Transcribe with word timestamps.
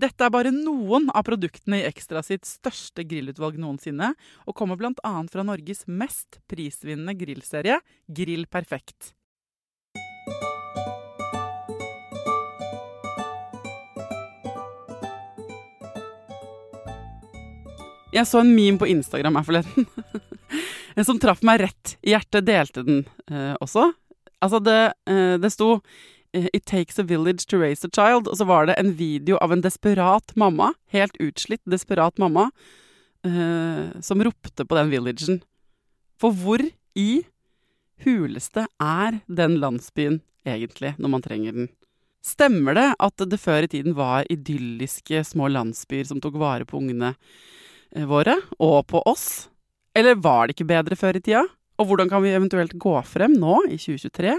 Dette 0.00 0.24
er 0.24 0.32
bare 0.32 0.52
noen 0.54 1.10
av 1.12 1.26
produktene 1.26 1.82
i 1.82 1.84
Ekstra 1.84 2.22
sitt 2.24 2.46
største 2.48 3.02
grillutvalg 3.04 3.58
noensinne, 3.60 4.14
og 4.48 4.56
kommer 4.56 4.78
bl.a. 4.80 5.10
fra 5.28 5.42
Norges 5.44 5.84
mest 5.90 6.38
prisvinnende 6.48 7.12
grillserie, 7.18 7.76
Grill 8.08 8.46
Perfekt. 8.48 9.12
Jeg 18.10 18.26
så 18.26 18.40
en 18.40 18.54
meme 18.54 18.80
på 18.80 18.88
Instagram 18.90 19.36
her 19.40 19.48
forleden. 19.50 19.90
En 20.98 21.06
som 21.06 21.20
traff 21.22 21.44
meg 21.46 21.60
rett 21.62 21.92
i 22.02 22.10
hjertet, 22.10 22.42
delte 22.44 22.82
den 22.82 23.04
eh, 23.30 23.52
også. 23.62 23.84
Altså, 24.42 24.58
det, 24.64 24.80
eh, 25.08 25.36
det 25.40 25.52
sto 25.54 25.76
It 26.32 26.64
takes 26.66 26.98
a 26.98 27.02
village 27.02 27.46
to 27.46 27.58
raise 27.58 27.84
a 27.86 27.90
child. 27.90 28.28
Og 28.28 28.38
så 28.38 28.46
var 28.46 28.68
det 28.68 28.78
en 28.78 28.92
video 28.94 29.38
av 29.42 29.52
en 29.52 29.64
desperat 29.64 30.34
mamma, 30.38 30.72
helt 30.94 31.16
utslitt 31.18 31.62
desperat 31.66 32.18
mamma, 32.22 32.50
uh, 33.26 33.90
som 34.00 34.22
ropte 34.22 34.64
på 34.64 34.78
den 34.78 34.92
villagen. 34.92 35.42
For 36.20 36.34
hvor 36.36 36.62
i 36.94 37.24
huleste 38.04 38.66
er 38.80 39.20
den 39.26 39.58
landsbyen 39.60 40.20
egentlig, 40.46 40.94
når 40.98 41.14
man 41.16 41.24
trenger 41.24 41.56
den? 41.56 41.70
Stemmer 42.24 42.76
det 42.76 42.88
at 43.00 43.22
det 43.32 43.40
før 43.40 43.64
i 43.64 43.70
tiden 43.72 43.96
var 43.96 44.28
idylliske 44.28 45.22
små 45.24 45.48
landsbyer 45.48 46.04
som 46.08 46.20
tok 46.20 46.36
vare 46.40 46.66
på 46.68 46.76
ungene 46.76 47.14
eh, 47.96 48.04
våre, 48.08 48.36
og 48.60 48.84
på 48.92 49.00
oss? 49.08 49.48
Eller 49.96 50.20
var 50.20 50.46
det 50.46 50.58
ikke 50.58 50.68
bedre 50.68 50.98
før 51.00 51.16
i 51.16 51.24
tida? 51.24 51.46
Og 51.80 51.88
hvordan 51.88 52.10
kan 52.12 52.20
vi 52.20 52.34
eventuelt 52.36 52.74
gå 52.76 52.92
frem 53.08 53.32
nå, 53.40 53.54
i 53.72 53.78
2023, 53.80 54.34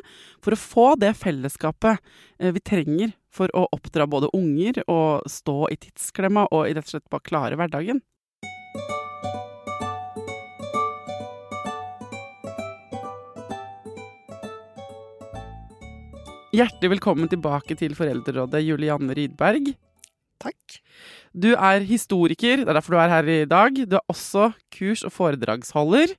for 0.45 0.53
å 0.53 0.61
få 0.61 0.83
det 1.01 1.15
fellesskapet 1.17 1.97
eh, 2.37 2.53
vi 2.53 2.61
trenger 2.61 3.15
for 3.33 3.49
å 3.57 3.65
oppdra 3.73 4.05
både 4.05 4.29
unger 4.37 4.83
og 4.85 5.25
stå 5.25 5.71
i 5.73 5.79
tidsklemma 5.81 6.45
og 6.53 6.69
rett 6.69 6.85
og 6.85 6.93
slett 6.93 7.09
bare 7.09 7.25
klare 7.25 7.57
hverdagen? 7.57 8.03
Hjertelig 16.51 16.97
velkommen 16.99 17.31
tilbake 17.31 17.73
til 17.79 17.95
Foreldrerådet, 17.97 18.59
Julianne 18.67 19.15
Rydberg. 19.17 19.71
Takk. 20.41 20.81
Du 21.31 21.53
er 21.55 21.85
historiker, 21.87 22.61
det 22.61 22.69
er 22.69 22.77
derfor 22.77 22.97
du 22.97 23.01
er 23.01 23.13
her 23.15 23.29
i 23.31 23.45
dag. 23.49 23.85
Du 23.87 23.95
er 23.97 24.11
også 24.11 24.51
kurs- 24.75 25.05
og 25.07 25.15
foredragsholder. 25.15 26.11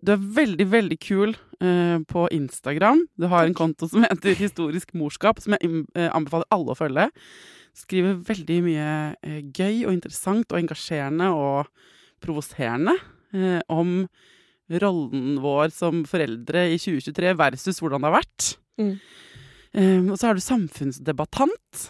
Du 0.00 0.14
er 0.14 0.20
veldig, 0.36 0.64
veldig 0.72 0.96
kul 1.02 1.34
eh, 1.60 1.98
på 2.08 2.24
Instagram. 2.32 3.02
Du 3.20 3.26
har 3.28 3.44
en 3.44 3.56
konto 3.56 3.88
som 3.90 4.04
heter 4.06 4.36
Historisk 4.38 4.94
morskap, 4.96 5.42
som 5.44 5.56
jeg 5.56 5.84
eh, 5.92 6.08
anbefaler 6.08 6.48
alle 6.54 6.72
å 6.72 6.78
følge. 6.78 7.08
Skriver 7.76 8.22
veldig 8.30 8.58
mye 8.64 8.90
eh, 9.20 9.40
gøy 9.44 9.84
og 9.84 9.92
interessant 9.92 10.48
og 10.54 10.60
engasjerende 10.60 11.28
og 11.36 11.68
provoserende 12.24 12.96
eh, 13.36 13.60
om 13.68 14.06
rollen 14.80 15.36
vår 15.42 15.74
som 15.74 16.04
foreldre 16.08 16.68
i 16.70 16.80
2023 16.80 17.34
versus 17.36 17.82
hvordan 17.82 18.00
det 18.00 18.08
har 18.08 18.18
vært. 18.20 18.50
Mm. 18.80 18.92
Og 20.10 20.16
så 20.18 20.28
er 20.28 20.38
du 20.38 20.42
samfunnsdebattant. 20.42 21.82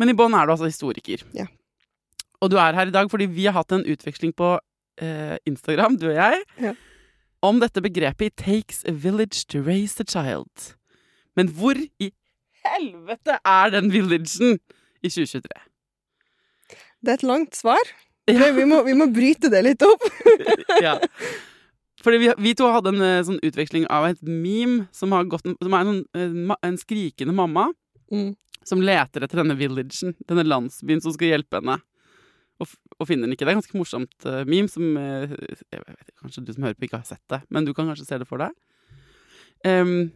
Men 0.00 0.10
i 0.10 0.14
bånn 0.16 0.34
er 0.36 0.48
du 0.48 0.54
altså 0.54 0.70
historiker. 0.70 1.20
Ja. 1.36 1.44
Og 2.40 2.50
du 2.52 2.56
er 2.60 2.76
her 2.76 2.88
i 2.88 2.94
dag 2.94 3.12
fordi 3.12 3.28
vi 3.28 3.44
har 3.44 3.56
hatt 3.58 3.76
en 3.76 3.84
utveksling 3.84 4.32
på 4.36 4.54
Instagram, 5.48 6.00
du 6.00 6.08
og 6.08 6.16
jeg, 6.16 6.40
Ja. 6.64 6.72
Om 7.42 7.60
dette 7.60 7.82
begrepet 7.82 8.32
'It 8.32 8.36
takes 8.36 8.84
a 8.84 8.92
village 8.92 9.46
to 9.48 9.62
raise 9.62 10.00
a 10.00 10.04
child'. 10.04 10.74
Men 11.36 11.48
hvor 11.48 11.74
i 12.00 12.12
helvete 12.64 13.38
er 13.44 13.70
den 13.70 13.92
villagen 13.92 14.58
i 15.02 15.08
2023? 15.08 15.48
Det 17.02 17.08
er 17.08 17.14
et 17.14 17.22
langt 17.22 17.56
svar. 17.56 17.84
Ja. 18.28 18.50
Vi, 18.52 18.64
må, 18.64 18.82
vi 18.84 18.92
må 18.92 19.06
bryte 19.14 19.48
det 19.48 19.62
litt 19.64 19.82
opp. 19.82 20.02
ja. 20.86 20.98
Fordi 22.02 22.18
vi, 22.18 22.32
vi 22.38 22.54
to 22.54 22.66
hadde 22.70 22.90
en 22.92 23.02
eh, 23.02 23.22
sånn 23.26 23.38
utveksling 23.42 23.86
av 23.90 24.04
et 24.10 24.20
meme 24.22 24.88
som, 24.92 25.14
har 25.14 25.24
gått, 25.30 25.46
som 25.46 25.74
er 25.74 25.80
en, 25.80 25.88
sånn, 25.88 26.50
eh, 26.52 26.58
en 26.68 26.78
skrikende 26.78 27.34
mamma 27.34 27.70
Mm. 28.08 28.30
som 28.64 28.80
leter 28.80 29.20
etter 29.20 29.42
denne 29.42 29.52
villagen, 29.52 30.14
denne 30.24 30.44
landsbyen 30.46 31.02
som 31.04 31.12
skal 31.12 31.28
hjelpe 31.28 31.58
henne. 31.60 31.74
Og, 32.98 33.06
finner 33.06 33.28
den 33.28 33.34
ikke. 33.36 33.46
Det 33.46 33.52
er 33.52 33.60
ganske 33.60 33.78
morsomt 33.78 34.26
uh, 34.26 34.40
meme 34.48 34.68
som 34.70 34.96
uh, 34.98 35.30
jeg 35.30 35.82
vet, 35.84 36.08
Kanskje 36.18 36.42
du 36.46 36.52
som 36.52 36.64
hører 36.66 36.74
på, 36.78 36.88
ikke 36.88 36.98
har 36.98 37.06
sett 37.06 37.22
det, 37.30 37.42
men 37.54 37.64
du 37.68 37.70
kan 37.74 37.86
kanskje 37.86 38.08
se 38.08 38.18
det 38.18 38.26
for 38.26 38.42
deg. 38.42 38.50
Um, 39.66 40.10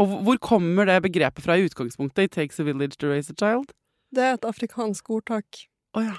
og 0.00 0.08
hvor- 0.24 0.40
kommer 0.40 0.88
det 0.88 1.02
begrepet 1.04 1.44
fra 1.44 1.58
i 1.58 1.66
utgangspunktet? 1.68 2.24
It 2.24 2.32
takes 2.32 2.60
a 2.60 2.64
village 2.64 2.96
to 2.96 3.08
raise 3.12 3.30
a 3.30 3.36
child? 3.36 3.72
Det 4.12 4.24
er 4.24 4.34
et 4.38 4.44
afrikansk 4.48 5.10
ordtak. 5.10 5.66
Oh, 5.94 6.02
ja. 6.04 6.16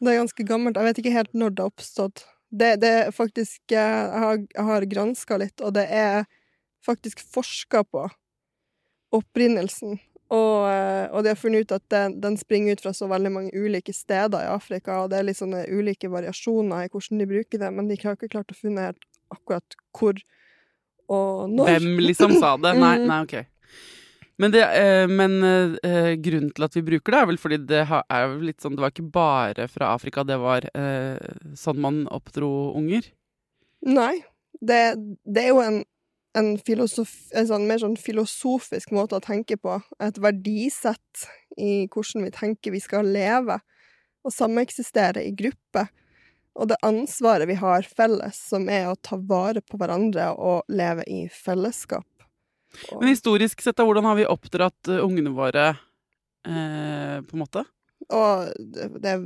Det 0.00 0.12
er 0.12 0.20
ganske 0.22 0.46
gammelt. 0.46 0.76
Jeg 0.78 0.84
vet 0.84 0.98
ikke 1.02 1.14
helt 1.14 1.34
når 1.34 1.50
det 1.54 1.62
har 1.64 1.70
oppstått. 1.72 2.24
Det, 2.54 2.80
det 2.82 2.90
er 2.90 3.10
faktisk 3.10 3.60
Jeg 3.70 4.18
har, 4.22 4.38
jeg 4.38 4.64
har 4.64 4.86
granska 4.86 5.38
litt, 5.42 5.60
og 5.60 5.74
det 5.74 5.86
er 5.90 6.24
faktisk 6.86 7.22
forska 7.34 7.82
på 7.90 8.06
opprinnelsen. 9.14 9.98
Og, 10.32 10.64
eh, 10.70 11.06
og 11.12 11.24
de 11.24 11.32
har 11.34 11.36
funnet 11.38 11.66
ut 11.66 11.74
at 11.76 11.84
den, 11.92 12.14
den 12.22 12.36
springer 12.40 12.76
ut 12.76 12.84
fra 12.84 12.94
så 12.96 13.08
veldig 13.10 13.32
mange 13.32 13.50
ulike 13.52 13.92
steder 13.92 14.46
i 14.46 14.52
Afrika, 14.54 15.02
og 15.02 15.10
det 15.12 15.18
er 15.18 15.26
litt 15.28 15.40
sånne 15.40 15.66
ulike 15.68 16.08
variasjoner 16.10 16.86
i 16.86 16.92
hvordan 16.92 17.20
de 17.20 17.26
bruker 17.28 17.60
det, 17.60 17.70
men 17.76 17.90
de 17.90 17.98
har 18.02 18.16
ikke 18.16 18.32
klart 18.32 18.54
å 18.54 18.56
finne 18.56 18.88
helt 18.88 19.04
akkurat 19.34 19.76
hvor 19.92 20.16
og 21.12 21.50
når. 21.52 21.74
Hvem 21.74 21.98
liksom 22.00 22.38
sa 22.40 22.54
det? 22.56 22.72
Nei, 22.80 22.96
Mm. 23.02 23.10
nei 23.10 23.20
ok. 23.26 23.36
Men, 24.40 24.50
det, 24.50 24.62
eh, 24.64 25.04
men 25.06 25.36
eh, 25.44 26.14
grunnen 26.18 26.50
til 26.56 26.64
at 26.66 26.74
vi 26.74 26.82
bruker 26.82 27.12
det, 27.12 27.18
er 27.20 27.28
vel 27.28 27.38
fordi 27.38 27.58
det 27.70 27.82
er 27.86 28.32
litt 28.42 28.64
sånn 28.64 28.74
Det 28.74 28.82
var 28.82 28.90
ikke 28.90 29.12
bare 29.14 29.68
fra 29.70 29.92
Afrika, 29.94 30.24
det 30.26 30.40
var 30.42 30.66
sånn 31.54 31.78
man 31.84 32.00
oppdro 32.10 32.72
unger. 32.74 33.06
Nei. 33.86 34.24
Det, 34.64 34.80
det 35.28 35.44
er 35.44 35.52
jo 35.52 35.60
en, 35.62 35.82
en, 36.38 36.54
en 36.58 37.48
sånn, 37.48 37.66
mer 37.68 37.80
sånn 37.82 37.98
filosofisk 38.00 38.94
måte 38.94 39.18
å 39.18 39.24
tenke 39.24 39.58
på. 39.60 39.78
Et 40.02 40.18
verdisett 40.20 41.26
i 41.60 41.84
hvordan 41.86 42.26
vi 42.26 42.32
tenker 42.34 42.74
vi 42.74 42.82
skal 42.82 43.10
leve 43.14 43.60
og 44.24 44.32
sameksistere 44.32 45.22
i 45.24 45.34
gruppe. 45.36 45.88
og 46.54 46.68
det 46.70 46.76
ansvaret 46.86 47.48
vi 47.50 47.56
har 47.58 47.82
felles, 47.82 48.36
som 48.38 48.68
er 48.70 48.86
å 48.86 48.98
ta 49.02 49.16
vare 49.18 49.58
på 49.58 49.74
hverandre 49.74 50.28
og 50.38 50.62
leve 50.70 51.02
i 51.10 51.24
fellesskap. 51.26 52.06
Og, 52.92 53.00
Men 53.00 53.10
historisk 53.10 53.62
sett, 53.62 53.74
da, 53.76 53.82
hvordan 53.82 54.06
har 54.06 54.14
vi 54.14 54.26
oppdratt 54.26 54.88
eh, 54.88 55.02
ungene 55.02 55.32
våre 55.34 55.66
eh, 56.46 57.18
på 57.26 57.34
en 57.34 57.42
måte? 57.42 57.64
og 58.12 58.50
det, 58.58 58.88
det 59.00 59.12
er 59.14 59.22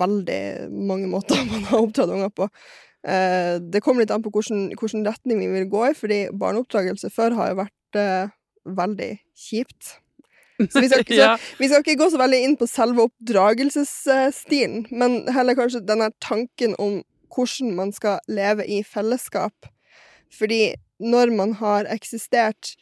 veldig 0.00 0.40
mange 0.72 1.10
måter 1.10 1.42
man 1.50 1.68
har 1.70 1.84
oppdratt 1.84 2.14
unger 2.14 2.32
på. 2.34 2.48
Eh, 3.06 3.56
det 3.72 3.80
kommer 3.82 4.04
litt 4.04 4.12
an 4.14 4.22
på 4.22 4.30
hvilken, 4.30 4.68
hvilken 4.78 5.06
retning 5.08 5.40
vi 5.42 5.48
vil 5.56 5.68
gå 5.72 5.86
i, 5.90 5.94
fordi 5.98 6.20
barneoppdragelse 6.38 7.10
før 7.10 7.34
har 7.38 7.50
jo 7.52 7.60
vært 7.64 7.98
eh, 7.98 8.28
veldig 8.78 9.10
kjipt. 9.48 9.96
Så 10.62 10.80
vi 10.84 10.88
skal, 10.88 11.00
ikke- 11.04 11.16
så, 11.18 11.56
vi 11.58 11.68
skal 11.68 11.82
ikke 11.82 11.98
gå 12.04 12.10
så 12.12 12.20
veldig 12.20 12.42
inn 12.46 12.56
på 12.60 12.68
selve 12.70 13.08
oppdragelsesstilen, 13.08 14.86
men 14.90 15.16
heller 15.32 15.54
kanskje 15.58 15.82
denne 15.86 16.10
tanken 16.22 16.76
om 16.78 17.00
hvordan 17.34 17.74
man 17.74 17.92
skal 17.96 18.20
leve 18.28 18.66
i 18.68 18.82
fellesskap. 18.84 19.66
Fordi 20.38 20.74
når 21.02 21.32
man 21.36 21.52
har 21.58 21.84
eksistert 21.92 22.74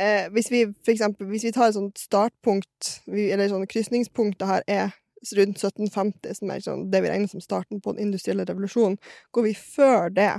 eh, 0.00 0.26
Hvis 0.32 0.50
vi 0.50 0.64
for 0.84 0.90
eksempel 0.92 1.26
hvis 1.30 1.44
vi 1.44 1.52
tar 1.52 1.68
et 1.70 1.74
sånt 1.76 1.98
startpunkt, 2.00 3.00
eller 3.08 3.48
sånn 3.48 3.66
krysningspunkt 3.68 4.38
det 4.40 4.48
her 4.48 4.62
er 4.68 4.90
rundt 5.36 5.58
1750, 5.60 6.34
som 6.38 6.50
er 6.50 6.62
sånn, 6.64 6.86
det 6.92 7.02
vi 7.04 7.10
regner 7.12 7.28
som 7.30 7.42
starten 7.44 7.80
på 7.80 7.94
den 7.94 8.08
industrielle 8.08 8.46
revolusjonen, 8.48 8.98
går 9.34 9.46
vi 9.50 9.54
før 9.54 10.08
det, 10.16 10.32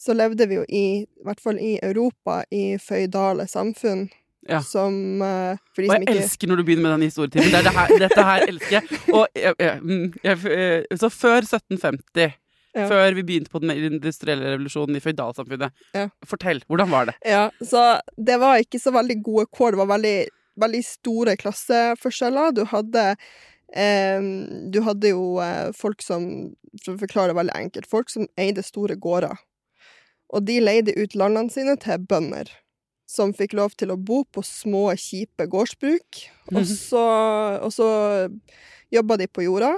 så 0.00 0.14
levde 0.16 0.46
vi 0.48 0.56
jo 0.56 0.64
i, 0.68 0.86
i 1.04 1.24
hvert 1.26 1.40
fall 1.42 1.60
i 1.60 1.76
Europa, 1.84 2.40
i 2.50 2.78
føydale 2.80 3.46
samfunn. 3.50 4.08
Ja. 4.48 4.62
Som 4.64 5.20
uh, 5.20 5.52
Og 5.52 5.82
som 5.84 5.90
jeg 5.92 6.06
ikke 6.06 6.12
elsker 6.16 6.48
når 6.48 6.60
du 6.60 6.64
begynner 6.64 6.86
med 6.86 6.94
den 6.94 7.10
historietimen. 7.10 7.50
Det 7.52 7.60
det 7.66 7.98
dette 8.06 8.22
her 8.24 8.46
elsker 8.48 8.78
jeg. 8.78 9.00
Og 9.12 9.26
jeg, 9.36 9.52
jeg, 9.60 9.82
mm, 9.84 10.06
jeg, 10.24 10.38
eh, 10.54 10.96
så 10.96 11.10
før 11.12 11.44
1750, 11.44 12.38
Ja. 12.70 12.84
før 12.86 13.16
vi 13.18 13.24
begynte 13.26 13.50
på 13.50 13.58
den 13.58 13.72
industrielle 13.74 14.52
revolusjonen 14.54 14.96
i 14.96 15.00
føydalsamfunnet, 15.02 15.72
Ja. 15.94 16.04
fortell, 16.24 16.62
hvordan 16.70 16.90
var 16.90 17.08
det? 17.10 17.14
Ja, 17.26 17.50
så 17.60 18.00
det 18.16 18.36
var 18.40 18.62
ikke 18.62 18.78
så 18.78 18.92
veldig 18.94 19.16
gode 19.26 19.46
kår. 19.50 19.74
Det 19.74 19.80
var 19.82 19.90
veldig, 19.90 20.18
veldig 20.64 20.82
store 20.86 21.36
klasseforskjeller. 21.36 22.54
Du 22.54 22.64
hadde 22.70 23.16
eh, 23.74 24.22
Du 24.72 24.80
hadde 24.86 25.12
jo 25.12 25.38
eh, 25.42 25.70
folk 25.76 26.02
som 26.04 26.24
For 26.84 26.94
å 26.94 27.02
forklare 27.02 27.32
det 27.32 27.40
veldig 27.40 27.56
enkelt 27.56 27.90
folk 27.90 28.10
som 28.12 28.28
eide 28.40 28.64
store 28.66 28.96
gårder. 28.96 29.36
Og 30.30 30.44
de 30.46 30.60
leide 30.62 30.94
ut 30.94 31.16
landene 31.18 31.50
sine 31.50 31.76
til 31.82 32.02
bønder. 32.06 32.50
Som 33.10 33.32
fikk 33.34 33.56
lov 33.58 33.74
til 33.74 33.90
å 33.90 33.98
bo 33.98 34.22
på 34.30 34.44
små, 34.46 34.92
kjipe 34.94 35.48
gårdsbruk. 35.50 36.20
Og 36.54 36.62
så, 36.68 37.02
og 37.58 37.72
så 37.74 37.88
jobba 38.94 39.18
de 39.18 39.26
på 39.26 39.42
jorda. 39.48 39.72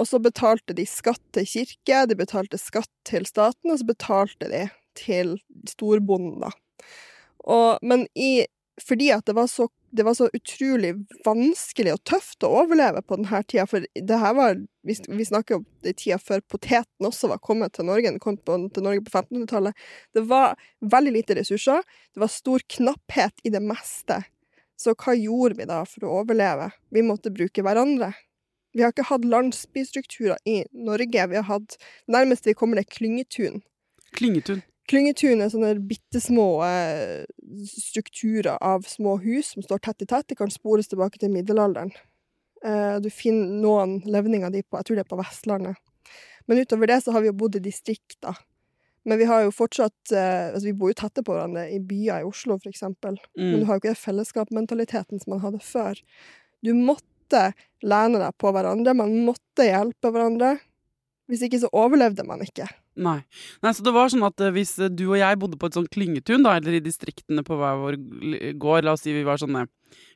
Og 0.00 0.08
så 0.08 0.20
betalte 0.22 0.76
de 0.76 0.86
skatt 0.88 1.22
til 1.34 1.48
kirke, 1.48 2.04
de 2.08 2.16
betalte 2.16 2.60
skatt 2.60 2.90
til 3.08 3.26
staten, 3.28 3.72
og 3.72 3.80
så 3.80 3.88
betalte 3.88 4.48
de 4.52 4.66
til 4.98 5.34
storbonden, 5.68 6.40
da. 6.44 6.52
Og, 7.50 7.80
men 7.82 8.06
i, 8.14 8.44
fordi 8.82 9.10
at 9.14 9.26
det 9.28 9.34
var, 9.36 9.46
så, 9.50 9.68
det 9.90 10.04
var 10.06 10.14
så 10.14 10.28
utrolig 10.36 10.94
vanskelig 11.24 11.94
og 11.94 12.02
tøft 12.08 12.46
å 12.46 12.52
overleve 12.62 13.02
på 13.04 13.18
denne 13.18 13.42
tida, 13.44 13.66
for 13.70 13.84
det 13.94 14.20
her 14.22 14.36
var 14.38 14.60
Vi, 14.86 14.94
vi 15.12 15.24
snakker 15.28 15.58
om 15.58 15.64
den 15.84 15.94
tida 15.98 16.16
før 16.16 16.40
poteten 16.48 17.04
også 17.04 17.28
var 17.28 17.40
kommet 17.44 17.74
til 17.76 17.84
Norge. 17.84 18.14
Kom 18.18 18.38
på, 18.40 18.54
til 18.72 18.86
Norge 18.86 19.02
på 19.04 19.12
1500-tallet. 19.12 19.76
Det 20.16 20.22
var 20.24 20.56
veldig 20.80 21.12
lite 21.18 21.36
ressurser. 21.36 21.84
Det 22.14 22.22
var 22.22 22.32
stor 22.32 22.64
knapphet 22.64 23.44
i 23.44 23.52
det 23.52 23.60
meste. 23.60 24.22
Så 24.80 24.94
hva 24.96 25.12
gjorde 25.12 25.58
vi 25.58 25.68
da 25.68 25.82
for 25.84 26.08
å 26.08 26.14
overleve? 26.22 26.70
Vi 26.88 27.04
måtte 27.04 27.32
bruke 27.34 27.60
hverandre. 27.66 28.14
Vi 28.72 28.80
har 28.86 28.94
ikke 28.94 29.10
hatt 29.10 29.26
landsbystrukturer 29.28 30.40
i 30.48 30.62
Norge. 30.72 31.26
Vi 31.28 31.36
har 31.36 31.48
hatt 31.48 31.76
Nærmest 32.08 32.48
vi 32.48 32.56
kommer, 32.56 32.80
det 32.80 32.88
er 32.88 32.96
klyngetun. 32.96 33.60
Klyngetun. 34.16 34.62
Klyngetun 34.90 35.42
er 35.44 35.50
sånne 35.52 35.74
bitte 35.86 36.18
små 36.22 36.48
eh, 36.66 37.22
strukturer 37.70 38.56
av 38.58 38.82
små 38.90 39.16
hus 39.22 39.52
som 39.54 39.62
står 39.62 39.82
tett 39.86 40.02
i 40.02 40.08
tett. 40.10 40.26
De 40.32 40.38
kan 40.38 40.50
spores 40.50 40.90
tilbake 40.90 41.20
til 41.22 41.30
middelalderen. 41.30 41.92
Eh, 42.64 42.96
du 43.00 43.06
finner 43.14 43.52
noen 43.62 44.00
levninger 44.04 44.48
av 44.50 44.54
de 44.56 44.64
på, 44.66 44.80
jeg 44.80 44.88
tror 44.88 44.98
det 44.98 45.04
er 45.06 45.12
på 45.12 45.20
Vestlandet. 45.20 45.78
Men 46.50 46.58
utover 46.64 46.90
det 46.90 47.00
så 47.04 47.14
har 47.14 47.22
vi 47.22 47.30
jo 47.30 47.36
bodd 47.38 47.56
i 47.60 47.62
distrikter. 47.62 48.40
Men 49.06 49.16
vi 49.20 49.28
har 49.30 49.46
jo 49.46 49.52
fortsatt 49.54 50.12
eh, 50.12 50.50
altså 50.50 50.66
Vi 50.66 50.74
bor 50.76 50.90
jo 50.90 50.98
tette 51.00 51.22
på 51.24 51.32
hverandre 51.32 51.68
i 51.72 51.78
byer 51.80 52.20
i 52.20 52.26
Oslo, 52.28 52.58
for 52.60 52.68
eksempel. 52.72 53.16
Men 53.38 53.54
du 53.54 53.62
Mm. 53.62 53.66
har 53.68 53.74
jo 53.76 53.80
ikke 53.80 53.94
den 53.94 54.02
fellesskapsmentaliteten 54.02 55.22
som 55.22 55.30
man 55.36 55.40
hadde 55.46 55.62
før. 55.64 56.02
Du 56.62 56.74
måtte 56.74 57.54
lene 57.86 58.18
deg 58.18 58.34
på 58.42 58.50
hverandre, 58.52 58.92
man 58.98 59.14
måtte 59.24 59.64
hjelpe 59.64 60.10
hverandre. 60.10 60.58
Hvis 61.30 61.44
ikke 61.46 61.60
så 61.62 61.68
overlevde 61.72 62.24
man 62.26 62.42
ikke. 62.42 62.66
Nei. 63.00 63.20
Nei, 63.62 63.70
så 63.76 63.84
det 63.86 63.92
var 63.94 64.10
sånn 64.12 64.26
at 64.26 64.42
eh, 64.42 64.50
hvis 64.54 64.72
eh, 64.82 64.90
du 64.90 65.04
og 65.12 65.18
jeg 65.20 65.38
bodde 65.40 65.58
på 65.60 65.70
et 65.70 65.76
sånt 65.78 65.90
klyngetun, 65.94 66.42
da, 66.44 66.56
eller 66.58 66.74
i 66.76 66.82
distriktene 66.84 67.44
på 67.46 67.56
hver 67.60 67.78
vår 67.80 67.98
gård, 68.60 68.84
la 68.88 68.96
oss 68.96 69.04
si 69.06 69.14
vi 69.14 69.22
var 69.26 69.38
sånne 69.40 69.66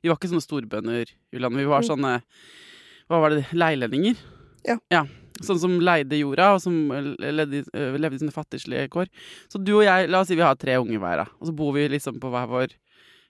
Vi 0.03 0.11
var 0.11 0.19
ikke 0.19 0.31
sånne 0.35 0.45
storbønder, 0.45 1.11
Julian. 1.33 1.57
Vi 1.57 1.65
var 1.71 1.83
Mm. 1.85 1.89
sånne 1.93 2.15
Hva 3.09 3.21
var 3.23 3.31
det? 3.37 3.45
Leilendinger? 3.53 4.17
Ja. 4.67 4.79
ja. 4.91 5.05
Sånn 5.43 5.59
som 5.59 5.73
leide 5.83 6.17
jorda, 6.19 6.53
og 6.55 6.61
som 6.63 6.77
eh, 6.95 7.09
levde, 7.19 7.65
levde 7.75 8.17
i 8.19 8.23
sånne 8.23 8.35
fattigslige 8.35 8.89
kår. 8.93 9.09
Så 9.51 9.59
du 9.63 9.73
og 9.79 9.85
jeg, 9.87 10.09
la 10.11 10.21
oss 10.23 10.29
si 10.31 10.37
vi 10.39 10.43
har 10.47 10.55
tre 10.57 10.77
unger 10.83 10.99
hver, 11.03 11.25
da. 11.25 11.27
Og 11.41 11.49
så 11.51 11.55
bor 11.57 11.73
vi 11.75 11.89
liksom 11.91 12.21
på 12.23 12.31
hver 12.35 12.47
vår 12.51 12.75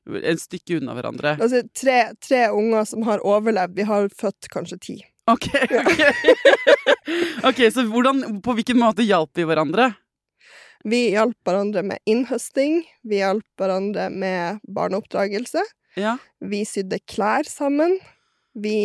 En 0.04 0.36
stykke 0.36 0.82
unna 0.82 0.92
hverandre. 0.92 1.30
Altså 1.40 1.62
tre, 1.72 2.12
tre 2.20 2.50
unger 2.52 2.84
som 2.84 3.06
har 3.08 3.22
overlevd. 3.24 3.72
Vi 3.78 3.86
har 3.88 4.10
født 4.12 4.50
kanskje 4.52 4.76
ti. 4.84 4.96
Ok, 5.30 5.46
okay. 5.80 6.10
ok, 7.48 7.60
så 7.72 7.84
hvordan, 7.88 8.40
på 8.44 8.54
hvilken 8.58 8.76
måte 8.80 9.06
hjalp 9.06 9.30
vi 9.38 9.46
hverandre? 9.48 9.86
Vi 10.84 10.98
hjalp 11.14 11.38
hverandre 11.48 11.80
med 11.86 12.02
innhøsting. 12.04 12.82
Vi 13.08 13.22
hjalp 13.22 13.46
hverandre 13.56 14.10
med 14.12 14.60
barneoppdragelse. 14.68 15.62
Ja. 15.96 16.18
Vi 16.44 16.60
sydde 16.68 16.98
klær 17.08 17.48
sammen. 17.48 17.96
Vi, 18.54 18.76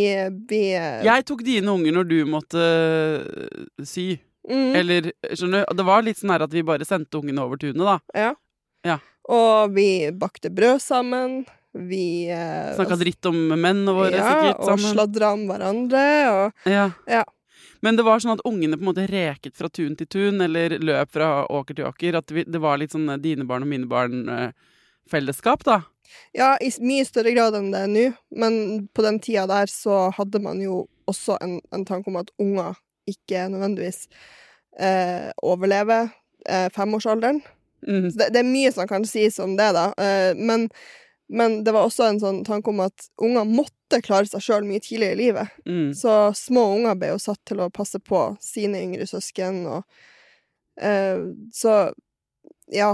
vi 0.49 0.61
Jeg 0.71 1.25
tok 1.27 1.43
dine 1.45 1.69
unger 1.75 1.99
når 1.99 2.07
du 2.09 2.17
måtte 2.25 2.57
øh, 2.63 3.67
sy. 3.85 4.15
mm, 4.49 4.71
Eller, 4.79 5.11
skjønner 5.29 5.67
du? 5.67 5.75
Det 5.77 5.85
var 5.91 6.07
litt 6.07 6.17
sånn 6.21 6.31
her 6.33 6.47
at 6.47 6.55
vi 6.55 6.63
bare 6.65 6.87
sendte 6.87 7.19
ungene 7.19 7.43
over 7.43 7.59
tunet, 7.61 7.83
da. 7.83 7.99
ja. 8.15 8.31
Ja. 8.87 8.95
Og 9.29 9.75
vi 9.75 10.07
bakte 10.15 10.49
brød 10.49 10.79
sammen. 10.81 11.41
Vi 11.73 12.29
eh, 12.33 12.75
Snakka 12.75 12.97
dritt 12.97 13.25
om 13.29 13.37
mennene 13.53 13.93
våre, 13.93 14.15
ja, 14.15 14.29
sikkert. 14.29 14.61
og 14.63 14.71
sammen. 14.71 14.95
sladra 14.95 15.33
om 15.35 15.45
hverandre. 15.49 16.05
Og 16.31 16.71
Ja. 16.71 16.87
Ja. 17.07 17.25
Men 17.81 17.95
det 17.95 18.03
var 18.03 18.19
sånn 18.19 18.35
at 18.35 18.43
ungene 18.47 18.75
på 18.75 18.83
en 18.83 18.89
måte 18.89 19.05
reket 19.07 19.55
fra 19.55 19.69
tun 19.71 19.95
til 19.95 20.07
tun, 20.11 20.41
eller 20.43 20.75
løp 20.83 21.13
fra 21.15 21.45
åker 21.47 21.77
til 21.77 21.87
åker. 21.87 22.17
At 22.19 22.27
det 22.27 22.59
var 22.59 22.81
litt 22.81 22.91
sånn 22.95 23.07
eh, 23.13 23.21
dine 23.21 23.47
barn 23.47 23.63
og 23.63 23.71
mine 23.71 23.87
barn-fellesskap, 23.87 25.63
da. 25.67 25.81
Ja, 26.33 26.55
i 26.57 26.71
mye 26.81 27.05
større 27.05 27.31
grad 27.35 27.55
enn 27.57 27.69
det 27.71 27.83
er 27.85 27.91
nå, 27.91 28.05
men 28.41 28.55
på 28.97 29.05
den 29.05 29.19
tida 29.21 29.45
der 29.49 29.69
så 29.69 30.07
hadde 30.17 30.41
man 30.41 30.61
jo 30.61 30.87
også 31.09 31.37
en, 31.41 31.59
en 31.75 31.85
tanke 31.85 32.09
om 32.09 32.17
at 32.21 32.31
unger 32.41 32.77
ikke 33.09 33.47
nødvendigvis 33.53 34.07
eh, 34.79 35.29
overlever 35.45 36.09
eh, 36.49 36.67
femårsalderen. 36.73 37.41
Mm. 37.87 38.09
Så 38.11 38.17
det, 38.19 38.31
det 38.35 38.41
er 38.41 38.49
mye 38.49 38.71
som 38.73 38.89
kan 38.89 39.05
sies 39.07 39.39
om 39.41 39.55
det, 39.57 39.69
da. 39.77 39.89
Eh, 40.01 40.33
men, 40.37 40.67
men 41.29 41.59
det 41.63 41.73
var 41.75 41.85
også 41.85 42.07
en 42.07 42.19
sånn 42.21 42.39
tanke 42.45 42.71
om 42.71 42.81
at 42.81 43.09
unger 43.21 43.45
måtte 43.45 44.01
klare 44.05 44.25
seg 44.29 44.41
sjøl 44.41 44.65
mye 44.65 44.81
tidligere 44.81 45.13
i 45.13 45.19
livet. 45.19 45.59
Mm. 45.69 45.91
Så 45.97 46.15
små 46.37 46.65
unger 46.79 46.97
ble 46.97 47.11
jo 47.13 47.21
satt 47.21 47.41
til 47.45 47.61
å 47.61 47.69
passe 47.73 48.01
på 48.01 48.23
sine 48.41 48.81
yngre 48.81 49.05
søsken, 49.09 49.61
og 49.69 50.81
eh, 50.81 51.21
Så 51.53 51.75
ja. 52.73 52.93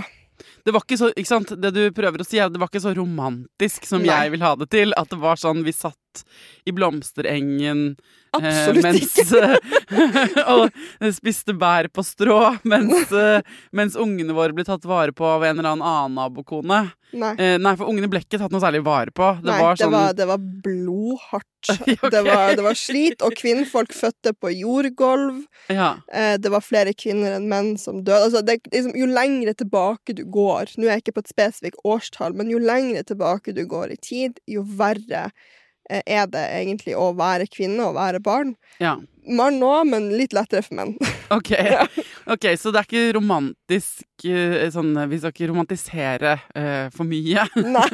Det 0.63 0.74
var 0.75 0.84
ikke 0.84 1.00
så, 1.00 1.12
ikke 1.15 1.32
sant, 1.32 1.54
det 1.62 1.72
du 1.75 1.84
prøver 1.96 2.24
å 2.24 2.27
si 2.27 2.39
det 2.39 2.60
var 2.60 2.72
ikke 2.72 2.84
så 2.84 2.92
romantisk 2.96 3.88
som 3.88 4.04
Nei. 4.04 4.12
jeg 4.12 4.36
vil 4.36 4.44
ha 4.44 4.56
det 4.60 4.68
til. 4.74 4.92
At 5.00 5.12
det 5.12 5.20
var 5.22 5.39
sånn 5.39 5.63
vi 5.63 5.72
satt 5.75 6.00
i 6.65 6.74
blomsterengen 6.75 7.88
eh, 7.91 8.38
Absolutt 8.38 8.84
mens, 8.84 9.17
ikke. 9.22 9.60
og 10.55 11.13
spiste 11.15 11.55
bær 11.57 11.89
på 11.93 12.03
strå, 12.05 12.39
mens, 12.67 13.12
eh, 13.13 13.57
mens 13.75 13.98
ungene 14.00 14.36
våre 14.36 14.55
ble 14.55 14.65
tatt 14.67 14.86
vare 14.89 15.15
på 15.15 15.27
av 15.29 15.45
en 15.45 15.60
eller 15.60 15.75
annen 15.75 16.15
nabokone. 16.17 16.81
Nei. 17.15 17.31
Eh, 17.39 17.55
nei, 17.62 17.75
for 17.79 17.88
ungene 17.88 18.10
ble 18.12 18.24
ikke 18.24 18.39
tatt 18.41 18.51
noe 18.51 18.63
særlig 18.63 18.84
vare 18.86 19.13
på. 19.15 19.29
Det 19.39 19.51
Nei, 19.51 19.60
var 19.62 19.79
sånn 19.79 19.93
det, 19.93 19.98
var, 20.01 20.15
det 20.17 20.29
var 20.34 20.48
blodhardt. 20.65 21.51
okay. 21.72 21.95
det, 21.98 22.22
var, 22.27 22.51
det 22.57 22.65
var 22.65 22.77
slit, 22.77 23.24
og 23.25 23.34
kvinnfolk 23.39 23.93
fødte 23.95 24.36
på 24.38 24.51
jordgulv. 24.53 25.39
ja, 25.72 25.95
det 26.38 26.51
var 26.53 26.62
flere 26.62 26.93
kvinner 26.93 27.39
enn 27.39 27.48
menn 27.50 27.72
som 27.81 28.03
døde. 28.03 28.27
Altså, 28.27 28.43
det, 28.45 28.60
liksom, 28.69 28.93
jo 29.00 29.07
lengre 29.10 29.55
tilbake 29.57 30.13
du 30.13 30.22
går 30.29 30.75
Nå 30.75 30.86
er 30.86 30.98
jeg 30.98 31.05
ikke 31.05 31.15
på 31.17 31.24
et 31.25 31.34
spesifikt 31.34 31.81
årstall, 31.88 32.36
men 32.38 32.51
jo 32.53 32.62
lengre 32.62 33.01
tilbake 33.07 33.55
du 33.55 33.63
går 33.69 33.95
i 33.95 34.01
tid, 34.01 34.41
jo 34.50 34.65
verre 34.77 35.29
er 35.89 36.25
det 36.32 36.44
egentlig 36.62 36.96
å 36.98 37.12
være 37.18 37.46
kvinne 37.51 37.89
og 37.89 37.96
være 38.00 38.22
barn. 38.24 38.56
ja. 38.82 38.98
Mann 39.25 39.56
òg, 39.65 39.88
men 39.89 40.04
litt 40.13 40.36
lettere 40.38 40.62
for 40.62 40.75
menn. 40.77 40.92
Ok, 41.34 41.50
ok, 42.34 42.44
så 42.62 42.70
det 42.70 42.84
er 42.84 42.86
ikke 42.86 43.15
romantisk 43.18 44.25
eh, 44.30 44.68
sånn, 44.70 44.92
Vi 45.10 45.18
skal 45.18 45.32
ikke 45.34 45.48
romantisere 45.50 46.36
uh, 46.54 46.92
for 46.94 47.10
mye 47.10 47.42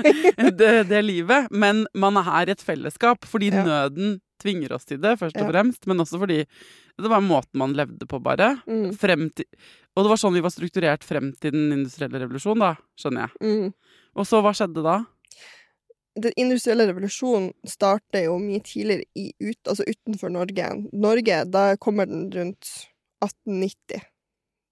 det, 0.59 0.73
det 0.89 0.99
livet, 1.05 1.47
men 1.55 1.85
man 1.95 2.19
er 2.19 2.51
i 2.51 2.55
et 2.57 2.65
fellesskap 2.67 3.23
fordi 3.23 3.47
Ja. 3.53 3.63
nøden 3.63 4.17
tvinger 4.43 4.73
oss 4.75 4.83
til 4.89 4.99
det, 4.99 5.15
først 5.21 5.37
og 5.39 5.45
Ja. 5.47 5.51
fremst, 5.53 5.87
men 5.87 6.03
også 6.03 6.19
fordi 6.19 6.41
det 6.43 7.09
var 7.09 7.21
måten 7.23 7.61
man 7.63 7.77
levde 7.79 8.03
på, 8.09 8.19
bare. 8.19 8.57
Mm. 8.67 8.91
Til, 8.99 9.45
og 9.95 10.03
det 10.03 10.11
var 10.11 10.19
sånn 10.19 10.35
vi 10.35 10.43
var 10.43 10.51
strukturert 10.51 11.03
frem 11.07 11.31
til 11.39 11.53
den 11.55 11.71
industrielle 11.79 12.19
revolusjonen, 12.25 12.59
da, 12.59 12.75
skjønner 12.99 13.29
jeg. 13.29 13.39
Mm. 13.39 13.73
Og 14.19 14.27
så, 14.27 14.41
hva 14.43 14.51
skjedde 14.57 14.83
da? 14.83 14.97
Den 16.19 16.33
industrielle 16.35 16.87
revolusjonen 16.89 17.53
starter 17.67 18.25
jo 18.25 18.35
mye 18.41 18.59
tidligere 18.65 19.05
i, 19.15 19.29
ut, 19.39 19.59
altså 19.67 19.85
utenfor 19.87 20.33
Norge. 20.33 20.67
Norge, 20.91 21.43
da 21.47 21.77
kommer 21.79 22.09
den 22.09 22.25
rundt 22.33 22.67
1890. 23.23 24.01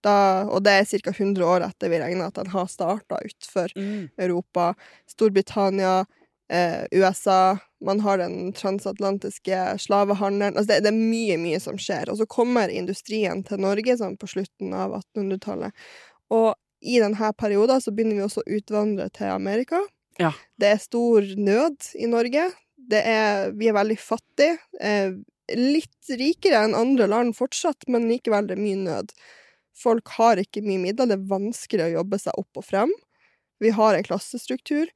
Da, 0.03 0.15
og 0.47 0.63
det 0.63 0.73
er 0.79 0.87
ca. 0.87 1.11
100 1.11 1.45
år 1.47 1.65
etter 1.67 1.91
vi 1.91 1.99
regner 1.99 2.27
at 2.27 2.39
den 2.39 2.51
har 2.51 2.67
starta 2.71 3.19
utenfor 3.23 3.71
Europa. 4.19 4.73
Storbritannia, 5.11 6.05
eh, 6.51 6.83
USA. 6.91 7.57
Man 7.85 7.99
har 7.99 8.17
den 8.17 8.53
transatlantiske 8.53 9.79
slavehandelen. 9.79 10.57
Altså 10.57 10.73
det, 10.73 10.83
det 10.87 10.93
er 10.93 10.99
mye, 10.99 11.37
mye 11.39 11.59
som 11.63 11.79
skjer. 11.79 12.11
Og 12.11 12.19
så 12.19 12.27
kommer 12.27 12.71
industrien 12.71 13.43
til 13.47 13.63
Norge 13.63 13.95
sånn 13.99 14.17
på 14.19 14.27
slutten 14.27 14.75
av 14.75 14.97
1800-tallet. 15.01 15.87
Og 16.35 16.51
i 16.79 16.99
denne 17.03 17.31
perioden 17.35 17.81
så 17.83 17.91
begynner 17.91 18.19
vi 18.19 18.27
også 18.27 18.43
å 18.43 18.59
utvandre 18.59 19.09
til 19.15 19.31
Amerika. 19.33 19.81
Ja. 20.19 20.33
Det 20.59 20.73
er 20.73 20.81
stor 20.83 21.25
nød 21.39 21.91
i 21.95 22.09
Norge. 22.11 22.49
Er, 22.89 23.51
vi 23.55 23.69
er 23.69 23.77
veldig 23.77 23.99
fattige. 24.01 24.57
Eh, 24.81 25.13
litt 25.55 26.11
rikere 26.19 26.63
enn 26.65 26.77
andre 26.77 27.07
land 27.09 27.37
fortsatt, 27.37 27.87
men 27.87 28.09
likevel 28.09 28.49
det 28.49 28.57
er 28.57 28.63
mye 28.63 28.81
nød. 28.81 29.13
Folk 29.79 30.11
har 30.17 30.41
ikke 30.41 30.63
mye 30.65 30.81
midler. 30.81 31.07
Det 31.09 31.17
er 31.19 31.29
vanskelig 31.29 31.85
å 31.85 31.95
jobbe 31.99 32.19
seg 32.21 32.41
opp 32.41 32.59
og 32.59 32.67
frem. 32.67 32.93
Vi 33.63 33.71
har 33.75 33.95
en 33.95 34.05
klassestruktur. 34.05 34.91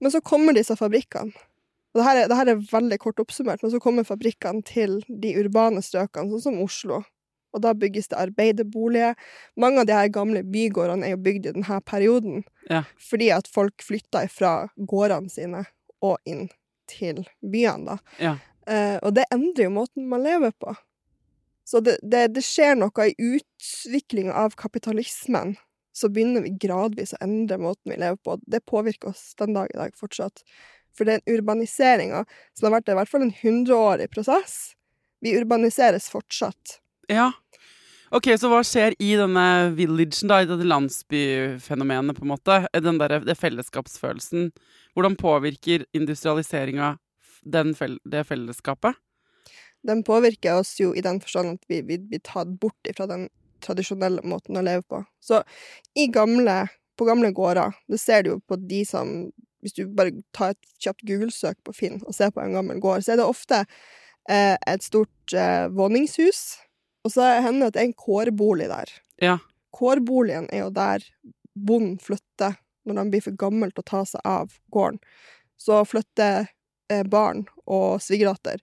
Men 0.00 0.12
så 0.14 0.22
kommer 0.24 0.56
disse 0.56 0.76
fabrikkene. 0.80 1.36
Og 1.90 1.98
det 1.98 2.06
her, 2.06 2.18
er, 2.22 2.28
det 2.30 2.36
her 2.38 2.48
er 2.52 2.66
veldig 2.70 2.96
kort 3.02 3.20
oppsummert, 3.20 3.64
men 3.64 3.72
så 3.72 3.80
kommer 3.82 4.06
fabrikkene 4.06 4.62
til 4.62 5.00
de 5.08 5.32
urbane 5.40 5.82
strøkene, 5.82 6.30
sånn 6.30 6.44
som 6.44 6.60
Oslo. 6.62 7.00
Og 7.54 7.62
da 7.64 7.72
bygges 7.74 8.10
det 8.12 8.18
arbeiderboliger. 8.20 9.16
Mange 9.60 9.82
av 9.82 9.88
de 9.88 9.96
her 9.96 10.10
gamle 10.14 10.44
bygårdene 10.46 11.08
er 11.08 11.16
jo 11.16 11.22
bygd 11.24 11.48
i 11.48 11.54
denne 11.56 11.80
perioden. 11.86 12.44
Ja. 12.70 12.84
Fordi 13.10 13.32
at 13.34 13.50
folk 13.50 13.82
flytta 13.82 14.26
fra 14.30 14.54
gårdene 14.76 15.32
sine 15.32 15.64
og 16.04 16.18
inn 16.28 16.48
til 16.90 17.24
byene, 17.42 17.96
da. 17.96 18.14
Ja. 18.22 18.36
Eh, 18.70 18.96
og 19.02 19.14
det 19.16 19.26
endrer 19.34 19.66
jo 19.68 19.74
måten 19.74 20.08
man 20.10 20.24
lever 20.24 20.54
på. 20.62 20.74
Så 21.66 21.80
det, 21.86 21.98
det, 22.02 22.28
det 22.34 22.42
skjer 22.42 22.74
noe 22.78 23.06
i 23.06 23.14
utviklinga 23.14 24.34
av 24.34 24.56
kapitalismen. 24.58 25.54
Så 25.94 26.08
begynner 26.10 26.42
vi 26.42 26.54
gradvis 26.58 27.14
å 27.14 27.20
endre 27.24 27.60
måten 27.62 27.92
vi 27.92 27.98
lever 27.98 28.18
på. 28.24 28.38
Det 28.42 28.62
påvirker 28.66 29.12
oss 29.12 29.32
den 29.38 29.54
dag 29.54 29.70
i 29.74 29.78
dag 29.78 29.94
fortsatt. 29.98 30.42
For 30.96 31.06
den 31.06 31.22
urbaniseringa, 31.30 32.24
som 32.58 32.66
har 32.66 32.78
vært 32.78 32.90
i 32.90 32.96
hvert 32.98 33.10
fall 33.10 33.26
en 33.26 33.36
hundreårig 33.42 34.08
prosess, 34.10 34.72
vi 35.22 35.36
urbaniseres 35.38 36.08
fortsatt. 36.10 36.80
Ja. 37.10 37.32
Ok, 38.14 38.26
så 38.38 38.48
hva 38.50 38.60
skjer 38.66 38.94
i 39.02 39.12
denne 39.18 39.70
villagen, 39.78 40.30
da, 40.30 40.40
i 40.42 40.48
dette 40.48 40.66
landsbyfenomenet, 40.66 42.16
på 42.18 42.26
en 42.26 42.32
måte? 42.32 42.56
Den 42.74 42.98
der, 42.98 43.20
det 43.22 43.36
fellesskapsfølelsen. 43.38 44.48
Hvordan 44.94 45.16
påvirker 45.18 45.84
industrialiseringa 45.94 46.96
fel 47.78 47.98
det 48.04 48.24
fellesskapet? 48.26 48.98
Den 49.86 50.02
påvirker 50.04 50.58
oss 50.60 50.74
jo 50.80 50.90
i 50.94 51.00
den 51.00 51.20
forstand 51.22 51.54
at 51.56 51.68
vi, 51.68 51.82
blir 51.82 52.20
tatt 52.22 52.50
bort 52.60 52.90
fra 52.96 53.06
den 53.06 53.28
tradisjonelle 53.64 54.22
måten 54.26 54.58
å 54.58 54.64
leve 54.64 54.82
på. 54.82 55.04
Så 55.20 55.42
gamle, 56.12 56.66
på 56.98 57.06
gamle 57.08 57.30
gårder, 57.32 57.72
det 57.88 58.00
ser 58.00 58.24
du 58.24 58.34
jo 58.34 58.40
på 58.46 58.58
de 58.58 58.84
som 58.84 59.30
Hvis 59.60 59.74
du 59.76 59.82
bare 59.92 60.22
tar 60.32 60.54
et 60.54 60.68
kjapt 60.80 61.02
Google-søk 61.04 61.58
på 61.68 61.74
Finn 61.76 61.98
og 62.08 62.14
ser 62.16 62.30
på 62.32 62.40
en 62.40 62.54
gammel 62.56 62.78
gård, 62.80 63.02
så 63.04 63.12
er 63.12 63.18
det 63.20 63.26
ofte 63.28 63.58
eh, 64.24 64.56
et 64.56 64.80
stort 64.80 65.34
eh, 65.36 65.66
våningshus, 65.68 66.56
og 67.04 67.12
så 67.14 67.26
hender 67.42 67.60
det 67.60 67.66
at 67.70 67.76
det 67.78 67.82
er 67.82 67.88
en 67.90 67.98
kårbolig 68.04 68.68
der. 68.68 68.90
Ja. 69.22 69.38
Kårboligen 69.76 70.48
er 70.52 70.64
jo 70.66 70.70
der 70.74 71.04
bonden 71.56 71.98
flytter 72.02 72.56
når 72.86 72.94
de 73.04 73.10
blir 73.12 73.22
for 73.22 73.36
gammel 73.38 73.70
til 73.72 73.82
å 73.84 73.88
ta 73.90 74.04
seg 74.08 74.20
av 74.24 74.54
gården. 74.72 74.98
Så 75.60 75.82
flytter 75.86 76.48
eh, 76.90 77.02
barn 77.04 77.44
og 77.66 78.00
svigerdatter 78.02 78.58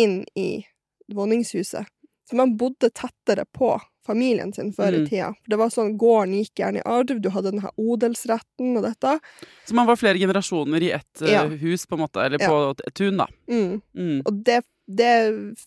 inn 0.00 0.24
i 0.34 0.64
våningshuset. 1.12 1.86
Så 2.30 2.36
man 2.38 2.56
bodde 2.56 2.88
tettere 2.90 3.44
på 3.52 3.74
familien 4.06 4.52
sin 4.54 4.72
før 4.72 4.92
Mm. 4.96 5.02
i 5.04 5.08
tida. 5.08 5.34
Det 5.46 5.56
var 5.58 5.68
sånn, 5.70 5.96
Gården 5.98 6.34
gikk 6.34 6.54
gjerne 6.58 6.78
i 6.80 6.82
arv, 6.86 7.20
du 7.20 7.28
hadde 7.30 7.52
denne 7.52 7.70
odelsretten 7.78 8.76
og 8.78 8.82
dette. 8.82 9.20
Så 9.68 9.74
man 9.74 9.86
var 9.86 9.96
flere 9.96 10.18
generasjoner 10.18 10.82
i 10.82 10.90
ett 10.90 11.22
eh, 11.22 11.30
Ja. 11.32 11.44
hus, 11.46 11.86
på 11.86 11.94
en 11.94 12.00
måte, 12.00 12.24
eller 12.24 12.38
Ja. 12.40 12.48
på 12.48 12.70
et 12.86 12.94
tun, 12.94 13.16
da. 13.16 13.26
Mm. 13.48 13.82
Mm. 13.94 14.22
Og 14.26 14.42
det, 14.44 14.64
det 14.86 15.14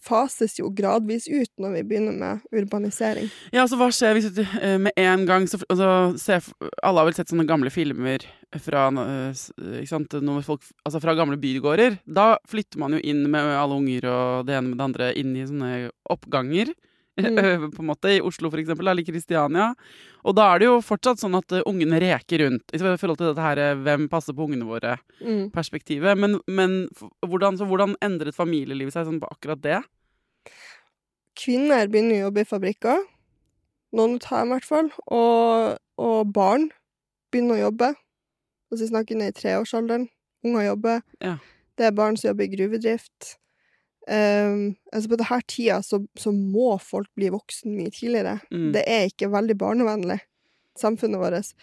fases 0.04 0.58
jo 0.60 0.70
gradvis 0.76 1.28
ut 1.32 1.52
når 1.62 1.78
vi 1.78 1.84
begynner 1.90 2.16
med 2.20 2.56
urbanisering. 2.56 3.30
Ja, 3.56 3.66
så 3.70 3.80
hva 3.80 3.88
skjer 3.94 4.18
hvis 4.18 4.32
du 4.36 4.42
eh, 4.44 4.78
med 4.82 4.96
en 5.00 5.26
gang 5.28 5.48
så, 5.50 5.60
altså, 5.72 5.90
se, 6.20 6.40
Alle 6.84 7.02
har 7.02 7.08
vel 7.10 7.18
sett 7.18 7.32
sånne 7.32 7.48
gamle 7.48 7.72
filmer 7.74 8.26
fra, 8.62 8.88
eh, 9.04 9.86
sant, 9.88 10.18
folk, 10.46 10.66
altså 10.86 11.02
fra 11.04 11.16
gamle 11.18 11.40
bygårder. 11.42 12.00
Da 12.06 12.36
flytter 12.50 12.82
man 12.82 12.98
jo 12.98 13.04
inn 13.04 13.26
med 13.32 13.56
alle 13.56 13.80
unger 13.80 14.10
og 14.12 14.50
det 14.50 14.58
ene 14.58 14.72
med 14.72 14.80
det 14.80 14.90
andre 14.90 15.14
inn 15.20 15.36
i 15.36 15.48
sånne 15.48 15.72
oppganger. 16.12 16.76
Mm. 17.26 17.72
på 17.72 17.80
en 17.80 17.88
måte, 17.88 18.10
I 18.12 18.22
Oslo, 18.22 18.50
eksempel, 18.52 18.88
eller 18.92 19.06
Kristiania. 19.08 19.70
Og 20.28 20.36
da 20.36 20.50
er 20.52 20.60
det 20.60 20.66
jo 20.68 20.82
fortsatt 20.84 21.22
sånn 21.22 21.38
at 21.38 21.54
eh, 21.56 21.64
ungene 21.66 22.00
reker 22.02 22.44
rundt. 22.44 22.74
I 22.76 22.80
forhold 22.82 23.18
til 23.22 23.30
dette 23.30 23.46
her 23.46 23.58
eh, 23.58 23.76
'hvem 23.76 24.10
passer 24.12 24.36
på 24.36 24.44
ungene 24.50 24.68
våre'? 24.68 24.98
Mm. 25.22 25.52
Men, 26.20 26.40
men 26.48 26.90
hvordan, 27.24 27.58
så 27.58 27.66
hvordan 27.66 27.96
endret 28.02 28.36
familielivet 28.36 28.94
seg 28.94 29.08
sånn 29.08 29.22
på 29.22 29.32
akkurat 29.32 29.62
det? 29.64 29.80
Kvinner 31.40 31.88
begynner 31.88 32.20
å 32.20 32.26
jobbe 32.28 32.42
i 32.42 32.50
fabrikker. 32.52 33.06
Noen 33.96 34.20
av 34.20 34.44
dem, 34.44 34.48
i 34.48 34.56
hvert 34.56 34.68
fall. 34.68 34.92
Og, 35.08 35.78
og 35.98 36.34
barn 36.34 36.70
begynner 37.32 37.56
å 37.56 37.64
jobbe. 37.70 37.94
Altså, 38.72 38.84
vi 38.84 38.92
snakker 38.92 39.16
ned 39.20 39.32
i 39.32 39.40
treårsalderen. 39.40 40.10
Unger 40.44 40.68
jobber. 40.68 41.02
Ja. 41.24 41.38
Det 41.78 41.88
er 41.88 41.96
barn 41.96 42.18
som 42.18 42.30
jobber 42.30 42.44
i 42.44 42.54
gruvedrift. 42.56 43.38
Ehm, 44.08 44.76
altså 44.94 45.10
på 45.10 45.18
denne 45.18 45.40
tida 45.50 45.80
så, 45.86 46.00
så 46.20 46.34
må 46.36 46.76
folk 46.82 47.10
bli 47.18 47.32
voksen 47.34 47.74
mye 47.78 47.94
tidligere. 47.94 48.38
Mm. 48.54 48.72
Det 48.76 48.86
er 48.86 49.10
ikke 49.10 49.32
veldig 49.34 49.58
barnevennlig, 49.62 50.20
samfunnet 50.80 51.22
vårt. 51.22 51.56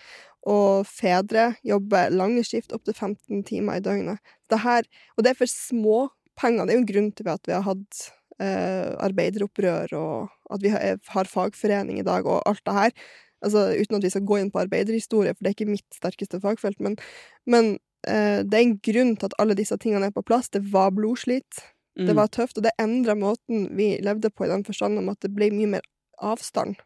Og 0.53 0.89
fedre 0.91 1.53
jobber 1.67 2.11
lange 2.11 2.43
skift 2.47 2.75
opptil 2.75 2.97
15 2.97 3.45
timer 3.47 3.79
i 3.79 3.85
døgnet. 3.85 4.35
Dette, 4.51 4.83
og 5.17 5.25
det 5.25 5.33
er 5.33 5.39
for 5.39 5.51
små 5.51 6.09
penger. 6.39 6.67
Det 6.67 6.75
er 6.75 6.81
jo 6.81 6.83
en 6.83 6.91
grunn 6.91 7.13
til 7.15 7.31
at 7.31 7.47
vi 7.47 7.55
har 7.55 7.67
hatt 7.67 8.01
uh, 8.43 8.89
arbeideropprør, 9.07 9.95
og 9.95 10.55
at 10.55 10.65
vi 10.65 10.73
har, 10.73 10.99
har 11.15 11.31
fagforening 11.31 12.01
i 12.01 12.07
dag, 12.07 12.27
og 12.27 12.43
alt 12.49 12.65
det 12.67 12.75
her. 12.75 12.97
Altså, 13.43 13.69
uten 13.79 13.99
at 13.99 14.07
vi 14.07 14.11
skal 14.15 14.27
gå 14.27 14.41
inn 14.41 14.51
på 14.55 14.63
arbeiderhistorie, 14.65 15.35
for 15.35 15.45
det 15.45 15.53
er 15.53 15.57
ikke 15.57 15.71
mitt 15.71 15.95
sterkeste 15.95 16.43
fagfelt. 16.43 16.83
Men, 16.83 16.99
men 17.47 17.77
uh, 18.09 18.43
det 18.43 18.59
er 18.59 18.65
en 18.65 18.79
grunn 18.83 19.15
til 19.15 19.31
at 19.31 19.39
alle 19.43 19.59
disse 19.59 19.79
tingene 19.79 20.11
er 20.11 20.17
på 20.17 20.27
plass. 20.27 20.51
Det 20.51 20.65
var 20.75 20.91
blodslit. 20.97 21.63
Mm. 21.99 22.07
Det 22.09 22.15
var 22.17 22.31
tøft, 22.33 22.57
og 22.57 22.65
det 22.65 22.73
endra 22.81 23.15
måten 23.19 23.67
vi 23.77 23.99
levde 24.01 24.31
på, 24.31 24.47
i 24.47 24.53
den 24.53 24.65
forstand 24.65 24.99
om 24.99 25.11
at 25.13 25.21
det 25.21 25.33
ble 25.35 25.51
mye 25.53 25.75
mer 25.75 25.87
avstand. 26.23 26.79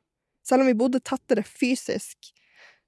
Selv 0.46 0.64
om 0.64 0.70
vi 0.70 0.78
bodde 0.78 1.00
tettere 1.00 1.44
fysisk, 1.46 2.32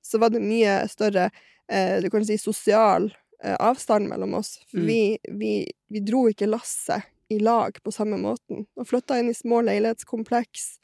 så 0.02 0.18
var 0.18 0.32
det 0.34 0.42
mye 0.42 0.80
større 0.90 1.28
eh, 1.70 1.98
du 2.02 2.08
kan 2.10 2.24
si 2.26 2.38
sosial 2.38 3.10
eh, 3.42 3.54
avstand 3.54 4.08
mellom 4.10 4.34
oss. 4.38 4.56
For 4.70 4.78
Mm. 4.78 4.86
vi, 4.86 5.18
vi, 5.28 5.52
vi 5.88 6.00
dro 6.00 6.26
ikke 6.30 6.50
lasset 6.50 7.06
i 7.28 7.38
lag 7.38 7.78
på 7.84 7.92
samme 7.92 8.16
måten, 8.16 8.66
og 8.76 8.88
flytta 8.88 9.18
inn 9.18 9.30
i 9.30 9.36
små 9.36 9.60
leilighetskompleks 9.66 10.78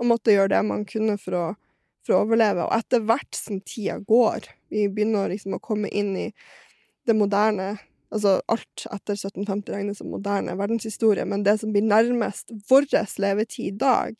og 0.00 0.08
måtte 0.10 0.34
gjøre 0.34 0.52
det 0.56 0.62
man 0.66 0.84
kunne 0.84 1.16
for 1.20 1.36
å, 1.38 1.44
for 2.04 2.16
å 2.16 2.22
overleve. 2.26 2.66
Og 2.66 2.74
etter 2.74 3.04
hvert 3.06 3.38
som 3.38 3.60
tida 3.64 4.00
går, 4.02 4.48
vi 4.68 4.88
begynner 4.92 5.30
liksom 5.30 5.56
å 5.56 5.62
komme 5.62 5.88
inn 5.88 6.16
i 6.16 6.26
det 7.06 7.14
moderne 7.14 7.76
Altså 8.14 8.36
alt 8.46 8.86
etter 8.86 9.16
1750 9.18 9.72
regnes 9.74 9.98
som 9.98 10.10
moderne 10.12 10.54
verdenshistorie, 10.58 11.24
men 11.26 11.42
det 11.46 11.58
som 11.60 11.72
blir 11.74 11.82
nærmest 11.86 12.52
vår 12.70 12.86
levetid 13.18 13.66
i 13.66 13.76
dag, 13.76 14.14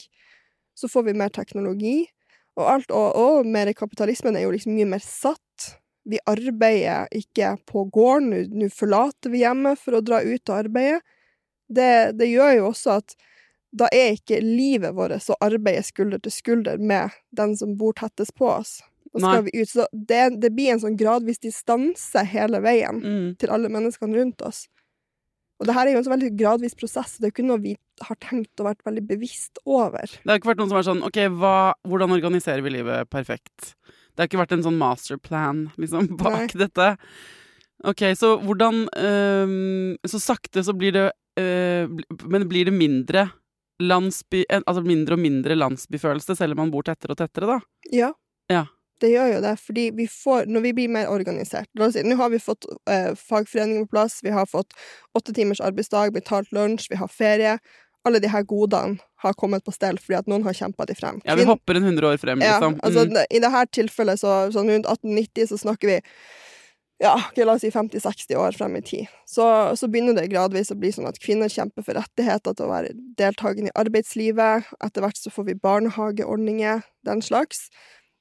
så 0.75 0.89
får 0.89 1.03
vi 1.07 1.15
mer 1.15 1.29
teknologi, 1.33 2.07
og 2.57 2.71
alt, 2.73 2.91
og, 2.91 3.17
og 3.17 3.47
mer 3.47 3.73
kapitalismen 3.77 4.37
er 4.37 4.47
jo 4.47 4.55
liksom 4.55 4.75
mye 4.77 4.89
mer 4.89 5.05
satt. 5.05 5.69
Vi 6.09 6.19
arbeider 6.27 7.09
ikke 7.15 7.57
på 7.69 7.85
gården, 7.93 8.33
nå- 8.57 8.73
forlater 8.73 9.33
vi 9.33 9.43
hjemmet 9.45 9.81
for 9.81 9.99
å 9.99 10.03
dra 10.05 10.23
ut 10.25 10.49
og 10.49 10.57
arbeide. 10.57 11.01
Det, 11.69 12.17
det 12.17 12.31
gjør 12.31 12.53
jo 12.61 12.69
også 12.71 12.99
at 13.01 13.17
da 13.77 13.89
er 13.93 14.15
ikke 14.15 14.39
livet 14.41 14.95
vårt 14.97 15.29
å 15.29 15.37
arbeide 15.45 15.85
skulder 15.85 16.23
til 16.23 16.33
skulder 16.33 16.79
med 16.81 17.13
den 17.37 17.57
som 17.59 17.75
bor 17.77 17.97
tettest 17.99 18.37
på 18.39 18.49
oss. 18.49 18.79
Da 19.17 19.23
skal 19.25 19.43
Nei. 19.43 19.51
vi 19.51 19.63
ut. 19.65 19.69
Så 19.73 19.87
det, 19.93 20.23
det 20.43 20.51
blir 20.55 20.73
en 20.75 20.81
sånn 20.83 20.97
gradvis 21.01 21.39
distanse 21.43 22.23
hele 22.29 22.61
veien 22.65 23.01
Mm. 23.03 23.29
til 23.41 23.49
alle 23.55 23.69
menneskene 23.73 24.15
rundt 24.17 24.43
oss. 24.45 24.67
Og 25.59 25.65
det 25.67 25.73
her 25.75 25.87
er 25.89 25.93
jo 25.95 25.99
en 26.03 26.05
så 26.05 26.13
veldig 26.13 26.35
gradvis 26.37 26.75
prosess, 26.77 27.15
det 27.17 27.25
er 27.25 27.31
jo 27.31 27.35
ikke 27.39 27.47
noe 27.49 27.63
vi 27.63 27.77
har 28.05 28.17
tenkt 28.21 28.61
og 28.61 28.67
vært 28.69 28.83
veldig 28.85 29.07
bevisst 29.09 29.57
over. 29.65 30.05
Det 30.05 30.29
har 30.29 30.37
ikke 30.39 30.51
vært 30.53 30.59
noen 30.61 30.69
som 30.69 30.77
er 30.83 30.85
sånn 30.91 31.01
OK, 31.07 31.17
hva, 31.41 31.73
hvordan 31.89 32.13
organiserer 32.13 32.61
vi 32.63 32.75
livet 32.77 33.09
perfekt? 33.09 33.73
Det 34.13 34.21
har 34.21 34.29
ikke 34.29 34.43
vært 34.43 34.53
en 34.53 34.67
sånn 34.69 34.77
masterplan 34.77 35.63
liksom, 35.81 36.11
bak 36.21 36.53
Nei. 36.53 36.61
dette. 36.67 36.91
OK, 37.89 38.05
så 38.17 38.35
hvordan 38.45 38.85
øhm, 38.97 39.97
Så 40.09 40.21
sakte 40.21 40.63
så 40.65 40.73
blir 40.77 40.93
det 40.97 41.07
bl- 41.37 42.29
Men 42.33 42.47
blir 42.49 42.65
det 42.65 42.73
mindre 42.73 43.27
landsby 43.85 44.45
Altså 44.49 44.81
mindre 44.85 45.13
og 45.19 45.21
mindre 45.21 45.53
landsbyfølelse 45.59 46.37
selv 46.39 46.53
om 46.57 46.63
man 46.65 46.71
bor 46.73 46.83
tettere 46.89 47.13
og 47.13 47.19
tettere, 47.21 47.47
da? 47.47 47.59
Ja. 47.93 48.13
Ja. 48.49 48.63
Det 49.01 49.11
gjør 49.13 49.35
jo 49.35 49.41
det, 49.45 49.55
fordi 49.61 49.91
vi 49.97 50.07
får, 50.09 50.47
når 50.49 50.63
vi 50.65 50.73
blir 50.73 50.89
mer 50.89 51.11
organisert 51.13 51.69
La 51.77 51.87
oss 51.91 51.97
si, 51.99 52.03
nå 52.07 52.17
har 52.17 52.31
vi 52.33 52.39
fått 52.41 52.65
eh, 52.89 53.11
fagforeninger 53.15 53.85
på 53.85 53.91
plass, 53.97 54.21
vi 54.25 54.33
har 54.33 54.47
fått 54.49 54.73
åtte 55.19 55.35
timers 55.37 55.61
arbeidsdag, 55.61 56.15
betalt 56.17 56.49
lunsj, 56.57 56.89
vi 56.91 56.97
har 56.97 57.09
ferie. 57.13 57.59
Alle 58.07 58.21
de 58.23 58.31
her 58.31 58.43
godene 58.49 58.97
har 59.25 59.35
kommet 59.35 59.65
på 59.67 59.75
stell 59.75 59.99
fordi 59.99 60.17
at 60.21 60.29
noen 60.31 60.45
har 60.47 60.55
kjempa 60.57 60.87
de 60.89 60.95
frem. 60.97 61.21
Ja, 61.27 61.35
vi 61.37 61.45
hopper 61.45 61.77
en 61.77 61.85
100 61.91 62.09
år 62.09 62.17
frem, 62.23 62.41
ja, 62.41 62.57
liksom. 62.57 62.81
altså, 62.81 63.05
Mm. 63.05 63.15
det- 63.15 63.27
I 63.31 63.39
dette 63.41 63.67
tilfellet, 63.73 64.19
så, 64.21 64.49
sånn 64.55 64.71
rundt 64.71 64.87
1890, 64.87 65.47
så 65.49 65.59
snakker 65.59 65.89
vi 65.89 66.01
ja, 66.99 67.13
okay, 67.31 67.45
la 67.45 67.53
oss 67.53 67.61
si 67.61 67.71
50-60 67.71 68.37
år 68.41 68.55
frem 68.57 68.77
i 68.77 68.81
tid. 68.81 69.09
Så, 69.29 69.45
så 69.77 69.89
begynner 69.89 70.15
det 70.17 70.31
gradvis 70.33 70.71
å 70.73 70.79
bli 70.81 70.89
sånn 70.95 71.09
at 71.09 71.19
kvinner 71.21 71.51
kjemper 71.53 71.85
for 71.85 71.93
rettigheter 71.99 72.55
til 72.57 72.65
å 72.65 72.71
være 72.73 72.95
deltakende 73.19 73.69
i 73.69 73.77
arbeidslivet. 73.77 74.65
Etter 74.81 75.05
hvert 75.05 75.21
så 75.21 75.33
får 75.35 75.45
vi 75.51 75.59
barnehageordninger, 75.61 76.83
den 77.05 77.21
slags. 77.21 77.67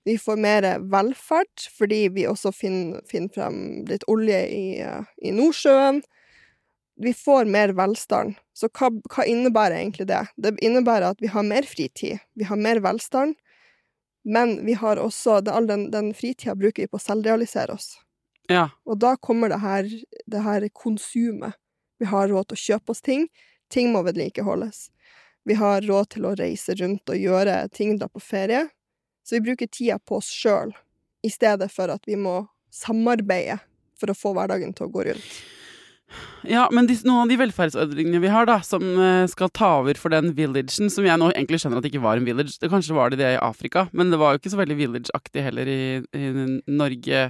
Vi 0.05 0.17
får 0.21 0.37
mer 0.37 0.65
velferd, 0.91 1.63
fordi 1.77 2.03
vi 2.13 2.27
også 2.29 2.51
finner, 2.53 3.01
finner 3.09 3.31
frem 3.33 3.57
litt 3.89 4.03
olje 4.11 4.41
i, 4.53 4.65
i 5.25 5.31
Nordsjøen. 5.33 6.03
Vi 7.01 7.13
får 7.17 7.49
mer 7.51 7.73
velstand. 7.75 8.37
Så 8.55 8.69
hva, 8.69 8.91
hva 9.11 9.25
innebærer 9.27 9.79
egentlig 9.81 10.05
det? 10.11 10.21
Det 10.37 10.53
innebærer 10.63 11.09
at 11.09 11.23
vi 11.23 11.31
har 11.33 11.43
mer 11.43 11.65
fritid, 11.67 12.21
vi 12.37 12.45
har 12.47 12.55
mer 12.61 12.79
velstand, 12.85 13.35
men 14.25 14.55
vi 14.65 14.73
har 14.77 14.97
også 15.01 15.41
det- 15.43 15.53
All 15.53 15.67
den, 15.67 15.89
den 15.91 16.13
fritida 16.13 16.55
bruker 16.55 16.85
vi 16.85 16.87
på 16.87 16.97
å 16.97 17.03
selvrealisere 17.03 17.73
oss. 17.73 17.97
Ja. 18.49 18.69
Og 18.85 18.99
da 19.01 19.15
kommer 19.17 19.49
det 19.49 19.59
her, 19.59 19.89
det 20.29 20.41
her 20.45 20.69
konsumet. 20.69 21.57
Vi 21.99 22.05
har 22.05 22.27
råd 22.29 22.47
til 22.49 22.57
å 22.57 22.63
kjøpe 22.63 22.93
oss 22.93 23.01
ting. 23.01 23.27
Ting 23.69 23.91
må 23.93 24.03
vedlikeholdes. 24.05 24.89
Vi 25.45 25.53
har 25.57 25.81
råd 25.81 26.09
til 26.13 26.25
å 26.29 26.35
reise 26.37 26.73
rundt 26.77 27.09
og 27.09 27.17
gjøre 27.21 27.69
ting, 27.73 27.97
dra 27.97 28.07
på 28.09 28.21
ferie. 28.21 28.67
Så 29.25 29.39
vi 29.39 29.47
bruker 29.47 29.67
tida 29.67 29.97
på 29.99 30.19
oss 30.19 30.29
sjøl, 30.29 30.75
i 31.25 31.31
stedet 31.33 31.71
for 31.73 31.89
at 31.89 32.05
vi 32.05 32.17
må 32.19 32.43
samarbeide 32.73 33.57
for 33.97 34.11
å 34.11 34.17
få 34.17 34.33
hverdagen 34.37 34.75
til 34.75 34.85
å 34.85 34.93
gå 34.93 35.05
rundt. 35.07 35.35
Ja, 36.45 36.67
men 36.69 36.85
de, 36.85 36.93
noen 37.07 37.23
av 37.23 37.31
de 37.31 37.37
velferdsordningene 37.39 38.21
vi 38.21 38.29
har, 38.29 38.45
da, 38.45 38.59
som 38.63 38.83
eh, 39.01 39.25
skal 39.31 39.49
ta 39.49 39.71
over 39.79 39.97
for 39.97 40.13
den 40.13 40.29
villagen, 40.37 40.91
som 40.93 41.07
jeg 41.07 41.17
nå 41.17 41.31
egentlig 41.31 41.57
skjønner 41.63 41.81
at 41.81 41.87
det 41.87 41.89
ikke 41.89 42.03
var 42.05 42.21
en 42.21 42.27
village, 42.27 42.53
det, 42.61 42.69
kanskje 42.69 42.97
var 42.97 43.11
det 43.11 43.19
det 43.23 43.31
i 43.33 43.41
Afrika, 43.41 43.87
men 43.97 44.13
det 44.13 44.19
var 44.21 44.35
jo 44.35 44.41
ikke 44.43 44.53
så 44.53 44.61
veldig 44.61 44.77
village-aktig 44.83 45.45
heller 45.47 45.71
i, 45.71 45.81
i 46.13 46.29
Norge. 46.69 47.25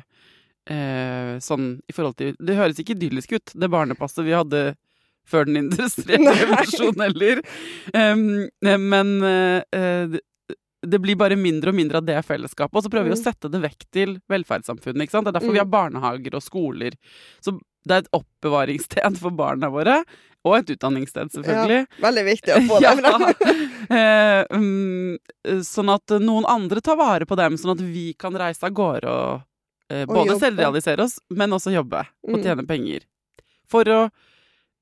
Eh, 0.65 1.31
sånn 1.45 1.75
i 1.85 1.93
forhold 1.93 2.15
til 2.17 2.31
Det 2.41 2.55
høres 2.57 2.79
ikke 2.81 2.95
idyllisk 2.95 3.35
ut, 3.37 3.51
det 3.53 3.69
barnepasset 3.69 4.25
vi 4.25 4.33
hadde 4.33 4.61
før 5.29 5.47
den 5.47 5.59
industrielle 5.63 6.33
revolusjonen 6.41 7.05
heller. 7.05 7.41
Um, 7.93 8.47
men 8.91 9.15
eh, 9.29 10.19
det, 10.89 10.99
blir 11.01 11.15
bare 11.19 11.35
mindre 11.39 11.69
og 11.71 11.75
mindre 11.77 11.97
av 12.01 12.05
det 12.07 12.17
fellesskapet, 12.25 12.75
og 12.79 12.83
så 12.85 12.89
prøver 12.93 13.09
vi 13.11 13.15
å 13.15 13.19
Mm. 13.19 13.23
sette 13.25 13.51
det 13.51 13.61
vekk 13.61 13.85
til 13.91 14.19
velferdssamfunnet. 14.29 15.01
ikke 15.05 15.11
sant? 15.11 15.25
Det 15.25 15.35
er 15.35 15.39
derfor 15.39 15.51
vi 15.53 15.59
Mm. 15.59 15.65
har 15.65 15.73
barnehager 15.75 16.35
og 16.35 16.41
skoler. 16.43 16.91
Så 17.41 17.59
det 17.87 17.91
er 17.93 17.97
et 18.05 18.11
oppbevaringssted 18.13 19.17
for 19.17 19.29
barna 19.31 19.69
våre, 19.69 20.03
og 20.45 20.55
et 20.57 20.69
utdanningssted, 20.77 21.31
selvfølgelig. 21.33 21.87
Veldig 22.01 22.25
viktig 22.25 22.53
å 22.53 22.61
få 22.67 22.79
det 22.81 23.01
ja. 23.01 23.33
Eh, 23.85 24.45
mm, 24.49 25.17
sånn 25.61 25.89
at 25.93 26.07
noen 26.21 26.45
andre 26.49 26.81
tar 26.81 26.95
vare 26.97 27.25
på 27.25 27.35
dem, 27.37 27.53
sånn 27.57 27.75
at 27.77 27.81
vi 27.85 28.13
kan 28.17 28.33
reise 28.33 28.63
av 28.63 28.71
gårde 28.73 29.05
og 29.05 29.43
eh, 29.91 30.05
både 30.05 30.39
selvrealisere 30.41 31.03
oss, 31.03 31.19
men 31.29 31.51
også 31.51 31.71
jobbe 31.73 32.01
og 32.27 32.41
tjene 32.41 32.65
penger. 32.65 33.01
For 33.69 33.83
å 33.85 34.09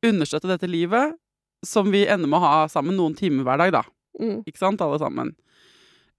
understøtte 0.04 0.48
dette 0.48 0.68
livet, 0.70 1.16
som 1.64 1.92
vi 1.92 2.06
ender 2.08 2.28
med 2.28 2.40
å 2.40 2.44
ha 2.44 2.68
sammen 2.72 2.96
noen 2.96 3.16
timer 3.16 3.44
hver 3.44 3.58
dag, 3.58 3.72
da. 3.72 3.84
Mm. 4.20 4.44
Ikke 4.48 4.60
sant, 4.60 4.82
alle 4.84 5.00
sammen. 5.00 5.34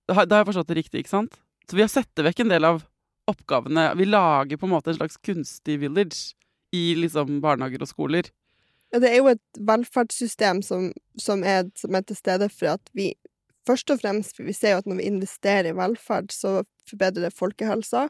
Da 0.08 0.16
har 0.18 0.26
jeg 0.28 0.48
forstått 0.50 0.70
det 0.70 0.78
riktig, 0.82 1.04
ikke 1.04 1.14
sant? 1.14 1.38
Så 1.70 1.78
vi 1.78 1.84
har 1.84 1.88
sett 1.92 2.20
vekk 2.26 2.44
en 2.44 2.52
del 2.52 2.66
av 2.68 2.82
oppgavene. 3.30 3.86
Vi 3.96 4.04
lager 4.04 4.58
på 4.60 4.66
en 4.68 4.74
måte 4.74 4.92
en 4.92 4.98
slags 4.98 5.16
kunstig 5.24 5.78
village 5.80 6.34
i 6.76 6.92
liksom 6.98 7.38
barnehager 7.40 7.84
og 7.86 7.88
skoler. 7.88 8.28
Ja, 8.92 9.00
det 9.00 9.10
er 9.10 9.22
jo 9.22 9.30
et 9.32 9.60
velferdssystem 9.64 10.60
som, 10.62 10.90
som, 11.18 11.40
er, 11.42 11.64
som 11.78 11.96
er 11.96 12.04
til 12.06 12.18
stede 12.20 12.50
for 12.52 12.76
at 12.76 12.92
vi 12.96 13.14
Først 13.64 13.88
og 13.88 14.02
fremst, 14.02 14.36
vi 14.44 14.52
ser 14.52 14.74
jo 14.74 14.80
at 14.82 14.88
når 14.90 14.98
vi 14.98 15.04
investerer 15.08 15.70
i 15.70 15.72
velferd, 15.72 16.26
så 16.36 16.50
forbedrer 16.84 17.24
det 17.24 17.30
folkehelsa. 17.32 18.02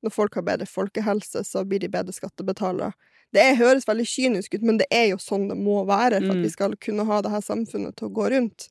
Når 0.00 0.12
folk 0.14 0.38
har 0.38 0.46
bedre 0.46 0.64
folkehelse, 0.64 1.42
så 1.44 1.66
blir 1.68 1.82
de 1.82 1.90
bedre 1.92 2.14
skattebetalere. 2.16 2.94
Det 3.36 3.42
er, 3.44 3.58
høres 3.58 3.84
veldig 3.84 4.06
kynisk 4.08 4.56
ut, 4.56 4.64
men 4.64 4.78
det 4.80 4.86
er 4.88 5.10
jo 5.10 5.18
sånn 5.20 5.50
det 5.50 5.58
må 5.60 5.82
være 5.84 6.22
for 6.22 6.32
at 6.32 6.38
Mm. 6.38 6.46
vi 6.46 6.52
skal 6.54 6.76
kunne 6.80 7.04
ha 7.04 7.20
det 7.20 7.28
her 7.34 7.44
samfunnet 7.44 7.92
til 8.00 8.08
å 8.08 8.14
gå 8.16 8.30
rundt. 8.32 8.70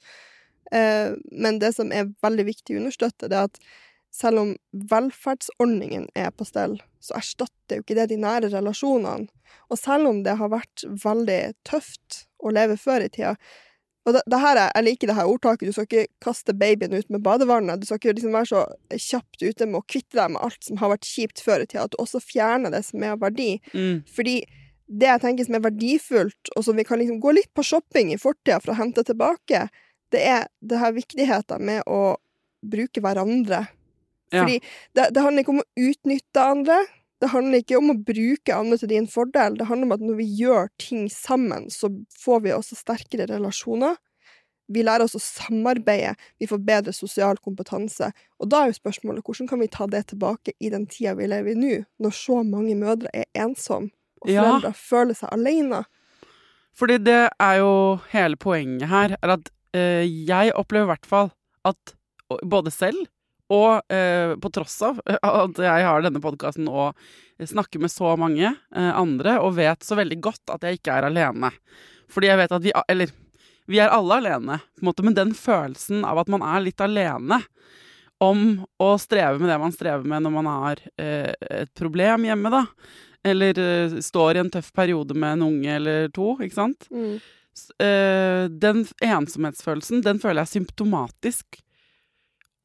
Eh, 0.76 1.14
men 1.32 1.60
det 1.62 1.74
som 1.78 1.92
er 1.96 2.12
veldig 2.24 2.48
viktig 2.48 2.76
å 2.76 2.84
understøtte, 2.84 3.30
det 3.32 3.40
er 3.40 3.50
at 3.50 3.62
selv 4.12 4.42
om 4.42 4.54
velferdsordningen 4.92 6.10
er 6.20 6.32
på 6.36 6.46
stell, 6.48 6.78
så 7.00 7.16
erstatter 7.20 7.80
jo 7.80 7.86
ikke 7.86 7.98
det 7.98 8.10
de 8.12 8.20
nære 8.20 8.52
relasjonene. 8.52 9.32
Og 9.72 9.80
selv 9.80 10.10
om 10.10 10.24
det 10.26 10.36
har 10.40 10.52
vært 10.52 10.84
veldig 11.04 11.42
tøft 11.68 12.26
å 12.44 12.52
leve 12.52 12.76
før 12.80 13.08
i 13.08 13.12
tida 13.12 13.36
og 14.08 14.16
det, 14.16 14.22
det 14.34 14.40
her 14.42 14.58
er, 14.58 14.72
Jeg 14.76 14.86
liker 14.88 15.12
det 15.12 15.18
her 15.18 15.30
ordtaket. 15.30 15.68
Du 15.68 15.76
skal 15.76 15.86
ikke 15.86 16.08
kaste 16.26 16.56
babyen 16.58 16.96
ut 16.96 17.10
med 17.14 17.22
badevannet. 17.26 17.82
Du 17.82 17.86
skal 17.86 18.00
ikke 18.00 18.16
liksom 18.18 18.34
være 18.34 18.50
så 18.50 18.64
kjapt 18.98 19.44
ute 19.44 19.68
med 19.68 19.82
å 19.82 19.86
kvitte 19.86 20.18
deg 20.18 20.34
med 20.34 20.42
alt 20.42 20.66
som 20.66 20.80
har 20.82 20.94
vært 20.96 21.06
kjipt 21.06 21.44
før 21.46 21.62
i 21.62 21.68
tida. 21.70 21.86
At 21.86 21.94
du 21.94 22.02
også 22.02 22.22
fjerner 22.24 22.74
det 22.74 22.82
som 22.88 23.04
er 23.04 23.14
av 23.14 23.22
verdi. 23.22 23.52
Mm. 23.76 24.02
Fordi 24.10 24.40
det 24.92 25.08
jeg 25.08 25.24
tenker 25.24 25.48
som 25.48 25.56
er 25.56 25.66
verdifullt, 25.68 26.52
og 26.56 26.66
som 26.66 26.82
vi 26.82 26.86
kan 26.88 27.00
liksom 27.00 27.22
gå 27.24 27.36
litt 27.38 27.52
på 27.56 27.64
shopping 27.64 28.12
i 28.12 28.20
fortida 28.20 28.58
for 28.60 28.74
å 28.74 28.80
hente 28.82 29.06
tilbake, 29.08 29.68
det 30.12 30.22
er 30.28 30.48
det 30.62 30.80
her 30.82 30.96
viktigheten 30.96 31.66
med 31.68 31.84
å 31.88 32.18
bruke 32.62 33.02
hverandre. 33.04 33.66
Ja. 34.32 34.44
Fordi 34.44 34.60
det, 34.96 35.10
det 35.16 35.24
handler 35.24 35.44
ikke 35.44 35.56
om 35.56 35.64
å 35.64 35.70
utnytte 35.90 36.44
andre. 36.44 36.78
Det 37.22 37.30
handler 37.34 37.62
ikke 37.62 37.78
om 37.78 37.92
å 37.94 37.98
bruke 38.02 38.56
andre 38.56 38.78
til 38.82 38.90
din 38.94 39.08
fordel. 39.10 39.58
Det 39.60 39.68
handler 39.70 39.90
om 39.90 39.96
at 39.98 40.06
når 40.06 40.16
vi 40.22 40.30
gjør 40.40 40.72
ting 40.82 41.10
sammen, 41.14 41.68
så 41.74 41.92
får 42.24 42.46
vi 42.48 42.54
også 42.56 42.80
sterkere 42.80 43.28
relasjoner. 43.30 44.00
Vi 44.72 44.86
lærer 44.88 45.04
oss 45.04 45.18
å 45.18 45.22
samarbeide, 45.22 46.14
vi 46.40 46.48
får 46.48 46.62
bedre 46.64 46.94
sosial 46.96 47.36
kompetanse. 47.44 48.08
Og 48.40 48.48
da 48.50 48.62
er 48.64 48.72
jo 48.72 48.78
spørsmålet 48.80 49.26
hvordan 49.28 49.50
kan 49.50 49.60
vi 49.60 49.68
ta 49.74 49.88
det 49.92 50.06
tilbake 50.14 50.54
i 50.64 50.72
den 50.72 50.86
tida 50.88 51.12
vi 51.20 51.28
lever 51.28 51.52
i 51.52 51.60
nå, 51.60 51.74
når 52.00 52.16
så 52.16 52.40
mange 52.48 52.78
mødre 52.80 53.12
er 53.12 53.28
ensomme, 53.36 53.92
og 54.24 54.32
Ja. 54.32 54.72
føler 54.72 55.18
seg 55.18 55.30
alene. 55.34 55.84
Fordi 56.74 56.98
det 57.04 57.30
er 57.40 57.56
jo 57.60 58.00
hele 58.14 58.38
poenget 58.40 58.88
her, 58.88 59.18
er 59.22 59.30
at 59.36 59.52
jeg 59.76 60.52
opplever 60.60 60.88
i 60.88 60.92
hvert 60.92 61.08
fall 61.08 61.30
at 61.68 61.94
både 62.44 62.74
selv 62.74 63.06
og 63.52 63.92
eh, 63.92 64.34
på 64.40 64.52
tross 64.54 64.78
av 64.88 65.02
at 65.06 65.60
jeg 65.60 65.88
har 65.88 66.04
denne 66.06 66.22
podkasten 66.24 66.70
og 66.72 66.96
snakker 67.42 67.82
med 67.84 67.92
så 67.92 68.14
mange 68.20 68.48
eh, 68.48 68.92
andre, 68.96 69.38
og 69.44 69.58
vet 69.58 69.84
så 69.84 69.98
veldig 70.00 70.20
godt 70.24 70.54
at 70.56 70.64
jeg 70.68 70.80
ikke 70.80 70.96
er 70.96 71.10
alene. 71.10 71.52
Fordi 72.12 72.30
jeg 72.30 72.40
vet 72.42 72.56
at 72.56 72.64
vi 72.64 72.74
Eller 72.92 73.12
vi 73.72 73.80
er 73.80 73.94
alle 73.94 74.18
alene, 74.20 74.58
på 74.76 74.84
en 74.84 74.90
måte, 74.90 75.04
men 75.06 75.16
den 75.16 75.36
følelsen 75.38 76.04
av 76.08 76.20
at 76.20 76.32
man 76.32 76.44
er 76.44 76.64
litt 76.66 76.82
alene 76.84 77.40
om 78.22 78.66
å 78.82 78.90
streve 79.02 79.40
med 79.40 79.50
det 79.50 79.60
man 79.62 79.74
strever 79.74 80.04
med 80.06 80.26
når 80.26 80.34
man 80.36 80.50
har 80.50 80.82
eh, 81.02 81.32
et 81.62 81.72
problem 81.78 82.28
hjemme, 82.28 82.52
da. 82.54 82.66
Eller 83.26 83.58
eh, 83.62 83.96
står 84.04 84.36
i 84.36 84.42
en 84.44 84.52
tøff 84.54 84.72
periode 84.76 85.16
med 85.18 85.38
en 85.38 85.48
unge 85.48 85.78
eller 85.78 86.12
to, 86.14 86.34
ikke 86.42 86.58
sant. 86.58 86.90
Eh, 86.92 87.22
den 87.82 88.86
ensomhetsfølelsen, 89.04 90.04
den 90.06 90.22
føler 90.24 90.42
jeg 90.42 90.48
er 90.48 90.56
symptomatisk. 90.56 91.62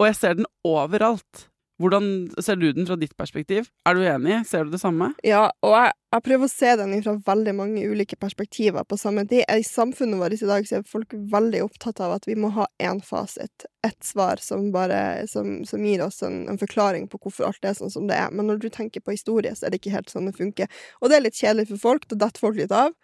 Og 0.00 0.10
jeg 0.10 0.18
ser 0.18 0.38
den 0.38 0.48
overalt. 0.64 1.46
Hvordan 1.76 2.30
ser 2.40 2.56
du 2.56 2.70
den 2.72 2.86
fra 2.88 2.96
ditt 2.96 3.12
perspektiv? 3.20 3.66
Er 3.84 3.96
du 3.96 4.00
enig? 4.08 4.38
Ser 4.48 4.64
du 4.64 4.72
det 4.72 4.80
samme? 4.80 5.10
Ja, 5.26 5.42
og 5.64 5.74
jeg, 5.76 5.90
jeg 6.14 6.24
prøver 6.24 6.48
å 6.48 6.52
se 6.52 6.70
den 6.80 6.94
fra 7.04 7.12
veldig 7.26 7.52
mange 7.58 7.82
ulike 7.84 8.16
perspektiver 8.16 8.86
på 8.88 8.96
samme 8.96 9.26
tid. 9.28 9.44
I 9.44 9.66
samfunnet 9.66 10.16
vårt 10.20 10.40
i 10.40 10.48
dag 10.48 10.68
så 10.68 10.78
er 10.78 10.88
folk 10.88 11.12
veldig 11.12 11.60
opptatt 11.66 12.00
av 12.04 12.14
at 12.16 12.28
vi 12.28 12.38
må 12.40 12.48
ha 12.56 12.64
én 12.80 13.02
fasit, 13.04 13.68
ett 13.84 14.08
svar 14.08 14.40
som, 14.40 14.70
bare, 14.72 15.26
som, 15.28 15.58
som 15.68 15.84
gir 15.84 16.06
oss 16.06 16.22
en, 16.24 16.46
en 16.48 16.60
forklaring 16.60 17.10
på 17.12 17.20
hvorfor 17.20 17.50
alt 17.50 17.68
er 17.68 17.76
sånn 17.76 17.92
som 17.92 18.08
det 18.08 18.16
er. 18.24 18.32
Men 18.32 18.48
når 18.48 18.64
du 18.64 18.70
tenker 18.72 19.04
på 19.04 19.12
historie, 19.12 19.52
så 19.52 19.68
er 19.68 19.74
det 19.74 19.82
ikke 19.82 19.98
helt 19.98 20.12
sånn 20.12 20.30
det 20.30 20.36
funker. 20.40 20.72
Og 21.02 21.12
det 21.12 21.20
er 21.20 21.26
litt 21.28 21.36
kjedelig 21.36 21.68
for 21.74 21.84
folk, 21.90 22.08
da 22.08 22.24
detter 22.24 22.46
folk 22.48 22.56
litt 22.62 22.72
av. 22.72 22.96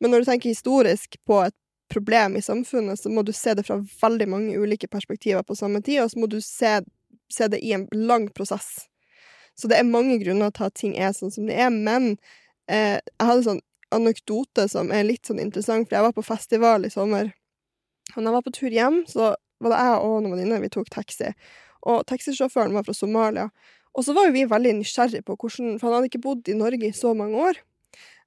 Men 0.00 0.10
når 0.10 0.22
du 0.22 0.30
tenker 0.30 0.52
historisk 0.52 1.18
på 1.26 1.40
et 1.46 1.56
problem 1.92 2.36
i 2.36 2.42
samfunnet, 2.42 2.98
så 3.00 3.12
må 3.12 3.22
du 3.22 3.32
se 3.36 3.54
det 3.54 3.66
fra 3.66 3.78
veldig 4.02 4.28
mange 4.28 4.58
ulike 4.58 4.88
perspektiver 4.90 5.44
på 5.46 5.56
samme 5.58 5.82
tid, 5.84 6.02
og 6.02 6.10
så 6.10 6.22
må 6.22 6.28
du 6.30 6.40
se, 6.42 6.78
se 7.32 7.48
det 7.52 7.60
i 7.62 7.74
en 7.76 7.86
lang 7.92 8.28
prosess. 8.34 8.88
Så 9.54 9.70
det 9.70 9.78
er 9.78 9.86
mange 9.86 10.18
grunner 10.22 10.50
til 10.50 10.66
at 10.66 10.74
ting 10.78 10.96
er 10.98 11.14
sånn 11.14 11.32
som 11.34 11.46
de 11.46 11.54
er, 11.54 11.70
men 11.70 12.16
eh, 12.66 12.98
jeg 12.98 13.28
hadde 13.28 13.40
en 13.42 13.48
sånn 13.50 13.64
anekdote 13.94 14.66
som 14.70 14.90
er 14.90 15.06
litt 15.06 15.28
sånn 15.28 15.42
interessant, 15.42 15.86
for 15.86 15.98
jeg 15.98 16.06
var 16.08 16.16
på 16.16 16.26
festival 16.26 16.86
i 16.86 16.92
sommer. 16.92 17.30
Og 18.14 18.18
når 18.18 18.28
jeg 18.28 18.36
var 18.36 18.46
på 18.46 18.54
tur 18.56 18.74
hjem, 18.74 18.98
så 19.10 19.34
var 19.62 19.74
det 19.74 19.84
jeg 19.84 20.00
og 20.00 20.16
noen 20.16 20.34
venninner, 20.34 20.64
vi 20.64 20.72
tok 20.72 20.90
taxi. 20.92 21.30
Og 21.84 22.02
taxisjåføren 22.08 22.74
var 22.74 22.86
fra 22.86 22.96
Somalia. 22.96 23.48
Og 23.94 24.06
så 24.06 24.14
var 24.16 24.26
jo 24.26 24.34
vi 24.34 24.46
veldig 24.50 24.72
nysgjerrige 24.80 25.22
på 25.26 25.36
hvordan 25.38 25.78
For 25.78 25.86
han 25.86 25.98
hadde 25.98 26.10
ikke 26.10 26.24
bodd 26.24 26.48
i 26.50 26.56
Norge 26.58 26.88
i 26.88 26.96
så 26.96 27.12
mange 27.14 27.38
år. 27.38 27.60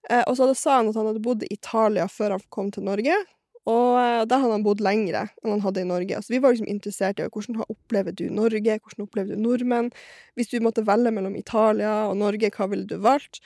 Eh, 0.10 0.24
og 0.24 0.38
så 0.40 0.52
sa 0.56 0.80
han 0.80 0.92
at 0.92 1.00
han 1.00 1.10
hadde 1.10 1.24
bodd 1.24 1.44
i 1.44 1.52
Italia 1.54 2.08
før 2.12 2.38
han 2.38 2.46
kom 2.54 2.72
til 2.74 2.88
Norge. 2.88 3.18
Og 3.68 3.98
eh, 4.00 4.24
der 4.30 4.42
hadde 4.44 4.56
han 4.56 4.66
bodd 4.66 4.84
lengre 4.84 5.26
enn 5.44 5.58
han 5.58 5.66
hadde 5.66 5.84
i 5.84 5.90
Norge. 5.90 6.22
Så 6.24 6.34
vi 6.34 6.42
var 6.44 6.56
liksom 6.56 6.70
interessert 6.72 7.20
i 7.20 7.28
hvordan 7.28 7.66
opplever 7.68 8.16
du 8.16 8.28
Norge, 8.32 8.80
hvordan 8.80 9.08
opplever 9.08 9.36
du 9.36 9.44
nordmenn? 9.44 9.92
Hvis 10.40 10.54
du 10.54 10.62
måtte 10.64 10.86
velge 10.88 11.12
mellom 11.16 11.36
Italia 11.40 12.00
og 12.08 12.18
Norge, 12.22 12.52
hva 12.56 12.70
ville 12.72 12.88
du 12.88 12.98
valgt? 13.04 13.42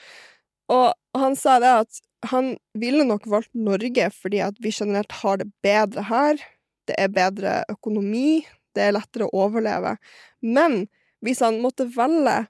Og 0.72 0.92
han 1.18 1.36
sa 1.36 1.58
det 1.62 1.74
at 1.82 2.02
han 2.30 2.54
ville 2.78 3.04
nok 3.04 3.26
valgt 3.26 3.50
Norge 3.58 4.08
fordi 4.14 4.42
at 4.46 4.58
vi 4.62 4.70
generelt 4.74 5.12
har 5.22 5.42
det 5.42 5.50
bedre 5.64 6.06
her. 6.06 6.38
Det 6.86 6.94
er 6.98 7.14
bedre 7.14 7.62
økonomi, 7.70 8.44
det 8.74 8.86
er 8.86 8.94
lettere 8.94 9.26
å 9.26 9.46
overleve. 9.46 9.96
Men 10.42 10.84
hvis 11.22 11.42
han 11.42 11.60
måtte 11.62 11.88
velge 11.94 12.44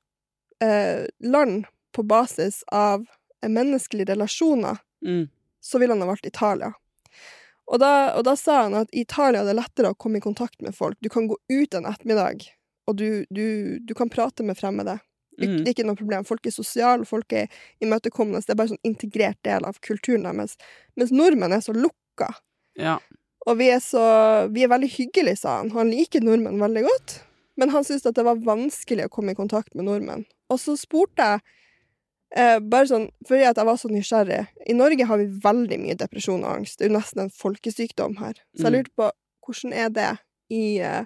eh, 0.65 1.09
land 1.25 1.65
på 1.93 2.05
basis 2.09 2.63
av 2.73 3.05
menneskelige 3.49 4.13
relasjoner, 4.15 4.79
Mm. 5.03 5.29
så 5.61 5.79
ville 5.79 5.93
han 5.93 6.01
ha 6.01 6.07
valgt 6.07 6.27
Italia. 6.27 6.73
Og 7.67 7.79
da, 7.81 8.13
og 8.17 8.25
da 8.25 8.35
sa 8.37 8.63
han 8.63 8.75
at 8.75 8.91
i 8.93 9.01
Italia 9.03 9.41
er 9.41 9.49
det 9.51 9.57
lettere 9.57 9.91
å 9.91 9.97
komme 9.99 10.19
i 10.19 10.21
kontakt 10.25 10.61
med 10.63 10.75
folk. 10.75 10.97
Du 11.01 11.09
kan 11.09 11.27
gå 11.31 11.37
ut 11.51 11.75
en 11.75 11.87
ettermiddag, 11.87 12.45
og 12.87 12.97
du, 12.97 13.25
du, 13.31 13.79
du 13.83 13.95
kan 13.95 14.11
prate 14.11 14.43
med 14.47 14.59
fremmede. 14.59 14.99
Mm. 15.41 15.65
det 15.65 15.71
er 15.71 15.73
ikke 15.73 15.87
noe 15.89 15.97
problem. 15.97 16.25
Folk 16.29 16.47
er 16.47 16.53
sosiale, 16.53 17.07
folk 17.09 17.33
er 17.33 17.49
imøtekommende. 17.81 18.43
Det 18.45 18.53
er 18.53 18.59
bare 18.61 18.69
en 18.71 18.77
sånn 18.77 18.91
integrert 18.93 19.39
del 19.47 19.65
av 19.65 19.79
kulturen 19.81 20.27
deres. 20.29 20.59
Mens 20.95 21.11
nordmenn 21.15 21.55
er 21.57 21.63
så 21.65 21.73
lukka. 21.75 22.29
Ja. 22.79 22.99
Og 23.47 23.57
vi 23.59 23.71
er 23.73 23.81
så 23.83 24.03
Vi 24.53 24.63
er 24.63 24.69
veldig 24.71 24.91
hyggelige, 24.93 25.39
sa 25.41 25.57
han. 25.63 25.71
Han 25.75 25.91
liker 25.91 26.21
nordmenn 26.23 26.61
veldig 26.61 26.85
godt. 26.85 27.17
Men 27.57 27.73
han 27.73 27.85
syntes 27.85 28.07
at 28.07 28.15
det 28.21 28.25
var 28.29 28.45
vanskelig 28.45 29.09
å 29.09 29.13
komme 29.13 29.33
i 29.33 29.39
kontakt 29.39 29.75
med 29.75 29.89
nordmenn. 29.89 30.27
Og 30.53 30.61
så 30.61 30.77
spurte 30.79 31.25
jeg 31.25 31.41
eh, 32.37 32.59
bare 32.61 32.87
sånn 32.89 33.09
fordi 33.29 33.45
at 33.49 33.57
jeg 33.61 33.67
var 33.69 33.77
så 33.81 33.89
nysgjerrig 33.93 34.47
I 34.69 34.75
Norge 34.75 35.05
har 35.09 35.19
vi 35.19 35.27
veldig 35.45 35.79
mye 35.83 35.97
depresjon 36.01 36.45
og 36.45 36.57
angst. 36.59 36.79
Det 36.79 36.87
er 36.87 36.91
jo 36.93 36.99
nesten 36.99 37.21
en 37.25 37.31
folkesykdom 37.31 38.19
her. 38.19 38.35
Så 38.57 38.65
jeg 38.67 38.73
Mm. 38.73 38.77
lurte 38.79 38.95
på 38.97 39.11
hvordan 39.47 39.73
er 39.75 39.89
det 39.91 40.19
i, 40.51 40.79
eh, 40.81 41.05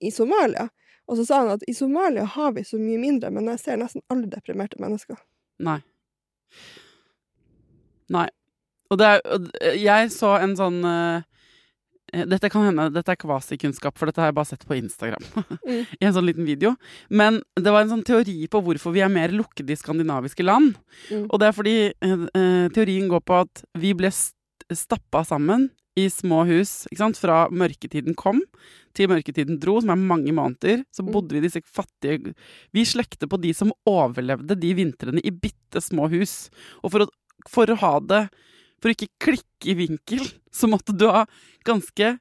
i 0.00 0.10
Somalia? 0.10 0.68
Og 1.08 1.16
så 1.16 1.24
sa 1.26 1.38
han 1.40 1.48
at 1.50 1.62
i 1.68 1.72
Somalia 1.72 2.24
har 2.24 2.52
vi 2.52 2.62
så 2.62 2.76
mye 2.78 2.98
mindre, 2.98 3.30
men 3.30 3.46
jeg 3.46 3.58
ser 3.60 3.76
nesten 3.76 4.02
alle 4.10 4.26
deprimerte 4.26 4.78
mennesker. 4.78 5.16
Nei. 5.58 5.80
Nei. 8.10 8.28
Og 8.90 8.98
det 8.98 9.06
er 9.06 9.74
Jeg 9.76 10.10
så 10.14 10.36
en 10.40 10.54
sånn 10.56 10.84
eh, 10.84 11.22
Dette 12.12 12.48
kan 12.52 12.64
hende 12.64 12.88
Dette 12.94 13.12
er 13.12 13.20
kvasikunnskap, 13.20 13.98
for 13.98 14.08
dette 14.08 14.22
har 14.22 14.30
jeg 14.30 14.38
bare 14.38 14.50
sett 14.52 14.66
på 14.68 14.78
Instagram. 14.78 15.24
Mm. 15.68 15.84
I 16.00 16.06
en 16.06 16.14
sånn 16.16 16.24
liten 16.24 16.46
video. 16.48 16.70
Men 17.12 17.42
det 17.58 17.68
var 17.68 17.82
en 17.82 17.90
sånn 17.90 18.04
teori 18.06 18.46
på 18.48 18.60
hvorfor 18.64 18.94
vi 18.94 19.02
er 19.04 19.10
mer 19.12 19.28
lukkede 19.34 19.74
i 19.74 19.76
skandinaviske 19.76 20.46
land. 20.46 20.78
Mm. 21.10 21.26
Og 21.28 21.34
det 21.42 21.48
er 21.48 21.56
fordi 21.56 21.74
eh, 21.92 22.22
eh, 22.32 22.68
teorien 22.72 23.10
går 23.10 23.20
på 23.28 23.36
at 23.42 23.62
vi 23.76 23.92
ble 23.98 24.08
st 24.08 24.32
stappa 24.72 25.22
sammen 25.28 25.68
i 25.98 26.06
små 26.12 26.42
hus 26.48 26.86
fra 27.18 27.48
mørketiden 27.50 28.16
kom 28.16 28.40
til 28.96 29.08
mørketiden 29.10 29.58
dro, 29.60 29.78
som 29.80 29.90
er 29.90 30.00
mange 30.00 30.32
måneder. 30.32 30.84
Så 30.92 31.02
Mm. 31.04 31.12
bodde 31.12 31.32
vi 31.32 31.38
i 31.38 31.46
disse 31.48 31.62
fattige 31.64 32.34
Vi 32.72 32.84
slekter 32.84 33.26
på 33.28 33.40
de 33.40 33.52
som 33.52 33.72
overlevde 33.86 34.58
de 34.58 34.74
vintrene 34.74 35.20
i 35.24 35.30
bitte 35.30 35.80
små 35.80 36.08
hus. 36.08 36.50
Og 36.82 36.92
for 36.92 37.00
å, 37.00 37.08
for 37.48 37.66
å 37.66 37.76
ha 37.76 38.00
det 38.00 38.30
For 38.78 38.90
å 38.90 38.96
ikke 38.96 39.12
klikke 39.28 39.72
i 39.72 39.78
vinkel, 39.78 40.24
så 40.58 40.70
måtte 40.70 40.96
du 40.96 41.08
ha 41.10 41.24
ganske 41.68 42.14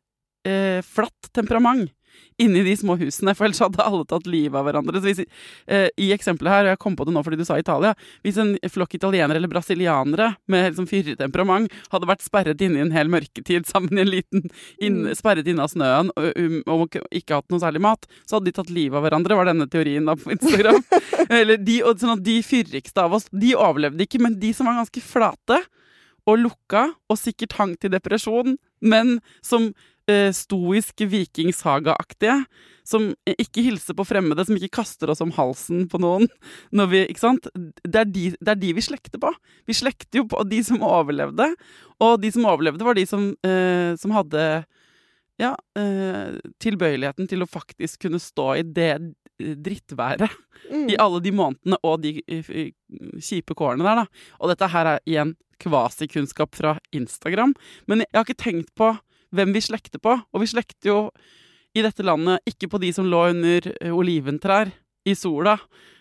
eh, 0.47 0.81
flatt 0.85 1.31
temperament 1.35 1.91
inni 2.37 2.63
de 2.63 2.77
små 2.77 2.95
husene, 2.97 3.33
for 3.35 3.47
ellers 3.47 3.59
hadde 3.61 3.83
alle 3.83 4.05
tatt 4.09 4.27
livet 4.29 4.57
av 4.59 4.67
hverandre. 4.67 5.01
Så 5.01 5.09
hvis, 5.09 5.19
eh, 5.67 5.87
I 5.97 6.11
eksempelet 6.13 6.53
her, 6.53 6.65
og 6.65 6.71
jeg 6.73 6.79
kom 6.83 6.95
på 6.97 7.05
det 7.05 7.13
nå 7.13 7.23
fordi 7.25 7.37
du 7.37 7.45
sa 7.45 7.57
Italia 7.57 7.93
Hvis 8.23 8.37
en 8.41 8.55
flokk 8.73 8.93
italienere 8.97 9.37
eller 9.37 9.51
brasilianere 9.51 10.35
med 10.47 10.71
liksom 10.71 10.87
fyrig 10.89 11.17
temperament 11.17 11.71
hadde 11.91 12.09
vært 12.09 12.25
sperret 12.25 12.61
inne 12.61 12.79
i 12.79 12.85
en 12.85 12.93
hel 12.93 13.09
mørketid 13.09 13.67
sammen 13.71 13.97
i 13.97 14.05
en 14.05 14.13
liten 14.13 14.49
inn, 14.79 14.97
Mm. 14.97 15.13
Sperret 15.13 15.45
inne 15.45 15.61
av 15.61 15.69
snøen 15.69 16.09
og, 16.17 16.25
um, 16.41 16.55
og 16.73 16.95
ikke 17.13 17.37
hatt 17.37 17.51
noe 17.51 17.61
særlig 17.61 17.81
mat, 17.83 18.07
så 18.25 18.37
hadde 18.37 18.49
de 18.49 18.53
tatt 18.55 18.71
livet 18.73 18.97
av 18.97 19.03
hverandre, 19.05 19.35
var 19.37 19.45
denne 19.45 19.67
teorien 19.69 20.07
da 20.07 20.15
på 20.17 20.31
Instagram. 20.33 20.79
eller 21.37 21.59
de, 21.61 21.75
og 21.85 21.99
sånn 22.01 22.15
at 22.15 22.23
de 22.25 22.39
fyrigste 22.41 23.03
av 23.03 23.13
oss, 23.13 23.27
de 23.29 23.53
overlevde 23.53 24.07
ikke, 24.07 24.21
men 24.23 24.39
de 24.41 24.49
som 24.57 24.65
var 24.65 24.79
ganske 24.79 25.03
flate 25.05 25.59
og 26.27 26.41
lukka, 26.43 26.89
og 27.09 27.19
sikkert 27.19 27.55
hang 27.57 27.75
til 27.79 27.93
depresjon, 27.93 28.57
men 28.83 29.17
som 29.45 29.71
eh, 30.09 30.31
stoisk 30.35 31.05
vikingsagaaktige. 31.07 32.43
som 32.87 33.09
ikke 33.27 33.65
hilser 33.65 33.91
på 33.91 34.05
fremmede, 34.07 34.45
som 34.47 34.55
ikke 34.55 34.77
kaster 34.79 35.09
oss 35.11 35.19
om 35.19 35.33
halsen 35.35 35.89
på 35.91 35.99
noen. 35.99 36.29
Vi? 36.71 37.01
Det 37.03 37.99
er, 37.99 38.05
de, 38.05 38.29
det 38.39 38.47
er 38.53 38.55
de 38.55 38.69
vi 38.77 38.81
slekter 38.81 39.19
på. 39.19 39.33
Vi 39.67 39.75
slekter 39.75 40.21
jo 40.21 40.23
på 40.31 40.39
de 40.47 40.61
som 40.63 40.79
overlevde, 40.79 41.49
og 41.99 42.21
de 42.23 42.31
som 42.31 42.47
overlevde, 42.47 42.87
var 42.87 42.95
de 42.95 43.03
som, 43.05 43.33
eh, 43.43 43.91
som 43.99 44.15
hadde 44.15 44.63
ja, 45.37 45.51
eh, 45.75 46.39
tilbøyeligheten 46.63 47.27
til 47.27 47.43
å 47.43 47.49
faktisk 47.49 48.07
kunne 48.07 48.23
stå 48.23 48.53
i 48.55 48.63
det 48.63 48.93
drittværet 49.39 50.29
Mm. 50.67 50.89
i 50.91 50.95
alle 50.99 51.19
de 51.23 51.31
månedene 51.31 51.77
og 51.85 52.01
de 52.03 52.21
eh, 52.27 52.71
kjipe 53.23 53.55
kårene 53.55 53.85
der, 53.85 54.01
da. 54.01 54.05
Og 54.41 54.49
dette 54.51 54.67
her 54.73 54.85
er 54.95 54.99
igjen 55.07 55.35
kvasikunnskap 55.61 56.55
fra 56.57 56.73
Instagram. 56.91 57.53
Men 57.87 57.99
jeg 58.03 58.13
har 58.17 58.25
ikke 58.25 58.41
tenkt 58.43 58.73
på 58.75 58.89
hvem 59.35 59.53
vi 59.55 59.61
slekter 59.63 59.99
på. 60.03 60.15
Og 60.33 60.41
vi 60.43 60.47
slekter 60.49 60.89
jo 60.91 60.97
i 61.77 61.83
dette 61.85 62.03
landet 62.03 62.41
ikke 62.49 62.69
på 62.71 62.79
de 62.81 62.91
som 62.95 63.05
lå 63.07 63.29
under 63.29 63.69
eh, 63.81 63.91
oliventrær 63.93 64.71
i 65.07 65.13
sola. 65.15 65.57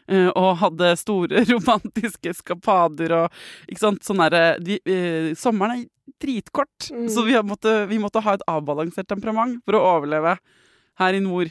eh, 0.09 0.29
Og 0.35 0.57
hadde 0.59 0.97
store 0.99 1.45
romantiske 1.53 2.33
eskapader 2.33 3.13
og 3.21 3.33
ikke 3.69 3.83
sant, 3.85 4.03
sånn 4.03 4.23
derre 4.25 4.59
de, 4.63 4.81
eh, 4.87 5.35
Sommeren 5.39 5.83
er 5.85 5.87
dritkort, 6.23 6.91
Mm. 6.93 7.09
så 7.11 7.23
vi, 7.27 7.33
måtte, 7.43 7.87
vi 7.91 7.99
måtte 7.99 8.23
ha 8.23 8.35
et 8.35 8.43
avbalansert 8.49 9.07
temperament 9.11 9.61
for 9.67 9.75
å 9.75 9.85
overleve 9.99 10.39
her 10.99 11.13
i 11.15 11.21
nord. 11.21 11.51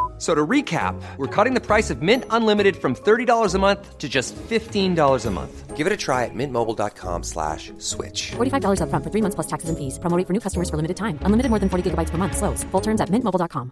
So 0.21 0.35
to 0.35 0.45
recap, 0.45 1.01
we're 1.17 1.33
cutting 1.35 1.55
the 1.55 1.65
price 1.65 1.89
of 1.89 2.03
Mint 2.03 2.25
Unlimited 2.29 2.75
from 2.77 2.93
$30 2.93 3.55
a 3.55 3.57
month 3.57 3.97
to 3.97 4.07
just 4.07 4.35
$15 4.35 5.25
a 5.25 5.31
month. 5.31 5.75
Give 5.75 5.87
it 5.87 5.93
a 5.93 5.97
try 5.97 6.25
at 6.25 6.35
mintmobile.com 6.35 7.23
slash 7.23 7.73
switch. 7.79 8.33
$45 8.37 8.83
up 8.83 8.89
front 8.91 9.03
for 9.03 9.09
three 9.09 9.23
months 9.23 9.33
plus 9.33 9.47
taxes 9.47 9.69
and 9.69 9.79
fees. 9.79 9.97
Promo 9.97 10.21
for 10.27 10.33
new 10.33 10.39
customers 10.39 10.69
for 10.69 10.77
limited 10.77 10.97
time. 10.97 11.17
Unlimited 11.25 11.49
more 11.49 11.57
than 11.57 11.69
40 11.69 11.89
gigabytes 11.89 12.11
per 12.11 12.19
month. 12.19 12.37
Slows. 12.37 12.63
Full 12.65 12.81
terms 12.81 13.01
at 13.01 13.09
mintmobile.com. 13.09 13.71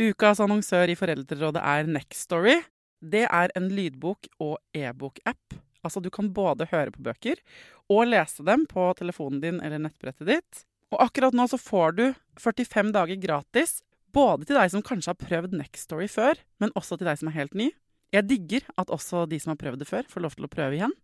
Ukas 0.00 0.40
annonsør 0.40 0.88
i 0.88 0.96
Foreldrerådet 0.96 1.60
er 1.60 1.84
Nextory. 1.84 2.62
Det 3.04 3.26
er 3.28 3.52
en 3.56 3.68
lydbok- 3.68 4.30
og 4.40 4.56
e-bok-app. 4.72 5.60
Altså, 5.84 6.00
du 6.00 6.08
kan 6.08 6.32
både 6.32 6.64
høre 6.72 6.96
på 6.96 7.04
bøker 7.04 7.44
og 7.92 8.06
lese 8.08 8.40
dem 8.46 8.64
på 8.64 8.88
telefonen 8.96 9.44
din 9.44 9.60
eller 9.60 9.84
nettbrettet 9.84 10.32
ditt. 10.32 10.64
Og 10.90 11.02
akkurat 11.04 11.36
nå 11.36 11.46
så 11.50 11.58
får 11.60 11.94
du 11.98 12.04
45 12.40 12.90
dager 12.94 13.20
gratis, 13.22 13.80
både 14.10 14.48
til 14.48 14.58
deg 14.58 14.72
som 14.72 14.82
kanskje 14.82 15.12
har 15.12 15.20
prøvd 15.20 15.54
Nextory 15.54 16.08
før, 16.10 16.40
men 16.58 16.74
også 16.78 16.98
til 16.98 17.10
deg 17.10 17.20
som 17.20 17.30
er 17.30 17.38
helt 17.38 17.54
ny. 17.54 17.70
Jeg 18.10 18.26
digger 18.26 18.66
at 18.80 18.90
også 18.90 19.24
de 19.30 19.38
som 19.38 19.54
har 19.54 19.60
prøvd 19.60 19.84
det 19.84 19.88
før, 19.90 20.08
får 20.10 20.24
lov 20.26 20.34
til 20.34 20.48
å 20.48 20.50
prøve 20.50 20.78
igjen. 20.78 20.94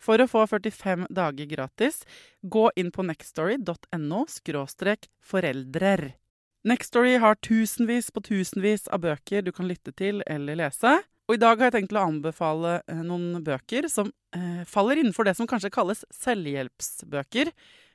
For 0.00 0.20
å 0.20 0.28
få 0.28 0.44
45 0.48 1.06
dager 1.12 1.48
gratis, 1.48 2.02
gå 2.42 2.68
inn 2.76 2.90
på 2.92 3.04
nextstory.no 3.04 4.24
foreldrer. 5.24 6.04
Nextory 6.64 7.18
har 7.20 7.36
tusenvis 7.44 8.08
på 8.10 8.22
tusenvis 8.24 8.88
av 8.88 9.04
bøker 9.04 9.44
du 9.44 9.52
kan 9.52 9.68
lytte 9.68 9.92
til 9.92 10.22
eller 10.26 10.56
lese. 10.56 10.96
Og 11.28 11.36
i 11.36 11.40
dag 11.40 11.60
har 11.60 11.70
jeg 11.70 11.76
tenkt 11.78 11.96
å 11.96 12.04
anbefale 12.04 12.78
eh, 12.88 13.00
noen 13.04 13.40
bøker 13.44 13.88
som 13.92 14.10
eh, 14.36 14.64
faller 14.68 15.00
innenfor 15.00 15.28
det 15.28 15.36
som 15.36 15.48
kanskje 15.48 15.72
kalles 15.72 16.04
selvhjelpsbøker. 16.12 17.52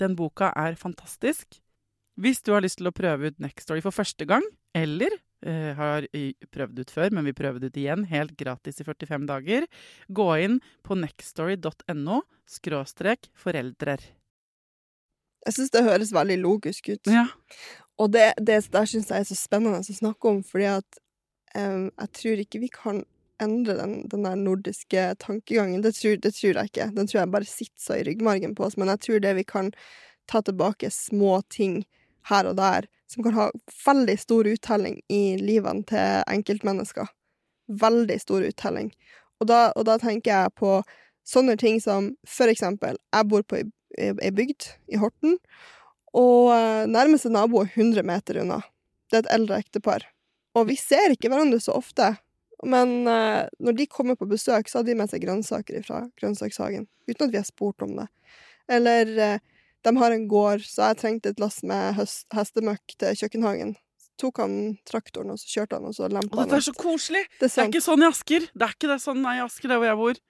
Den 0.00 0.16
boka 0.18 0.50
er 0.58 0.78
fantastisk. 0.78 1.60
Hvis 2.20 2.42
du 2.46 2.52
har 2.54 2.62
lyst 2.62 2.78
til 2.78 2.90
å 2.90 2.94
prøve 2.94 3.30
ut 3.30 3.40
Next 3.42 3.66
Story 3.66 3.82
for 3.82 3.94
første 3.94 4.26
gang, 4.28 4.44
eller 4.74 5.16
eh, 5.46 5.70
har 5.74 6.06
prøvd 6.54 6.82
ut 6.82 6.92
før, 6.94 7.14
men 7.14 7.26
vi 7.26 7.34
prøver 7.36 7.62
det 7.62 7.72
ut 7.72 7.80
igjen 7.82 8.06
helt 8.10 8.36
gratis 8.38 8.78
i 8.82 8.86
45 8.86 9.26
dager, 9.30 9.66
gå 10.08 10.28
inn 10.44 10.60
på 10.86 10.98
nextstory.no 10.98 12.20
skråstrek 12.50 13.30
foreldrer. 13.38 14.02
Jeg 15.44 15.56
syns 15.58 15.74
det 15.74 15.84
høres 15.84 16.12
veldig 16.14 16.38
logisk 16.40 16.88
ut. 16.94 17.10
Ja. 17.10 17.26
Og 18.00 18.14
det, 18.14 18.32
det 18.40 18.62
der 18.72 18.86
syns 18.88 19.10
jeg 19.10 19.22
er 19.22 19.28
så 19.28 19.36
spennende 19.38 19.82
å 19.82 19.96
snakke 19.98 20.30
om, 20.30 20.40
fordi 20.46 20.70
at 20.72 21.00
um, 21.58 21.90
jeg 21.90 22.12
tror 22.20 22.44
ikke 22.44 22.62
vi 22.62 22.70
kan 22.72 23.02
endre 23.42 23.76
den, 23.78 23.94
den 24.08 24.26
der 24.26 24.36
nordiske 24.38 25.14
tankegangen. 25.22 25.82
Det 25.82 25.94
tror, 25.98 26.16
det 26.22 26.34
tror 26.36 26.58
jeg 26.58 26.70
ikke. 26.70 26.90
Den 26.96 27.10
tror 27.10 27.20
jeg 27.20 27.32
bare 27.34 27.48
sitter 27.48 27.82
så 27.82 27.98
i 27.98 28.04
ryggmargen 28.06 28.54
på 28.54 28.66
oss. 28.66 28.76
Men 28.80 28.92
jeg 28.92 29.02
tror 29.06 29.22
det 29.24 29.34
vi 29.40 29.44
kan 29.48 29.72
ta 30.30 30.40
tilbake 30.42 30.90
små 30.90 31.40
ting 31.52 31.82
her 32.30 32.48
og 32.48 32.56
der 32.56 32.88
som 33.10 33.24
kan 33.26 33.36
ha 33.36 33.50
veldig 33.84 34.16
stor 34.18 34.48
uttelling 34.48 35.00
i 35.12 35.36
livene 35.40 35.84
til 35.88 36.24
enkeltmennesker. 36.30 37.10
Veldig 37.68 38.18
stor 38.20 38.46
uttelling. 38.46 38.90
Og 39.40 39.48
da, 39.50 39.60
og 39.76 39.86
da 39.88 39.98
tenker 40.00 40.32
jeg 40.32 40.54
på 40.60 40.78
sånne 41.28 41.56
ting 41.60 41.80
som 41.82 42.12
for 42.28 42.50
eksempel, 42.50 42.98
jeg 43.12 43.28
bor 43.30 43.44
på 43.48 43.62
ei 43.94 44.32
bygd 44.34 44.68
i 44.90 44.98
Horten, 44.98 45.38
og 46.14 46.50
eh, 46.54 46.84
nærmeste 46.90 47.30
nabo 47.32 47.62
er 47.62 47.70
100 47.72 48.06
meter 48.06 48.40
unna. 48.42 48.60
Det 49.10 49.18
er 49.18 49.24
et 49.24 49.32
eldre 49.36 49.60
ektepar. 49.62 50.06
Og 50.54 50.68
vi 50.70 50.76
ser 50.78 51.14
ikke 51.14 51.30
hverandre 51.30 51.60
så 51.62 51.74
ofte, 51.78 52.12
men 52.62 53.08
eh, 53.10 53.46
når 53.58 53.78
de 53.78 53.86
kommer 53.90 54.18
på 54.18 54.28
besøk, 54.30 54.68
så 54.70 54.80
har 54.80 54.86
de 54.86 54.96
med 54.98 55.10
seg 55.10 55.24
grønnsaker 55.24 55.82
fra 55.86 56.04
grønnsakshagen, 56.20 56.86
uten 57.10 57.26
at 57.26 57.32
vi 57.32 57.40
har 57.40 57.48
spurt 57.48 57.82
om 57.84 57.96
det. 57.98 58.06
Eller 58.70 59.10
eh, 59.18 59.38
de 59.84 59.96
har 59.96 60.14
en 60.14 60.28
gård, 60.28 60.62
så 60.64 60.90
jeg 60.92 61.00
trengte 61.02 61.34
et 61.34 61.42
lass 61.42 61.60
med 61.66 61.96
høst, 61.98 62.24
hestemøkk 62.34 62.94
til 63.00 63.18
kjøkkenhagen. 63.20 63.74
Så 64.00 64.12
tok 64.22 64.40
han 64.44 64.54
traktoren, 64.88 65.34
og 65.34 65.40
så 65.42 65.50
kjørte 65.58 65.80
han, 65.80 65.90
og 65.90 65.96
så 65.96 66.08
lempa 66.08 66.40
han 66.40 66.48
dette 66.48 66.62
er 66.62 66.68
så 66.68 66.76
koselig! 66.78 67.24
Det 67.40 67.50
er 67.50 67.54
Det 67.56 67.64
er 67.64 67.72
ikke 67.72 67.88
sånn 67.88 68.04
i 68.04 68.08
Asker. 68.08 68.46
Det 68.54 68.68
er 68.68 68.78
ikke 68.78 68.92
det 68.92 69.00
sånn 69.02 69.20
nei, 69.24 69.36
i 69.40 69.44
Asker, 69.44 69.72
der 69.72 69.82
hvor 69.82 69.90
jeg 69.90 70.00
bor. 70.00 70.22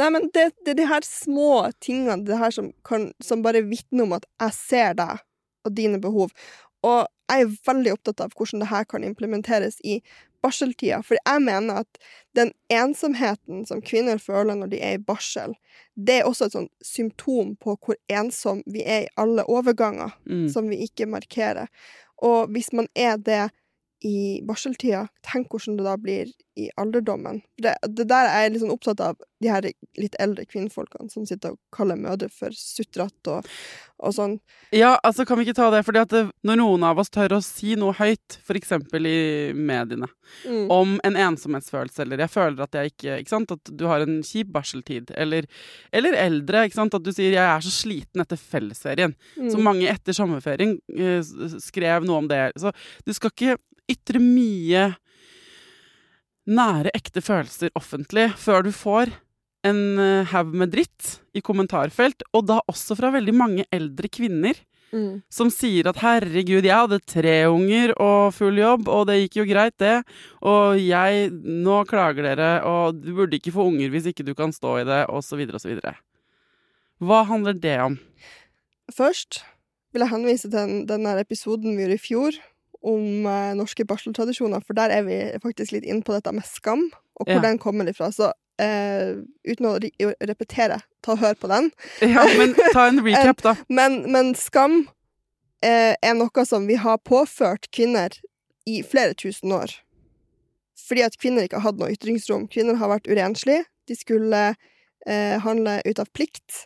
Nei, 0.00 0.08
men 0.14 0.26
det, 0.34 0.48
det 0.64 0.74
er 0.74 0.80
de 0.80 0.88
her 0.90 1.06
små 1.06 1.52
tingene 1.82 2.22
det 2.26 2.38
her 2.38 2.54
som, 2.54 2.72
kan, 2.86 3.10
som 3.22 3.42
bare 3.42 3.62
vitner 3.66 4.06
om 4.06 4.14
at 4.18 4.26
jeg 4.38 4.56
ser 4.56 4.98
deg 4.98 5.22
og 5.66 5.74
dine 5.76 6.00
behov. 6.02 6.34
Og 6.86 7.00
jeg 7.30 7.44
er 7.44 7.54
veldig 7.68 7.94
opptatt 7.94 8.22
av 8.24 8.34
hvordan 8.34 8.62
det 8.62 8.70
her 8.70 8.86
kan 8.88 9.04
implementeres 9.06 9.78
i 9.86 9.98
barseltida. 10.42 11.02
For 11.02 11.16
jeg 11.20 11.42
mener 11.42 11.82
at 11.84 12.00
den 12.36 12.52
ensomheten 12.72 13.66
som 13.66 13.82
kvinner 13.82 14.18
føler 14.18 14.54
når 14.54 14.70
de 14.72 14.80
er 14.80 14.96
i 14.98 15.02
barsel, 15.02 15.54
det 15.96 16.20
er 16.20 16.28
også 16.28 16.48
et 16.48 16.52
sånt 16.56 16.72
symptom 16.84 17.56
på 17.60 17.76
hvor 17.76 17.98
ensom 18.08 18.62
vi 18.66 18.82
er 18.86 19.06
i 19.06 19.10
alle 19.20 19.44
overganger 19.48 20.10
Mm. 20.26 20.48
som 20.48 20.68
vi 20.70 20.76
ikke 20.86 21.06
markerer. 21.06 21.66
Og 22.22 22.46
hvis 22.52 22.72
man 22.72 22.86
er 22.94 23.16
det 23.16 23.50
i 24.06 24.40
barseltida, 24.48 25.06
tenk 25.26 25.50
hvordan 25.52 25.76
det 25.76 25.84
da 25.84 25.96
blir 26.00 26.30
i 26.60 26.68
alderdommen. 26.80 27.42
Det, 27.60 27.74
det 27.84 28.06
der 28.08 28.28
er 28.28 28.46
jeg 28.46 28.54
litt 28.54 28.62
sånn 28.62 28.72
opptatt 28.74 29.02
av 29.04 29.18
de 29.40 29.48
her 29.48 29.66
litt 30.00 30.16
eldre 30.20 30.44
kvinnfolkene 30.48 31.12
som 31.12 31.26
sitter 31.28 31.54
og 31.54 31.60
kaller 31.72 32.00
mødre 32.00 32.28
for 32.32 32.52
sutrete 32.56 33.38
og, 33.38 33.48
og 34.00 34.14
sånn. 34.16 34.38
Ja, 34.76 34.94
altså 35.04 35.24
kan 35.28 35.40
vi 35.40 35.46
ikke 35.46 35.56
ta 35.60 35.70
det, 35.72 35.82
fordi 35.86 36.02
at 36.02 36.12
det, 36.12 36.24
når 36.46 36.60
noen 36.60 36.84
av 36.88 37.00
oss 37.00 37.12
tør 37.12 37.36
å 37.38 37.42
si 37.44 37.76
noe 37.80 37.96
høyt, 37.96 38.40
eksempel 38.60 39.08
i 39.08 39.20
mediene, 39.56 40.10
Mm. 40.46 40.70
om 40.70 40.92
en 41.02 41.16
ensomhetsfølelse, 41.18 42.04
eller 42.04 42.20
jeg 42.22 42.30
føler 42.30 42.62
at 42.62 42.76
jeg 42.78 42.92
ikke, 42.92 43.14
ikke 43.18 43.32
sant, 43.32 43.50
at 43.50 43.70
du 43.76 43.86
har 43.90 44.04
en 44.04 44.20
kjip 44.22 44.52
barseltid, 44.54 45.10
eller, 45.18 45.48
eller 45.92 46.14
eldre, 46.14 46.64
ikke 46.68 46.78
sant, 46.78 46.94
at 46.94 47.02
du 47.02 47.10
sier 47.10 47.34
jeg 47.34 47.42
er 47.42 47.64
så 47.66 47.72
sliten 47.74 48.22
etter 48.22 48.38
fellesferien. 48.38 49.16
Mm. 49.34 49.48
Så 49.50 49.58
mange 49.58 49.90
etter 49.90 50.16
sommerferien 50.16 50.76
eh, 50.94 51.18
skrev 51.62 52.06
noe 52.06 52.22
om 52.22 52.30
det. 52.30 52.44
Så 52.62 52.70
du 53.06 53.12
skal 53.16 53.34
ikke 53.34 53.58
ytre 53.90 54.22
mye 54.22 54.90
nære, 56.50 56.92
ekte 56.96 57.22
følelser 57.22 57.74
offentlig 57.78 58.30
før 58.40 58.64
du 58.66 58.72
får 58.74 59.12
en 59.66 59.80
eh, 60.00 60.30
haug 60.32 60.54
med 60.56 60.72
dritt 60.72 61.18
i 61.36 61.42
kommentarfelt, 61.44 62.24
og 62.32 62.46
da 62.48 62.60
også 62.70 62.96
fra 62.96 63.12
veldig 63.12 63.36
mange 63.36 63.68
eldre 63.74 64.08
kvinner 64.08 64.58
Mm. 64.90 65.22
som 65.30 65.50
sier 65.54 65.86
at 65.86 66.00
'herregud, 66.02 66.64
jeg 66.66 66.74
hadde 66.74 66.98
tre 67.06 67.46
unger 67.46 67.92
og 68.02 68.34
full 68.34 68.58
jobb, 68.58 68.88
og 68.88 69.06
det 69.06 69.20
gikk 69.20 69.36
jo 69.38 69.44
greit, 69.46 69.76
det', 69.78 70.02
og 70.42 70.78
jeg 70.82 71.30
Nå 71.30 71.84
klager 71.86 72.26
dere, 72.26 72.64
og 72.66 73.00
du 73.00 73.14
burde 73.14 73.38
ikke 73.38 73.54
få 73.54 73.68
unger 73.70 73.88
hvis 73.90 74.10
ikke 74.10 74.26
du 74.26 74.34
kan 74.34 74.50
stå 74.50 74.80
i 74.80 74.84
det, 74.84 75.06
og 75.08 75.22
så 75.22 75.36
videre 75.36 75.54
og 75.54 75.62
så 75.62 75.70
videre. 75.70 75.94
Hva 77.00 77.24
handler 77.24 77.54
det 77.54 77.78
om? 77.80 77.98
Først 78.90 79.44
vil 79.92 80.00
jeg 80.00 80.10
henvise 80.10 80.50
til 80.50 80.58
den, 80.58 80.86
den 80.86 81.06
episoden 81.06 81.76
vi 81.76 81.86
gjorde 81.86 81.94
i 81.94 82.06
fjor 82.08 82.32
om 82.82 83.26
eh, 83.28 83.50
norske 83.58 83.84
barseltradisjoner, 83.84 84.62
for 84.64 84.76
der 84.78 84.92
er 84.94 85.02
vi 85.06 85.18
faktisk 85.42 85.74
litt 85.76 85.84
inne 85.88 86.04
på 86.06 86.14
dette 86.16 86.32
med 86.32 86.46
skam, 86.48 86.86
og 87.20 87.26
hvor 87.26 87.40
Ja. 87.40 87.42
den 87.48 87.58
kommer 87.60 87.88
ifra. 87.90 88.08
Så 88.12 88.30
eh, 88.60 89.18
uten 89.44 89.66
å 89.68 89.74
re 89.82 90.14
repetere, 90.30 90.80
ta 91.04 91.12
og 91.12 91.20
hør 91.24 91.34
på 91.40 91.50
den. 91.52 91.70
Ja, 92.00 92.24
men 92.38 92.54
ta 92.72 92.86
en 92.90 93.02
recap, 93.04 93.42
da. 93.44 93.54
Men, 93.68 94.00
men 94.12 94.34
skam 94.34 94.86
eh, 95.64 95.92
er 96.00 96.16
noe 96.16 96.46
som 96.48 96.66
vi 96.70 96.78
har 96.80 96.98
påført 97.04 97.68
kvinner 97.72 98.16
i 98.68 98.80
flere 98.82 99.14
tusen 99.14 99.52
år. 99.52 99.72
Fordi 100.88 101.04
at 101.04 101.16
kvinner 101.20 101.44
ikke 101.44 101.60
har 101.60 101.70
hatt 101.72 101.80
noe 101.80 101.92
ytringsrom. 101.92 102.48
Kvinner 102.50 102.74
har 102.80 102.88
vært 102.90 103.06
urenslige. 103.10 103.64
De 103.88 103.94
skulle 103.94 104.40
eh, 105.06 105.36
handle 105.44 105.80
ut 105.86 106.00
av 106.02 106.08
plikt. 106.16 106.64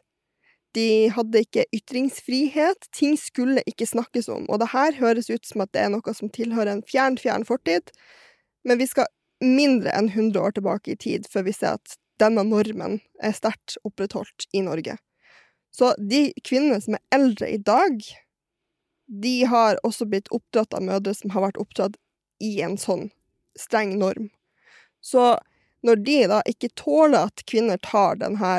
De 0.75 1.09
hadde 1.15 1.45
ikke 1.45 1.67
ytringsfrihet. 1.75 2.89
Ting 2.95 3.17
skulle 3.21 3.63
ikke 3.71 3.87
snakkes 3.87 4.29
om. 4.33 4.49
Og 4.51 4.61
det 4.63 4.73
her 4.73 4.97
høres 4.99 5.31
ut 5.31 5.47
som 5.47 5.63
at 5.65 5.73
det 5.75 5.85
er 5.85 5.93
noe 5.95 6.15
som 6.17 6.33
tilhører 6.33 6.73
en 6.73 6.87
fjern, 6.89 7.19
fjern 7.21 7.47
fortid. 7.47 7.93
Men 8.67 8.81
vi 8.81 8.89
skal 8.91 9.11
mindre 9.45 9.93
enn 9.95 10.11
100 10.11 10.41
år 10.41 10.57
tilbake 10.57 10.95
i 10.95 11.01
tid 11.01 11.29
før 11.31 11.47
vi 11.49 11.55
ser 11.55 11.79
at 11.79 11.99
denne 12.23 12.45
normen 12.47 13.01
er 13.23 13.35
sterkt 13.37 13.77
opprettholdt 13.87 14.47
i 14.55 14.63
Norge. 14.65 14.97
Så 15.75 15.95
de 15.99 16.29
kvinnene 16.47 16.79
som 16.83 16.95
er 16.99 17.03
eldre 17.17 17.49
i 17.51 17.59
dag, 17.59 17.99
de 19.07 19.35
har 19.51 19.81
også 19.83 20.07
blitt 20.07 20.31
oppdratt 20.35 20.75
av 20.75 20.85
mødre 20.87 21.15
som 21.19 21.35
har 21.35 21.49
vært 21.49 21.59
oppdratt 21.61 21.99
i 22.43 22.61
en 22.65 22.79
sånn 22.79 23.09
streng 23.59 23.97
norm. 23.99 24.31
Så 25.03 25.35
når 25.85 26.01
de 26.07 26.21
da 26.31 26.39
ikke 26.49 26.73
tåler 26.79 27.29
at 27.29 27.45
kvinner 27.51 27.81
tar 27.83 28.17
denne 28.23 28.55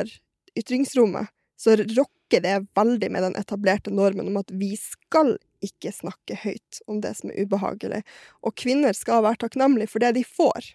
ytringsrommet, 0.60 1.32
så 1.58 1.76
rokker 1.80 2.42
det 2.44 2.56
veldig 2.76 3.10
med 3.14 3.24
den 3.24 3.36
etablerte 3.40 3.94
normen 3.94 4.28
om 4.32 4.38
at 4.42 4.50
vi 4.52 4.74
skal 4.80 5.36
ikke 5.66 5.92
snakke 5.96 6.36
høyt 6.44 6.82
om 6.92 7.00
det 7.02 7.14
som 7.18 7.32
er 7.32 7.46
ubehagelig, 7.46 8.02
og 8.44 8.56
kvinner 8.60 8.94
skal 8.98 9.24
være 9.26 9.40
takknemlige 9.46 9.90
for 9.90 10.04
det 10.04 10.14
de 10.18 10.24
får. 10.28 10.74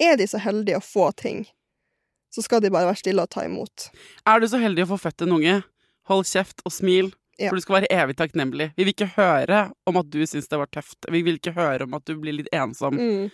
Er 0.00 0.16
de 0.20 0.26
så 0.28 0.38
heldige 0.44 0.78
å 0.78 0.84
få 0.84 1.10
ting, 1.16 1.44
så 2.32 2.42
skal 2.44 2.60
de 2.60 2.70
bare 2.70 2.88
være 2.90 3.00
stille 3.00 3.22
og 3.24 3.30
ta 3.32 3.44
imot. 3.48 3.88
Er 4.28 4.40
du 4.42 4.48
så 4.48 4.60
heldig 4.60 4.84
å 4.86 4.90
få 4.94 4.98
født 5.08 5.24
en 5.26 5.36
unge, 5.38 5.56
hold 6.10 6.26
kjeft 6.28 6.62
og 6.68 6.72
smil, 6.76 7.12
Ja. 7.38 7.50
for 7.50 7.56
du 7.58 7.60
skal 7.60 7.74
være 7.82 7.90
evig 7.92 8.14
takknemlig. 8.16 8.70
Vi 8.78 8.84
vil 8.86 8.94
ikke 8.94 9.10
høre 9.18 9.70
om 9.86 9.96
at 10.00 10.06
du 10.08 10.22
syns 10.24 10.46
det 10.48 10.56
var 10.56 10.70
tøft. 10.72 10.96
Vi 11.12 11.20
vil 11.20 11.36
ikke 11.36 11.52
høre 11.52 11.84
om 11.84 11.92
at 11.98 12.04
du 12.08 12.14
blir 12.16 12.32
litt 12.32 12.48
ensom. 12.52 12.96
Mm. 12.96 13.30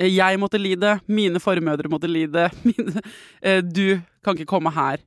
Eh, 0.00 0.08
Jeg 0.08 0.38
måtte 0.40 0.56
lide, 0.56 1.00
mine 1.06 1.36
formødre 1.42 1.90
måtte 1.92 2.08
lide. 2.08 2.46
Mine, 2.64 3.02
eh, 3.42 3.60
du 3.60 4.00
kan 4.24 4.36
ikke 4.38 4.48
komme 4.48 4.72
her 4.72 5.02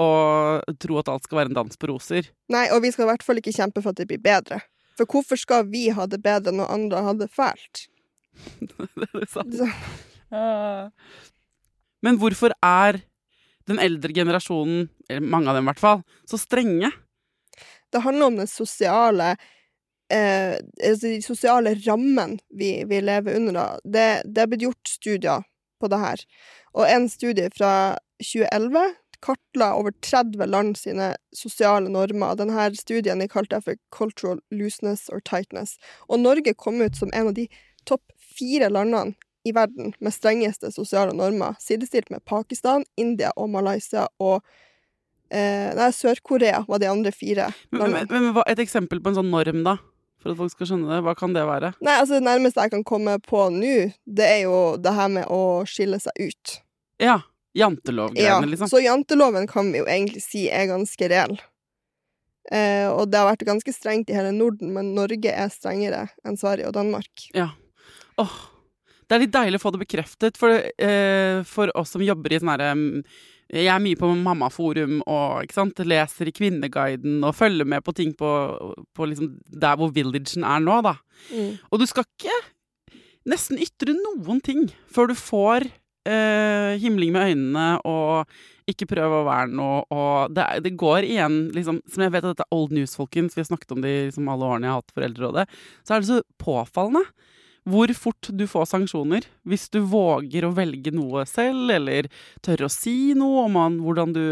og 0.00 0.76
tro 0.80 0.98
at 1.00 1.10
alt 1.12 1.26
skal 1.26 1.42
være 1.42 1.52
en 1.52 1.58
dans 1.58 1.80
på 1.80 1.90
roser. 1.90 2.30
Nei, 2.52 2.66
og 2.74 2.82
vi 2.84 2.92
skal 2.94 3.06
i 3.06 3.10
hvert 3.10 3.24
fall 3.26 3.40
ikke 3.40 3.54
kjempe 3.56 3.82
for 3.82 3.92
at 3.92 4.00
det 4.00 4.08
blir 4.10 4.22
bedre. 4.22 4.62
For 4.98 5.08
hvorfor 5.08 5.40
skal 5.40 5.68
vi 5.70 5.88
ha 5.96 6.06
det 6.08 6.22
bedre 6.24 6.54
når 6.54 6.72
andre 6.72 7.04
har 7.06 7.20
det 7.20 7.30
fælt? 7.32 7.86
Det 9.00 9.08
er 9.10 9.28
sant. 9.28 9.60
Men 12.00 12.18
hvorfor 12.20 12.54
er 12.64 13.02
den 13.68 13.80
eldre 13.82 14.14
generasjonen, 14.16 14.88
eller 15.10 15.26
mange 15.26 15.50
av 15.50 15.58
dem 15.58 15.66
i 15.66 15.70
hvert 15.70 15.82
fall, 15.82 16.04
så 16.28 16.38
strenge? 16.40 16.90
Det 17.92 18.02
handler 18.04 18.30
om 18.30 18.38
den 18.40 18.48
sosiale 18.48 19.34
eh, 20.12 20.56
altså 20.84 21.06
de 21.06 21.20
sosiale 21.22 21.74
rammen 21.86 22.38
vi, 22.48 22.72
vi 22.88 23.00
lever 23.02 23.36
under. 23.36 23.78
Det, 23.84 24.22
det 24.24 24.42
er 24.42 24.50
blitt 24.50 24.66
gjort 24.68 24.94
studier 24.94 25.44
på 25.80 25.90
det 25.90 26.00
her. 26.00 26.24
Og 26.76 26.86
en 26.86 27.08
studie 27.10 27.50
fra 27.54 27.72
2011 28.22 28.94
kartla 29.24 29.72
over 29.78 29.92
30 30.04 30.46
land 30.46 30.78
sine 30.78 31.14
sosiale 31.36 31.90
normer. 31.92 32.36
Denne 32.38 32.68
studien 32.78 33.22
er 33.22 33.30
kalt 33.30 33.54
for 33.64 33.78
Cultural 33.94 34.40
Looseness 34.50 35.08
or 35.08 35.20
Tightness. 35.20 35.76
Og 36.08 36.20
Norge 36.20 36.54
kom 36.54 36.80
ut 36.80 36.96
som 36.96 37.12
en 37.12 37.32
av 37.32 37.34
de 37.34 37.48
topp 37.88 38.02
fire 38.38 38.70
landene 38.70 39.14
i 39.44 39.52
verden 39.56 39.94
med 39.98 40.12
strengeste 40.12 40.72
sosiale 40.72 41.14
normer, 41.16 41.56
sidestilt 41.60 42.10
med 42.10 42.24
Pakistan, 42.28 42.84
India 42.96 43.30
og 43.36 43.48
Malaysia 43.50 44.04
og 44.20 44.42
eh, 45.32 45.70
Nei, 45.76 45.88
Sør-Korea 45.96 46.66
var 46.68 46.82
de 46.82 46.90
andre 46.90 47.12
fire 47.12 47.48
landene. 47.72 48.04
men, 48.10 48.10
men 48.10 48.34
men, 48.34 48.42
et 48.46 48.60
eksempel 48.60 49.00
på 49.00 49.12
en 49.12 49.22
sånn 49.22 49.32
norm, 49.32 49.64
da? 49.64 49.78
For 50.20 50.34
at 50.34 50.36
folk 50.36 50.52
skal 50.52 50.68
skjønne 50.68 50.90
det. 50.92 51.00
Hva 51.06 51.14
kan 51.16 51.32
det 51.32 51.46
være? 51.48 51.72
Nei, 51.80 51.96
altså 51.96 52.18
Det 52.18 52.26
nærmeste 52.26 52.66
jeg 52.66 52.74
kan 52.74 52.84
komme 52.84 53.16
på 53.24 53.46
nå, 53.54 53.76
det 54.04 54.26
er 54.26 54.42
jo 54.44 54.76
det 54.76 54.92
her 54.92 55.08
med 55.12 55.30
å 55.32 55.62
skille 55.68 56.00
seg 56.02 56.20
ut. 56.20 56.58
Ja. 57.00 57.22
Ja, 57.52 57.66
Jantelovgreiene, 57.66 58.46
liksom. 58.52 58.68
Så 58.70 58.82
janteloven 58.84 59.48
kan 59.50 59.72
vi 59.72 59.80
jo 59.80 59.88
egentlig 59.90 60.22
si 60.22 60.44
er 60.52 60.68
ganske 60.70 61.08
reell. 61.10 61.34
Eh, 62.50 62.86
og 62.88 63.10
det 63.10 63.18
har 63.20 63.28
vært 63.28 63.46
ganske 63.48 63.74
strengt 63.74 64.10
i 64.10 64.16
hele 64.16 64.30
Norden, 64.34 64.72
men 64.74 64.94
Norge 64.96 65.32
er 65.32 65.50
strengere 65.52 66.06
enn 66.26 66.38
Sverige 66.40 66.70
og 66.70 66.76
Danmark. 66.78 67.26
Ja. 67.36 67.50
Åh, 68.22 68.38
det 69.10 69.16
er 69.16 69.24
litt 69.24 69.34
deilig 69.34 69.58
å 69.60 69.64
få 69.64 69.74
det 69.74 69.82
bekreftet, 69.82 70.38
for, 70.38 70.54
eh, 70.54 71.42
for 71.42 71.72
oss 71.78 71.96
som 71.96 72.02
jobber 72.04 72.32
i 72.32 72.38
sånn 72.40 72.52
herre 72.54 73.02
Jeg 73.50 73.66
er 73.66 73.80
mye 73.82 73.98
på 73.98 74.06
mammaforum 74.14 75.00
og 75.10 75.50
sant, 75.50 75.74
leser 75.82 76.28
i 76.28 76.32
Kvinneguiden 76.32 77.24
og 77.24 77.34
følger 77.34 77.66
med 77.66 77.82
på 77.82 77.92
ting 77.92 78.12
på, 78.14 78.30
på 78.94 79.08
liksom 79.10 79.40
der 79.50 79.74
hvor 79.74 79.90
villagen 79.90 80.44
er 80.46 80.60
nå, 80.62 80.76
da. 80.86 80.94
Mm. 81.34 81.58
Og 81.72 81.80
du 81.80 81.86
skal 81.90 82.06
ikke 82.06 82.36
nesten 83.26 83.58
ytre 83.58 83.90
noen 83.90 84.38
ting 84.40 84.68
før 84.86 85.10
du 85.10 85.18
får 85.18 85.66
eh, 86.08 86.78
himling 86.80 87.12
med 87.12 87.30
øynene 87.32 87.66
og 87.84 88.26
ikke 88.70 88.86
prøve 88.86 89.20
å 89.20 89.26
være 89.26 89.50
noe, 89.50 89.80
og 89.90 90.30
det, 90.36 90.44
er- 90.46 90.60
det 90.62 90.76
går 90.78 91.02
igjen, 91.08 91.40
liksom, 91.56 91.80
som 91.90 92.04
jeg 92.04 92.12
vet 92.14 92.24
at 92.24 92.36
dette 92.36 92.46
er 92.46 92.54
old 92.56 92.70
news, 92.76 92.94
folkens, 92.96 93.34
vi 93.34 93.42
har 93.42 93.48
snakket 93.50 93.72
om 93.74 93.80
det 93.82 93.90
i 93.90 94.04
liksom, 94.08 94.28
alle 94.30 94.46
årene 94.46 94.68
jeg 94.68 94.74
har 94.76 94.82
hatt 94.84 94.94
Foreldrerådet, 94.94 95.46
så 95.82 95.94
er 95.96 96.00
det 96.04 96.10
så 96.12 96.20
påfallende 96.38 97.02
hvor 97.70 97.90
fort 97.92 98.30
du 98.32 98.46
får 98.48 98.64
sanksjoner 98.70 99.26
hvis 99.44 99.66
du 99.74 99.80
våger 99.84 100.46
å 100.48 100.54
velge 100.56 100.94
noe 100.96 101.26
selv, 101.28 101.68
eller 101.74 102.08
tør 102.46 102.64
å 102.64 102.70
si 102.72 103.12
noe 103.18 103.44
om 103.48 103.58
han- 103.60 103.80
hvordan 103.84 104.16
du 104.16 104.24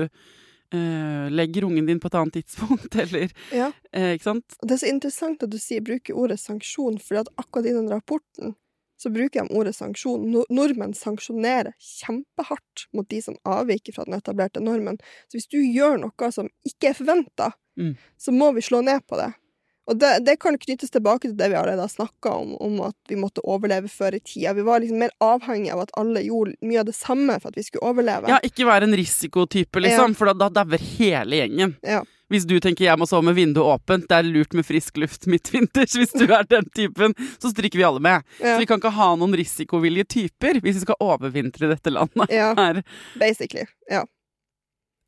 Uh, 0.68 1.30
legger 1.32 1.64
ungen 1.64 1.86
din 1.88 1.96
på 1.96 2.10
et 2.10 2.14
annet 2.20 2.34
tidspunkt, 2.42 2.92
eller 3.00 3.30
Ja. 3.56 3.70
uh, 3.96 4.10
Ikke 4.12 4.26
sant? 4.26 4.44
Det 4.60 4.74
er 4.74 4.80
så 4.82 4.90
interessant 4.92 5.40
at 5.46 5.48
du 5.48 5.56
sier 5.56 5.80
bruker 5.80 6.12
ordet 6.12 6.36
sanksjon, 6.42 6.98
for 7.00 7.22
at 7.22 7.30
akkurat 7.40 7.70
i 7.70 7.72
den 7.72 7.88
rapporten 7.88 8.52
så 8.98 9.10
bruker 9.14 9.46
de 9.46 9.54
ordet 9.56 9.74
sanksjon. 9.76 10.24
Nordmenn 10.50 10.94
sanksjonerer 10.98 11.72
kjempehardt 11.78 12.86
mot 12.96 13.08
de 13.08 13.20
som 13.22 13.36
avviker 13.46 13.94
fra 13.94 14.04
den 14.08 14.18
etablerte 14.18 14.60
normen. 14.64 14.98
Så 15.30 15.38
hvis 15.38 15.48
du 15.52 15.58
gjør 15.62 16.00
noe 16.02 16.32
som 16.34 16.50
ikke 16.66 16.92
er 16.92 16.98
forventa, 16.98 17.52
Mm. 17.78 17.92
så 18.18 18.32
må 18.34 18.48
vi 18.56 18.60
slå 18.66 18.80
ned 18.82 19.04
på 19.06 19.14
det. 19.20 19.28
Og 19.86 19.96
det, 20.02 20.24
det 20.26 20.34
kan 20.42 20.56
knyttes 20.58 20.90
tilbake 20.90 21.28
til 21.28 21.36
det 21.38 21.46
vi 21.52 21.54
allerede 21.54 21.84
har 21.86 21.88
snakka 21.92 22.32
om, 22.42 22.56
om 22.58 22.80
at 22.88 22.96
vi 23.08 23.14
måtte 23.16 23.38
overleve 23.46 23.86
før 23.88 24.16
i 24.18 24.20
tida. 24.20 24.50
Vi 24.52 24.64
var 24.66 24.82
liksom 24.82 24.98
mer 24.98 25.14
avhengig 25.22 25.70
av 25.72 25.84
at 25.86 25.92
alle 25.96 26.24
gjorde 26.26 26.56
mye 26.60 26.80
av 26.82 26.88
det 26.90 26.96
samme 26.98 27.38
for 27.38 27.52
at 27.52 27.56
vi 27.56 27.62
skulle 27.68 27.86
overleve. 27.86 28.28
Ja, 28.34 28.40
ikke 28.42 28.66
være 28.66 28.88
en 28.90 28.98
risikotype, 28.98 29.80
liksom, 29.80 30.16
for 30.18 30.26
da, 30.32 30.34
da 30.50 30.64
dauer 30.64 30.82
hele 30.98 31.38
gjengen. 31.38 31.76
Ja. 31.86 32.02
Hvis 32.28 32.44
du 32.44 32.58
tenker 32.60 32.84
jeg 32.84 33.00
må 33.00 33.06
sove 33.08 33.24
med 33.24 33.38
vinduet 33.38 33.78
åpent, 33.78 34.04
det 34.10 34.18
er 34.18 34.26
lurt 34.28 34.52
med 34.56 34.66
frisk 34.68 34.98
luft 35.00 35.24
midtvinters, 35.30 35.96
hvis 35.96 36.12
du 36.12 36.26
er 36.26 36.44
den 36.48 36.68
typen, 36.76 37.16
så 37.40 37.52
stryker 37.52 37.80
vi 37.80 37.86
alle 37.88 38.02
med. 38.04 38.26
Ja. 38.36 38.52
Så 38.52 38.58
vi 38.60 38.68
kan 38.68 38.82
ikke 38.82 38.92
ha 38.98 39.08
noen 39.16 39.36
risikovillige 39.38 40.10
typer 40.18 40.60
hvis 40.60 40.80
vi 40.80 40.84
skal 40.84 41.00
overvintre 41.00 41.68
i 41.68 41.72
dette 41.72 41.92
landet. 41.94 42.28
Ja, 42.34 42.52
Her. 42.58 42.82
basically. 43.20 43.64
Ja. 43.90 44.04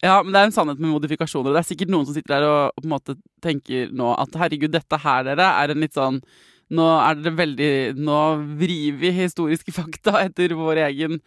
Ja, 0.01 0.23
men 0.25 0.33
det 0.33 0.41
er 0.41 0.49
en 0.49 0.55
sannhet 0.55 0.81
med 0.81 0.95
modifikasjoner. 0.95 1.51
og 1.51 1.59
Det 1.59 1.61
er 1.61 1.69
sikkert 1.75 1.93
noen 1.93 2.07
som 2.09 2.17
sitter 2.17 2.39
der 2.39 2.47
og 2.49 2.79
på 2.79 2.87
en 2.89 2.95
måte 2.95 3.17
tenker 3.45 3.91
nå 3.93 4.15
at 4.17 4.39
herregud, 4.41 4.73
dette 4.73 5.01
her, 5.03 5.27
dere, 5.29 5.51
er 5.61 5.75
en 5.75 5.85
litt 5.85 5.97
sånn 5.97 6.23
Nå 6.71 6.87
er 7.03 7.19
dere 7.19 7.35
veldig 7.35 7.71
Nå 7.99 8.19
vrir 8.61 8.97
vi 9.01 9.11
historiske 9.17 9.75
fakta 9.75 10.21
etter 10.23 10.55
vår 10.57 10.85
egen 10.87 11.19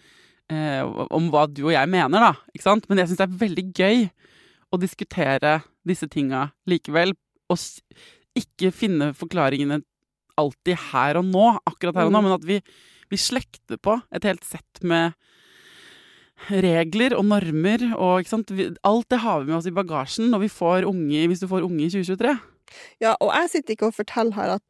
eh, 0.50 0.82
Om 0.84 1.28
hva 1.34 1.46
du 1.52 1.66
og 1.68 1.74
jeg 1.76 1.92
mener, 1.92 2.30
da. 2.32 2.32
Ikke 2.56 2.66
sant? 2.66 2.88
Men 2.90 3.04
jeg 3.04 3.12
syns 3.12 3.22
det 3.22 3.28
er 3.28 3.42
veldig 3.44 3.66
gøy 3.78 4.06
å 4.74 4.80
diskutere 4.82 5.60
disse 5.88 6.08
tinga 6.10 6.48
likevel. 6.70 7.14
Og 7.54 7.60
ikke 8.40 8.72
finne 8.74 9.12
forklaringene 9.14 9.82
alltid 10.42 10.80
her 10.90 11.20
og 11.20 11.28
nå, 11.30 11.50
akkurat 11.70 12.00
her 12.00 12.10
og 12.10 12.16
nå, 12.16 12.22
Mm. 12.24 12.26
men 12.26 12.34
at 12.40 12.48
vi, 12.50 12.58
vi 13.12 13.18
slekter 13.22 13.78
på 13.78 14.00
et 14.12 14.24
helt 14.26 14.44
sett 14.48 14.82
med 14.82 15.14
regler 16.50 17.14
og 17.18 17.26
normer 17.30 17.86
og? 17.94 18.26
Alt 18.84 19.10
det 19.14 19.20
har 19.24 19.44
vi 19.44 19.52
med 19.52 19.60
oss 19.60 19.70
i 19.70 19.76
bagasjen 19.76 20.32
når 20.34 20.48
vi 20.48 20.50
får 20.52 20.88
unge, 20.90 21.28
hvis 21.30 21.44
du 21.44 21.48
får 21.52 21.68
unge 21.68 21.86
i 21.86 21.92
2023. 21.94 22.34
Ja, 23.04 23.14
og 23.22 23.30
jeg 23.36 23.52
sitter 23.54 23.76
ikke 23.76 23.92
og 23.92 23.98
forteller 24.00 24.34
her 24.40 24.56
at 24.58 24.64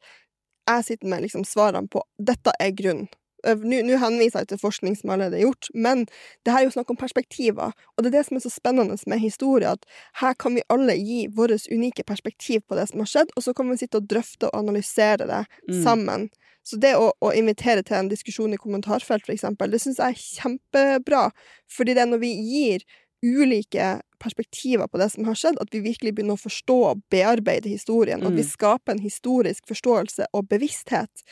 jeg 0.68 0.88
sitter 0.90 1.12
med 1.12 1.24
liksom 1.24 1.46
svarene 1.48 1.88
på 1.92 2.04
dette 2.20 2.52
er 2.60 2.76
grunnen. 2.76 3.08
Nå 3.44 3.98
henviser 4.00 4.44
jeg 4.44 4.48
til 4.54 4.62
forskning 4.62 4.96
som 4.96 5.10
allerede 5.14 5.38
er 5.40 5.46
gjort, 5.46 5.68
men 5.76 6.06
det 6.46 6.54
her 6.54 6.62
er 6.64 6.68
jo 6.70 6.76
snakk 6.78 6.94
om 6.94 7.00
perspektiver, 7.00 7.74
og 7.96 8.04
det 8.04 8.12
er 8.12 8.18
det 8.18 8.26
som 8.28 8.38
er 8.38 8.46
så 8.46 8.52
spennende 8.54 8.98
med 9.08 9.20
historie, 9.20 9.74
at 9.76 9.86
her 10.22 10.34
kan 10.40 10.56
vi 10.56 10.64
alle 10.70 10.96
gi 10.96 11.28
vårt 11.36 11.68
unike 11.72 12.04
perspektiv 12.08 12.62
på 12.68 12.76
det 12.80 12.88
som 12.90 13.04
har 13.04 13.12
skjedd, 13.12 13.36
og 13.36 13.44
så 13.44 13.54
kan 13.54 13.70
vi 13.70 13.78
sitte 13.78 14.00
og 14.00 14.08
drøfte 14.08 14.48
og 14.50 14.60
analysere 14.64 15.28
det 15.28 15.44
Mm. 15.70 15.84
sammen. 15.84 16.30
Så 16.64 16.78
det 16.80 16.96
å, 16.96 17.12
å 17.20 17.34
invitere 17.36 17.84
til 17.84 17.98
en 17.98 18.10
diskusjon 18.10 18.54
i 18.54 18.58
kommentarfelt, 18.58 19.26
for 19.26 19.34
eksempel, 19.34 19.72
det 19.72 19.82
syns 19.84 20.00
jeg 20.00 20.16
er 20.16 20.22
kjempebra, 20.40 21.32
fordi 21.68 21.94
det 21.94 22.02
er 22.02 22.12
når 22.12 22.22
vi 22.24 22.32
gir 22.40 22.86
ulike 23.24 24.02
perspektiver 24.24 24.88
på 24.88 25.00
det 25.02 25.10
som 25.14 25.28
har 25.28 25.36
skjedd, 25.38 25.60
at 25.62 25.74
vi 25.74 25.82
virkelig 25.84 26.14
begynner 26.16 26.38
å 26.38 26.44
forstå 26.44 26.78
og 26.90 27.02
bearbeide 27.14 27.70
historien, 27.72 28.24
at 28.24 28.34
vi 28.34 28.44
Mm. 28.44 28.52
skaper 28.52 28.92
en 28.96 29.04
historisk 29.04 29.68
forståelse 29.68 30.26
og 30.34 30.48
bevissthet. 30.50 31.24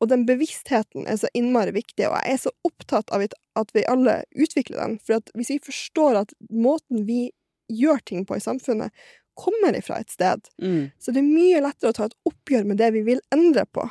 Og 0.00 0.08
den 0.08 0.26
bevisstheten 0.26 1.06
er 1.06 1.16
så 1.20 1.28
innmari 1.34 1.72
viktig, 1.72 2.06
og 2.08 2.16
jeg 2.24 2.34
er 2.34 2.38
så 2.38 2.50
opptatt 2.64 3.10
av 3.12 3.22
at- 3.22 3.72
vi 3.74 3.84
alle 3.84 4.24
utvikler 4.36 4.78
den. 4.80 4.98
For 4.98 5.14
at 5.14 5.30
hvis 5.36 5.48
vi 5.50 5.58
forstår 5.58 6.20
at 6.22 6.32
måten 6.50 7.06
vi 7.06 7.30
gjør 7.70 8.00
ting 8.04 8.24
på 8.26 8.36
i 8.36 8.40
samfunnet, 8.40 8.90
kommer 9.36 9.72
ifra 9.76 10.00
et 10.00 10.10
sted, 10.10 10.40
Mm. 10.60 10.90
så 10.98 11.12
det 11.12 11.18
er 11.18 11.22
mye 11.22 11.60
lettere 11.60 11.90
å 11.90 11.94
ta 11.94 12.04
et 12.04 12.14
oppgjør 12.26 12.64
med 12.66 12.78
det 12.78 12.92
vi 12.92 13.02
vil 13.02 13.20
endre 13.32 13.64
på. 13.66 13.90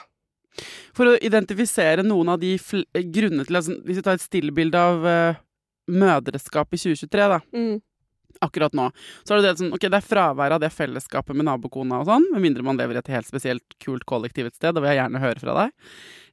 For 0.93 1.06
å 1.06 1.19
identifisere 1.22 2.04
noen 2.04 2.30
av 2.30 2.39
de 2.39 2.58
grunnene 2.58 3.45
til 3.45 3.56
altså, 3.56 3.82
Hvis 3.86 3.95
vi 3.95 4.02
tar 4.02 4.13
et 4.13 4.22
stillbilde 4.22 4.76
av 4.76 5.06
uh, 5.06 5.36
mødreskap 5.89 6.74
i 6.74 6.78
2023, 6.78 7.28
da, 7.30 7.39
Mm. 7.54 7.82
Akkurat 8.46 8.76
nå, 8.78 8.89
så 9.28 9.36
er 9.36 9.42
det 9.42 9.56
det 9.60 9.72
Ok, 9.76 9.88
det 9.88 10.00
er 10.00 10.06
fraværet 10.06 10.58
av 10.58 10.63
det 10.63 10.72
fellesskapet 10.74 11.36
med 11.38 11.50
nabokona 11.50 12.04
og 12.04 12.08
sånn, 12.10 12.30
med 12.34 12.46
mindre 12.46 12.65
man 12.65 12.80
lever 12.80 13.00
i 13.00 13.04
et 13.04 13.12
helt 13.15 13.28
spesielt 13.28 13.78
kult 13.84 14.06
kollektiv 14.10 14.50
et 14.50 14.58
sted, 14.58 14.76
det 14.76 14.84
vil 14.84 14.94
jeg 14.94 15.02
gjerne 15.02 15.26
høre 15.26 15.44
fra 15.44 15.58
deg. 15.63 15.76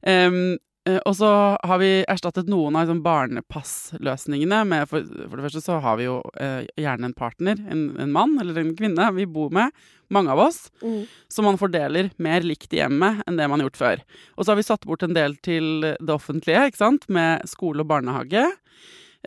Eh, 0.07 0.55
og 1.03 1.13
så 1.17 1.29
har 1.67 1.79
vi 1.81 1.89
erstattet 2.07 2.49
noen 2.51 2.75
av 2.77 2.85
liksom, 2.85 3.01
barnepassløsningene 3.05 4.61
med 4.69 4.87
for, 4.89 5.03
for 5.03 5.35
det 5.35 5.47
første 5.47 5.63
så 5.65 5.79
har 5.83 5.97
vi 5.99 6.07
jo 6.07 6.19
eh, 6.39 6.63
gjerne 6.79 7.09
en 7.09 7.17
partner, 7.17 7.59
en, 7.71 7.89
en 7.99 8.13
mann 8.13 8.37
eller 8.41 8.61
en 8.61 8.73
kvinne 8.77 9.09
vi 9.17 9.27
bor 9.27 9.51
med, 9.53 9.75
mange 10.13 10.31
av 10.31 10.45
oss, 10.47 10.67
Mm. 10.77 11.05
Som 11.31 11.47
man 11.47 11.57
fordeler 11.57 12.11
mer 12.21 12.43
likt 12.45 12.71
i 12.75 12.79
hjemmet 12.79 13.23
enn 13.27 13.37
det 13.39 13.47
man 13.49 13.59
har 13.59 13.67
gjort 13.67 13.79
før. 13.79 14.01
Og 14.37 14.45
så 14.45 14.51
har 14.51 14.59
vi 14.59 14.65
satt 14.67 14.85
bort 14.87 15.03
en 15.03 15.15
del 15.15 15.35
til 15.43 15.81
det 15.81 16.13
offentlige, 16.13 16.67
ikke 16.69 16.79
sant, 16.79 17.07
med 17.11 17.43
skole 17.49 17.83
og 17.83 17.89
barnehage. 17.89 18.43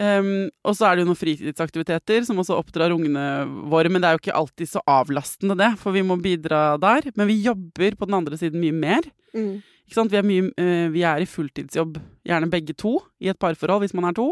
Um, 0.01 0.49
og 0.65 0.73
så 0.79 0.87
er 0.89 0.97
det 0.97 1.03
jo 1.05 1.11
noen 1.11 1.19
fritidsaktiviteter 1.21 2.25
som 2.25 2.39
også 2.41 2.57
oppdrar 2.57 2.95
ungene 2.95 3.45
våre, 3.69 3.91
men 3.93 4.01
det 4.01 4.09
er 4.09 4.17
jo 4.17 4.23
ikke 4.23 4.39
alltid 4.39 4.71
så 4.71 4.81
avlastende 4.89 5.59
det, 5.61 5.75
for 5.83 5.93
vi 5.93 6.05
må 6.07 6.17
bidra 6.23 6.79
der. 6.81 7.11
Men 7.19 7.29
vi 7.29 7.43
jobber 7.45 7.99
på 7.99 8.09
den 8.09 8.17
andre 8.17 8.39
siden 8.41 8.63
mye 8.63 8.77
mer. 8.77 9.11
Mm. 9.37 9.61
Ikke 9.85 9.99
sant? 9.99 10.13
Vi, 10.15 10.21
er 10.21 10.27
mye, 10.27 10.49
uh, 10.57 10.89
vi 10.95 11.05
er 11.05 11.21
i 11.21 11.29
fulltidsjobb, 11.29 12.01
gjerne 12.27 12.53
begge 12.53 12.77
to, 12.81 12.97
i 13.21 13.29
et 13.33 13.41
parforhold 13.41 13.85
hvis 13.85 13.97
man 13.99 14.09
er 14.09 14.17
to. 14.17 14.31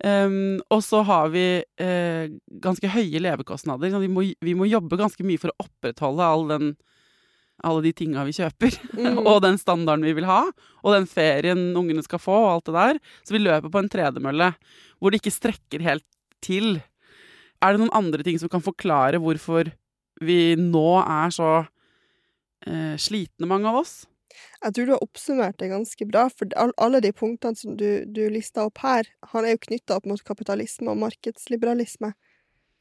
Um, 0.00 0.58
og 0.72 0.80
så 0.82 1.02
har 1.04 1.30
vi 1.30 1.44
uh, 1.60 2.26
ganske 2.64 2.90
høye 2.90 3.20
levekostnader. 3.20 3.94
Vi, 4.00 4.10
må, 4.10 4.24
vi 4.40 4.56
må 4.56 4.66
jobbe 4.66 4.98
ganske 4.98 5.26
mye 5.28 5.38
for 5.38 5.52
å 5.52 5.66
opprettholde 5.68 6.30
all 6.34 6.46
den, 6.50 6.70
alle 7.66 7.82
de 7.86 7.92
tinga 7.96 8.24
vi 8.28 8.36
kjøper, 8.36 8.76
Mm. 8.96 9.18
og 9.30 9.40
den 9.44 9.58
standarden 9.60 10.04
vi 10.04 10.14
vil 10.18 10.28
ha, 10.28 10.42
og 10.82 10.94
den 10.94 11.06
ferien 11.08 11.70
ungene 11.78 12.02
skal 12.04 12.20
få, 12.22 12.36
og 12.36 12.52
alt 12.54 12.68
det 12.70 12.74
der. 12.76 13.00
Så 13.24 13.36
vi 13.36 13.42
løper 13.42 13.70
på 13.72 13.82
en 13.82 13.90
tredemølle 13.92 14.52
hvor 15.00 15.12
det 15.12 15.20
ikke 15.22 15.32
strekker 15.32 15.84
helt 15.84 16.06
til. 16.44 16.80
Er 17.60 17.72
det 17.72 17.80
noen 17.82 17.94
andre 17.96 18.24
ting 18.24 18.38
som 18.40 18.50
kan 18.52 18.64
forklare 18.64 19.20
hvorfor 19.20 19.72
vi 20.20 20.54
nå 20.60 21.00
er 21.00 21.32
så 21.32 21.50
eh, 22.66 22.96
slitne, 23.00 23.48
mange 23.48 23.68
av 23.68 23.80
oss? 23.80 23.94
Jeg 24.60 24.74
tror 24.76 24.86
du 24.86 24.92
har 24.92 25.04
oppsummert 25.04 25.58
det 25.60 25.70
ganske 25.72 26.06
bra, 26.08 26.26
for 26.32 26.52
alle 26.56 27.00
de 27.04 27.12
punktene 27.16 27.56
som 27.56 27.76
du, 27.76 28.04
du 28.06 28.22
lista 28.32 28.66
opp 28.68 28.80
her, 28.84 29.08
han 29.32 29.46
er 29.46 29.56
jo 29.56 29.64
knytta 29.66 29.96
opp 29.96 30.08
mot 30.08 30.22
kapitalisme 30.24 30.92
og 30.92 31.00
markedsliberalisme. 31.00 32.12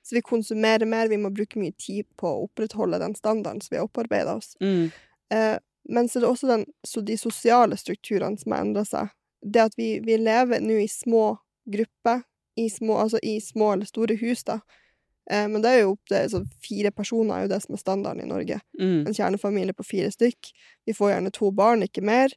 Så 0.09 0.15
vi 0.17 0.21
konsumerer 0.25 0.89
mer, 0.89 1.07
vi 1.07 1.19
må 1.21 1.29
bruke 1.29 1.59
mye 1.61 1.75
tid 1.77 2.07
på 2.17 2.25
å 2.25 2.45
opprettholde 2.47 2.97
den 2.97 3.13
standarden 3.13 3.61
som 3.61 3.75
vi 3.75 3.77
har 3.77 3.85
opparbeida 3.85 4.33
oss. 4.39 4.55
Mm. 4.57 4.87
Eh, 5.33 5.57
men 5.89 6.09
så 6.09 6.17
er 6.17 6.23
det 6.23 6.31
også 6.31 6.49
den, 6.49 6.63
så 6.87 7.03
de 7.05 7.17
sosiale 7.17 7.77
strukturene 7.77 8.41
som 8.41 8.55
har 8.55 8.63
endra 8.65 8.81
seg. 8.89 9.11
Det 9.45 9.61
at 9.69 9.77
vi, 9.77 9.91
vi 10.01 10.17
lever 10.17 10.65
nå 10.65 10.79
i 10.81 10.87
små 10.89 11.35
grupper 11.69 12.23
i 12.57 12.69
små, 12.69 12.97
altså 12.97 13.19
i 13.23 13.41
små 13.41 13.73
eller 13.73 13.85
store 13.85 14.17
hus, 14.19 14.41
da. 14.43 14.59
Eh, 15.31 15.45
men 15.47 15.61
det 15.61 15.69
er 15.69 15.83
jo 15.83 15.93
opp 15.93 16.09
til 16.09 16.31
så 16.31 16.41
fire 16.65 16.91
personer 16.91 17.35
er 17.35 17.45
jo 17.45 17.51
det 17.53 17.61
som 17.63 17.77
er 17.77 17.83
standarden 17.83 18.23
i 18.25 18.31
Norge. 18.31 18.57
Mm. 18.81 19.05
En 19.05 19.13
kjernefamilie 19.15 19.77
på 19.77 19.85
fire 19.87 20.09
stykk. 20.11 20.49
Vi 20.89 20.95
får 20.97 21.13
gjerne 21.13 21.33
to 21.37 21.51
barn, 21.55 21.85
ikke 21.85 22.01
mer. 22.01 22.33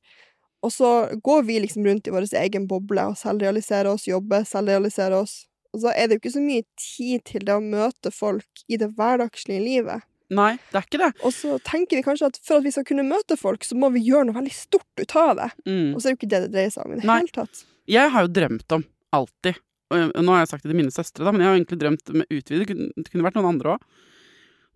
Og 0.62 0.70
så 0.76 0.90
går 1.24 1.48
vi 1.48 1.58
liksom 1.64 1.88
rundt 1.88 2.06
i 2.06 2.14
vår 2.14 2.28
egen 2.38 2.68
boble 2.70 3.08
og 3.10 3.18
selvrealiserer 3.18 3.90
oss, 3.90 4.06
jobber, 4.06 4.44
selvrealiserer 4.46 5.16
oss. 5.18 5.40
Og 5.72 5.80
så 5.84 5.92
er 5.96 6.08
det 6.08 6.16
jo 6.16 6.22
ikke 6.22 6.34
så 6.36 6.44
mye 6.44 6.64
tid 6.76 7.24
til 7.28 7.44
det 7.48 7.54
å 7.56 7.62
møte 7.64 8.12
folk 8.12 8.64
i 8.68 8.76
det 8.80 8.90
hverdagslige 8.96 9.62
livet. 9.64 10.04
Nei, 10.32 10.54
det 10.70 10.78
er 10.80 10.86
ikke 10.86 11.00
det. 11.02 11.10
Og 11.28 11.32
så 11.36 11.58
tenker 11.64 11.98
vi 11.98 12.04
kanskje 12.06 12.30
at 12.30 12.38
for 12.44 12.60
at 12.60 12.64
vi 12.64 12.72
skal 12.72 12.86
kunne 12.88 13.04
møte 13.04 13.36
folk, 13.36 13.64
så 13.68 13.76
må 13.76 13.90
vi 13.92 14.04
gjøre 14.06 14.28
noe 14.28 14.38
veldig 14.38 14.54
stort 14.56 15.00
ut 15.02 15.16
av 15.20 15.34
det. 15.40 15.50
Mm. 15.68 15.90
Og 15.92 16.00
så 16.00 16.08
er 16.08 16.08
det 16.08 16.14
jo 16.14 16.20
ikke 16.22 16.30
det 16.32 16.40
det 16.46 16.52
dreier 16.54 16.72
seg 16.72 16.86
om 16.86 16.94
i 16.94 17.00
det 17.00 17.08
Nei. 17.08 17.18
hele 17.20 17.36
tatt. 17.36 17.64
Jeg 17.90 18.12
har 18.14 18.24
jo 18.24 18.32
drømt 18.40 18.76
om, 18.78 18.84
alltid 19.12 19.60
og 19.92 20.22
Nå 20.24 20.32
har 20.32 20.38
jeg 20.40 20.52
sagt 20.52 20.62
det 20.64 20.70
til 20.72 20.78
mine 20.78 20.92
søstre, 20.94 21.24
da, 21.26 21.32
men 21.34 21.42
jeg 21.44 21.50
har 21.50 21.58
egentlig 21.58 21.80
drømt 21.82 22.12
med 22.16 22.30
utvidet, 22.32 22.66
det 22.96 23.10
kunne- 23.10 23.26
vært 23.26 23.34
noen 23.36 23.50
andre 23.50 23.74
òg, 23.74 23.82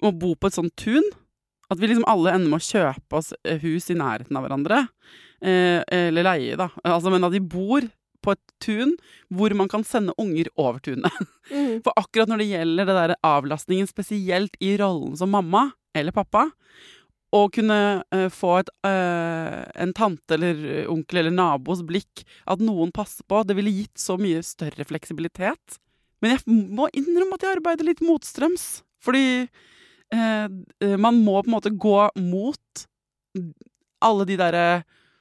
om 0.03 0.11
å 0.11 0.19
bo 0.19 0.35
på 0.35 0.47
et 0.51 0.53
sånt 0.59 0.77
tun. 0.77 1.07
At 1.71 1.79
vi 1.81 1.89
liksom 1.89 2.05
alle 2.07 2.35
ender 2.35 2.51
med 2.51 2.61
å 2.61 2.69
kjøpe 2.69 3.17
oss 3.17 3.33
eh, 3.45 3.57
hus 3.59 3.89
i 3.91 3.95
nærheten 3.97 4.37
av 4.37 4.45
hverandre. 4.45 4.89
Eh, 5.41 5.83
eller 5.89 6.23
leie, 6.23 6.57
da. 6.57 6.69
Altså, 6.85 7.11
men 7.11 7.25
at 7.25 7.33
de 7.33 7.41
bor 7.41 7.81
på 8.27 8.35
et 8.35 8.43
tun 8.63 8.97
hvor 9.31 9.55
man 9.59 9.71
kan 9.71 9.87
sende 9.87 10.15
unger 10.21 10.51
over 10.57 10.83
tunet. 10.83 11.13
Mm. 11.47 11.79
For 11.79 11.95
akkurat 11.95 12.27
når 12.27 12.41
det 12.43 12.47
gjelder 12.49 12.89
det 12.89 12.95
der 12.97 13.13
avlastningen, 13.23 13.87
spesielt 13.87 14.57
i 14.59 14.73
rollen 14.81 15.13
som 15.15 15.31
mamma 15.31 15.61
eller 15.95 16.11
pappa, 16.11 16.49
å 17.31 17.45
kunne 17.55 17.77
uh, 18.03 18.25
få 18.35 18.51
et, 18.65 18.73
uh, 18.83 19.63
en 19.79 19.93
tante 19.95 20.35
eller 20.35 20.91
onkel 20.91 21.21
eller 21.21 21.37
nabos 21.37 21.85
blikk, 21.87 22.25
at 22.51 22.65
noen 22.67 22.91
passer 22.91 23.23
på, 23.31 23.45
det 23.47 23.55
ville 23.61 23.77
gitt 23.77 23.95
så 23.95 24.19
mye 24.19 24.43
større 24.43 24.89
fleksibilitet. 24.91 25.79
Men 26.19 26.35
jeg 26.35 26.59
må 26.75 26.89
innrømme 26.97 27.39
at 27.39 27.47
jeg 27.47 27.61
arbeider 27.61 27.87
litt 27.87 28.03
motstrøms. 28.05 28.67
Fordi 29.05 29.27
eh, 29.47 30.47
eh, 30.49 30.97
man 30.99 31.21
må 31.23 31.39
på 31.39 31.51
en 31.51 31.57
måte 31.57 31.75
gå 31.77 31.99
mot 32.25 32.87
alle 34.07 34.27
de 34.29 34.39
derre 34.41 34.69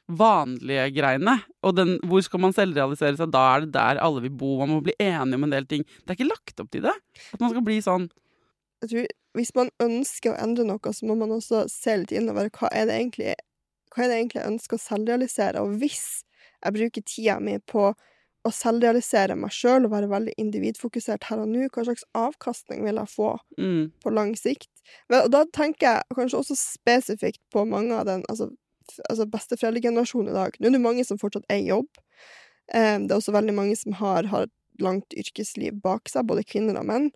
vanlige 0.07 0.89
greiene. 0.95 1.37
Og 1.65 1.75
den, 1.77 1.95
hvor 2.05 2.21
skal 2.25 2.43
man 2.43 2.53
selvrealisere 2.55 3.17
seg? 3.17 3.31
Da 3.33 3.43
er 3.55 3.65
det 3.65 3.73
der 3.75 4.01
alle 4.03 4.21
vil 4.25 4.35
bo. 4.37 4.55
Man 4.61 4.75
må 4.75 4.81
bli 4.85 4.95
enige 5.01 5.39
om 5.39 5.47
en 5.47 5.55
del 5.55 5.67
ting. 5.69 5.85
Det 6.03 6.13
er 6.13 6.19
ikke 6.19 6.31
lagt 6.31 6.61
opp 6.61 6.71
til 6.73 6.85
det. 6.85 6.93
At 7.33 7.41
man 7.41 7.53
skal 7.53 7.65
bli 7.65 7.79
sånn 7.83 8.09
Jeg 8.83 8.91
tror 8.91 9.13
hvis 9.35 9.51
man 9.55 9.71
ønsker 9.83 10.31
å 10.31 10.39
endre 10.39 10.63
noe, 10.67 10.91
så 10.95 11.07
må 11.09 11.17
man 11.19 11.33
også 11.35 11.65
se 11.71 11.97
litt 11.99 12.13
innover 12.15 12.47
hva 12.55 12.69
er 12.71 12.87
det 12.87 12.99
egentlig 13.01 13.33
hva 13.95 14.03
er 14.03 14.11
det 14.11 14.17
egentlig 14.19 14.41
jeg 14.41 14.51
ønsker 14.51 14.77
å 14.77 14.83
selvrealisere. 14.83 15.63
Og 15.63 15.79
hvis 15.79 16.05
jeg 16.63 16.75
bruker 16.75 17.05
tida 17.07 17.37
mi 17.43 17.55
på 17.63 17.93
å 18.45 18.51
selvrealisere 18.53 19.37
meg 19.39 19.53
sjøl 19.55 19.87
og 19.87 19.93
være 19.95 20.11
veldig 20.11 20.35
individfokusert 20.41 21.25
her 21.29 21.41
og 21.41 21.49
nå, 21.49 21.65
hva 21.73 21.85
slags 21.87 22.05
avkastning 22.17 22.83
vil 22.85 22.99
jeg 23.01 23.11
få 23.15 23.31
mm, 23.57 23.85
på 24.03 24.13
lang 24.13 24.35
sikt? 24.37 24.69
Men, 25.09 25.23
og 25.23 25.31
da 25.33 25.45
tenker 25.55 25.87
jeg 25.87 26.19
kanskje 26.19 26.41
også 26.43 26.59
spesifikt 26.59 27.41
på 27.53 27.65
mange 27.69 27.95
av 27.97 28.05
den 28.09 28.25
altså, 28.29 28.51
altså 29.09 29.27
besteforeldregenerasjonen 29.29 30.31
i 30.31 30.35
dag. 30.35 30.57
Nå 30.59 30.69
er 30.69 30.75
det 30.75 30.83
mange 30.83 31.05
som 31.07 31.19
fortsatt 31.21 31.47
er 31.51 31.61
i 31.61 31.69
jobb. 31.69 31.89
Eh, 32.73 32.97
det 33.01 33.11
er 33.11 33.17
også 33.19 33.35
veldig 33.35 33.55
mange 33.57 33.77
som 33.79 33.95
har, 34.01 34.29
har 34.31 34.47
et 34.47 34.83
langt 34.83 35.15
yrkesliv 35.17 35.79
bak 35.83 36.11
seg, 36.11 36.27
både 36.29 36.45
kvinner 36.47 36.79
og 36.81 36.87
menn. 36.89 37.09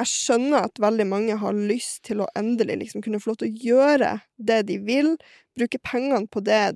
Jeg 0.00 0.10
skjønner 0.10 0.66
at 0.66 0.80
veldig 0.82 1.06
mange 1.06 1.38
har 1.38 1.54
lyst 1.54 2.02
til 2.08 2.22
å 2.22 2.30
endelig 2.38 2.80
liksom 2.80 3.04
kunne 3.04 3.20
få 3.22 3.32
lov 3.32 3.40
til 3.42 3.50
å 3.50 3.64
gjøre 3.68 4.12
det 4.42 4.60
de 4.70 4.80
vil, 4.82 5.14
bruke 5.54 5.78
pengene 5.86 6.26
på 6.26 6.42
det, 6.42 6.74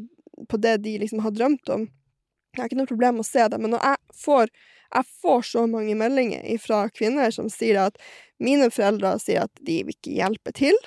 på 0.50 0.60
det 0.62 0.76
de 0.84 0.98
liksom 1.02 1.24
har 1.24 1.34
drømt 1.34 1.72
om. 1.74 1.88
Jeg 2.54 2.62
har 2.62 2.70
ikke 2.70 2.78
noe 2.78 2.90
problem 2.90 3.18
med 3.18 3.26
å 3.26 3.28
se 3.28 3.46
det, 3.50 3.58
men 3.60 3.74
når 3.74 3.82
jeg 3.84 4.20
får, 4.22 4.52
jeg 4.94 5.10
får 5.22 5.48
så 5.50 5.64
mange 5.70 5.96
meldinger 5.98 6.46
fra 6.62 6.84
kvinner 6.94 7.34
som 7.34 7.50
sier 7.52 7.80
at 7.88 7.98
mine 8.42 8.70
foreldre 8.70 9.16
sier 9.22 9.48
at 9.48 9.64
de 9.66 9.80
vil 9.82 9.96
ikke 9.96 10.14
hjelpe 10.14 10.54
til, 10.54 10.78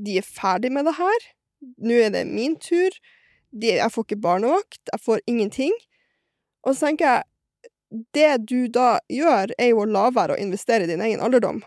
de 0.00 0.18
er 0.18 0.26
ferdig 0.26 0.72
med 0.74 0.88
det 0.88 0.96
her, 0.98 1.30
nå 1.60 1.98
er 2.06 2.14
det 2.14 2.26
min 2.28 2.56
tur, 2.60 2.94
de, 3.50 3.74
jeg 3.76 3.92
får 3.92 4.06
ikke 4.06 4.22
barnevakt, 4.22 4.80
jeg 4.92 5.02
får 5.04 5.22
ingenting. 5.30 5.74
Og 6.66 6.74
så 6.76 6.90
tenker 6.90 7.08
jeg, 7.08 7.26
det 8.14 8.30
du 8.46 8.68
da 8.70 9.00
gjør, 9.10 9.50
er 9.58 9.72
jo 9.72 9.82
å 9.82 9.88
la 9.90 10.08
være 10.14 10.36
å 10.36 10.42
investere 10.42 10.86
i 10.86 10.90
din 10.90 11.02
egen 11.02 11.22
alderdom. 11.24 11.62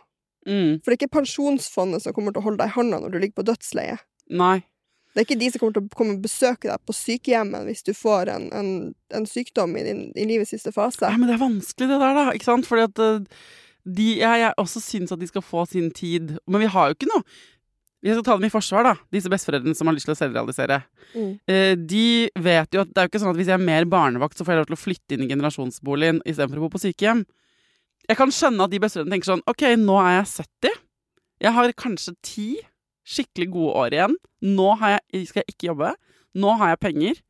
mm, 0.47 0.79
For 0.83 0.91
det 0.91 0.95
er 0.95 1.01
ikke 1.01 1.17
pensjonsfondet 1.19 2.05
som 2.05 2.15
kommer 2.15 2.31
til 2.31 2.43
å 2.43 2.47
holde 2.47 2.63
deg 2.63 2.71
i 2.71 2.77
hånda 2.77 3.01
når 3.03 3.11
du 3.11 3.17
ligger 3.19 3.41
på 3.41 3.49
dødsleie. 3.51 3.97
Nei. 4.31 4.61
Det 5.13 5.21
er 5.21 5.27
ikke 5.27 5.41
de 5.41 5.49
som 5.51 5.61
kommer 5.61 5.75
til 5.75 5.83
å 5.83 5.97
komme 5.97 6.15
og 6.15 6.23
besøke 6.23 6.69
deg 6.71 6.85
på 6.87 6.95
sykehjemmet 6.97 7.67
hvis 7.67 7.83
du 7.85 7.91
får 7.93 8.31
en, 8.33 8.47
en, 8.55 8.69
en 9.13 9.27
sykdom 9.29 9.75
i, 9.77 9.83
din, 9.85 10.05
i 10.17 10.25
livets 10.29 10.55
siste 10.55 10.71
fase. 10.73 11.03
Ja, 11.05 11.19
men 11.19 11.29
det 11.29 11.35
er 11.35 11.43
vanskelig 11.43 11.89
det 11.91 11.99
der, 12.01 12.15
da. 12.17 12.23
Ikke 12.33 12.47
sant? 12.47 12.69
Fordi 12.69 12.87
at 12.87 13.01
eh, 13.03 13.43
de, 13.83 14.07
jeg, 14.23 14.39
jeg 14.41 14.55
også 14.63 14.81
syns 14.81 15.13
at 15.13 15.21
de 15.21 15.29
skal 15.29 15.45
få 15.45 15.67
sin 15.69 15.91
tid. 15.93 16.37
Men 16.47 16.63
vi 16.63 16.71
har 16.71 16.89
jo 16.89 16.97
ikke 16.97 17.11
noe 17.11 17.21
Jeg 18.03 18.17
skal 18.17 18.25
ta 18.27 18.35
dem 18.35 18.49
i 18.49 18.51
forsvar, 18.51 18.83
da. 18.83 18.93
Disse 19.15 19.31
besteforeldrene 19.31 19.77
som 19.79 19.87
har 19.87 19.95
lyst 19.95 20.09
til 20.09 20.15
å 20.15 20.19
selvrealisere. 20.19 20.81
Mm. 21.13 21.29
Eh, 21.47 21.75
de 21.79 22.07
vet 22.35 22.75
jo 22.75 22.83
at 22.83 22.91
det 22.91 22.99
er 22.99 23.07
jo 23.07 23.11
ikke 23.13 23.21
sånn 23.23 23.31
at 23.31 23.39
hvis 23.39 23.51
jeg 23.53 23.55
er 23.55 23.63
mer 23.63 23.87
barnevakt, 23.87 24.35
så 24.35 24.43
får 24.43 24.53
jeg 24.53 24.59
lov 24.59 24.67
til 24.67 24.75
å 24.75 24.81
flytte 24.81 25.15
inn 25.15 25.23
i 25.23 25.29
generasjonsboligen 25.31 26.19
istedenfor 26.27 26.59
å 26.59 26.65
bo 26.65 26.73
på 26.73 26.83
sykehjem. 26.83 27.23
Jeg 28.09 28.19
kan 28.19 28.33
skjønne 28.35 28.67
at 28.67 28.73
de 28.73 28.81
besteforeldrene 28.83 29.15
tenker 29.15 29.31
sånn 29.31 29.45
OK, 29.47 29.63
nå 29.79 29.95
er 30.03 30.17
jeg 30.17 30.27
70. 30.33 30.81
Jeg 31.43 31.55
har 31.55 31.75
kanskje 31.79 32.15
ti 32.27 32.49
skikkelig 33.07 33.47
gode 33.53 33.75
år 33.85 33.95
igjen. 33.95 34.17
Nå 34.51 34.67
har 34.81 34.97
jeg, 34.97 35.27
skal 35.29 35.43
jeg 35.43 35.55
ikke 35.55 35.69
jobbe. 35.71 35.93
Nå 36.43 36.57
har 36.59 36.73
jeg 36.73 36.81
penger. 36.83 37.21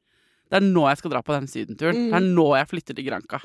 Det 0.49 0.57
er 0.57 0.65
nå 0.65 0.87
jeg 0.89 1.01
skal 1.01 1.13
dra 1.13 1.21
på 1.25 1.35
den 1.35 1.49
sydenturen. 1.49 1.99
Mm. 1.99 2.09
Det 2.09 2.17
er 2.17 2.31
nå 2.39 2.47
jeg 2.57 2.69
flytter 2.71 2.97
til 2.97 3.07
Granca. 3.07 3.39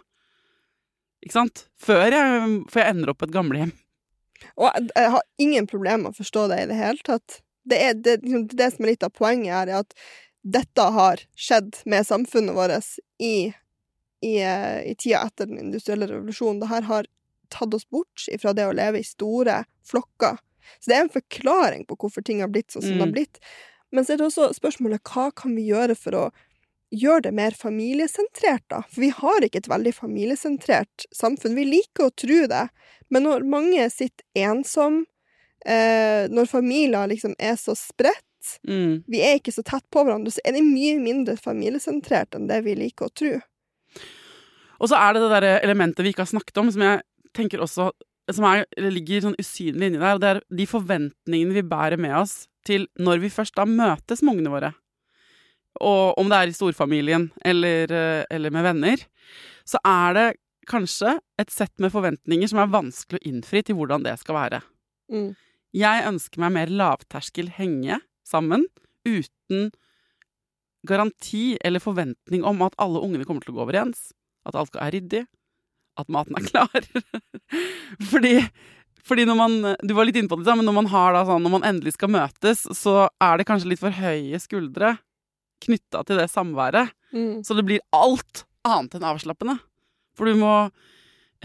Ikke 1.25 1.35
sant? 1.35 1.67
Før 1.81 2.07
jeg, 2.09 2.49
for 2.71 2.81
jeg 2.81 2.95
ender 2.95 3.13
opp 3.13 3.21
på 3.21 3.29
et 3.29 3.37
gamlehjem. 3.37 3.73
Og 4.57 4.71
jeg, 4.71 5.11
har 5.15 5.23
ingen 5.39 5.67
problemer 5.67 6.09
med 6.09 6.17
å 6.17 6.21
forstå 6.21 6.49
det 6.53 6.63
i 6.63 6.67
det 6.71 6.79
hele 6.79 7.05
tatt. 7.07 7.41
Det 7.69 7.79
er 7.85 7.95
det, 7.95 8.19
liksom, 8.23 8.47
det 8.49 8.71
som 8.75 8.85
er 8.85 8.93
litt 8.93 9.07
av 9.07 9.15
poenget 9.17 9.55
her, 9.55 9.69
er 9.69 9.83
at 9.83 9.95
dette 10.49 10.85
har 10.95 11.23
skjedd 11.37 11.81
med 11.91 12.07
samfunnet 12.07 12.57
vårt 12.57 12.93
i, 13.21 13.53
i, 14.25 14.35
eh, 14.41 14.81
i 14.89 14.95
tida 14.97 15.25
etter 15.27 15.51
den 15.51 15.59
industrielle 15.67 16.09
revolusjonen. 16.09 16.63
Dette 16.63 16.85
har 16.89 17.09
tatt 17.53 17.75
oss 17.75 17.89
bort 17.89 18.27
fra 18.41 18.53
det 18.57 18.67
å 18.69 18.77
leve 18.77 19.01
i 19.01 19.07
store 19.07 19.65
flokker. 19.89 20.39
Så 20.79 20.91
det 20.91 20.97
er 20.97 21.07
en 21.07 21.13
forklaring 21.13 21.87
på 21.89 21.97
hvorfor 21.97 22.25
ting 22.25 22.41
har 22.45 22.51
blitt 22.53 22.73
sånn 22.73 22.85
som 22.85 22.97
det 22.97 23.05
har 23.05 23.13
Mm. 23.13 23.17
blitt. 23.17 23.39
Men 23.91 24.05
så 24.05 24.13
er 24.13 24.17
det 24.21 24.27
også 24.29 24.51
spørsmålet 24.53 25.01
hva 25.03 25.31
kan 25.35 25.55
vi 25.57 25.69
gjøre 25.71 25.97
for 25.97 26.13
å 26.13 26.25
gjøre 26.95 27.27
det 27.29 27.35
mer 27.37 27.57
familiesentrert, 27.57 28.65
da? 28.71 28.83
For 28.89 29.05
vi 29.05 29.11
har 29.15 29.45
ikke 29.45 29.61
et 29.63 29.71
veldig 29.71 29.93
familiesentrert 29.97 31.07
samfunn. 31.15 31.57
Vi 31.59 31.67
liker 31.69 32.09
å 32.09 32.15
tro 32.17 32.47
det, 32.51 32.65
men 33.13 33.27
når 33.29 33.45
mange 33.49 33.85
sitter 33.93 34.25
ensom, 34.49 35.03
eh, 35.67 36.29
når 36.33 36.49
familier 36.49 37.11
liksom 37.11 37.35
er 37.39 37.57
så 37.61 37.77
spredt, 37.77 38.25
Mm. 38.65 39.03
vi 39.07 39.19
er 39.21 39.37
ikke 39.37 39.53
så 39.53 39.65
tett 39.67 39.85
på 39.91 40.05
hverandre, 40.07 40.31
så 40.33 40.41
er 40.47 40.53
det 40.53 40.63
mye 40.63 40.97
mindre 41.03 41.37
familiesentrert 41.37 42.35
enn 42.35 42.47
det 42.47 42.63
vi 42.65 42.75
liker 42.79 43.09
å 43.09 43.13
tro. 43.13 43.41
Og 44.81 44.89
så 44.89 44.97
er 44.97 45.13
det 45.13 45.23
det 45.23 45.31
der 45.35 45.61
elementet 45.67 46.05
vi 46.07 46.13
ikke 46.15 46.23
har 46.23 46.31
snakket 46.31 46.57
om, 46.63 46.71
som 46.71 46.81
jeg 46.81 47.03
tenker 47.35 47.59
også 47.59 47.91
som 48.31 48.45
er, 48.45 48.67
ligger 48.77 49.25
sånn 49.25 49.39
usynlig 49.41 49.89
inni 49.89 50.01
der, 50.01 50.15
og 50.15 50.21
det 50.21 50.31
er 50.31 50.41
de 50.55 50.67
forventningene 50.69 51.57
vi 51.57 51.65
bærer 51.67 52.01
med 52.01 52.15
oss 52.19 52.47
til 52.69 52.87
når 53.01 53.23
vi 53.25 53.31
først 53.33 53.57
da 53.57 53.65
møtes 53.69 54.23
med 54.23 54.37
ungene 54.37 54.53
våre. 54.53 54.73
Og 55.85 56.19
om 56.19 56.31
det 56.31 56.39
er 56.39 56.51
i 56.51 56.57
storfamilien 56.57 57.29
eller, 57.47 57.93
eh, 57.93 58.25
eller 58.35 58.55
med 58.55 58.67
venner, 58.67 59.05
så 59.69 59.81
er 59.87 60.17
det 60.17 60.29
kanskje 60.69 61.19
et 61.41 61.53
sett 61.53 61.75
med 61.81 61.93
forventninger 61.95 62.51
som 62.51 62.61
er 62.63 62.73
vanskelig 62.73 63.21
å 63.21 63.29
innfri 63.31 63.63
til 63.65 63.79
hvordan 63.79 64.05
det 64.05 64.17
skal 64.21 64.37
være. 64.37 64.63
Mm. 65.13 65.33
Jeg 65.77 66.07
ønsker 66.09 66.43
meg 66.43 66.55
mer 66.55 66.73
lavterskel 66.73 67.51
henge 67.57 68.01
sammen, 68.27 68.67
uten 69.09 69.71
garanti 70.89 71.59
eller 71.65 71.83
forventning 71.83 72.45
om 72.47 72.63
at 72.67 72.77
alle 72.81 73.03
ungene 73.05 73.27
kommer 73.29 73.45
til 73.45 73.55
å 73.55 73.59
gå 73.59 73.67
overens. 73.67 74.11
At 74.49 74.57
alt 74.57 74.71
skal 74.71 74.85
være 74.85 74.99
ryddig. 74.99 75.25
At 75.99 76.11
maten 76.13 76.39
er 76.39 76.47
klar. 76.51 76.89
fordi, 78.11 78.35
fordi 79.05 79.27
når 79.29 79.39
man 79.41 79.59
Du 79.83 79.95
var 79.97 80.09
litt 80.09 80.17
inne 80.21 80.31
på 80.31 80.39
det, 80.41 80.57
men 80.57 80.69
når 80.69 80.79
man, 80.83 80.91
har 80.93 81.17
da 81.17 81.25
sånn, 81.29 81.45
når 81.45 81.57
man 81.59 81.69
endelig 81.69 81.97
skal 81.99 82.13
møtes, 82.13 82.65
så 82.77 83.09
er 83.21 83.39
det 83.39 83.49
kanskje 83.49 83.75
litt 83.75 83.83
for 83.83 83.95
høye 83.95 84.41
skuldre 84.43 84.97
knytta 85.65 86.05
til 86.07 86.21
det 86.21 86.29
samværet. 86.33 86.95
Mm. 87.15 87.41
Så 87.47 87.57
det 87.57 87.67
blir 87.69 87.85
alt 87.97 88.45
annet 88.69 88.99
enn 88.99 89.09
avslappende. 89.09 89.59
For 90.19 90.29
du 90.29 90.39
må 90.41 90.53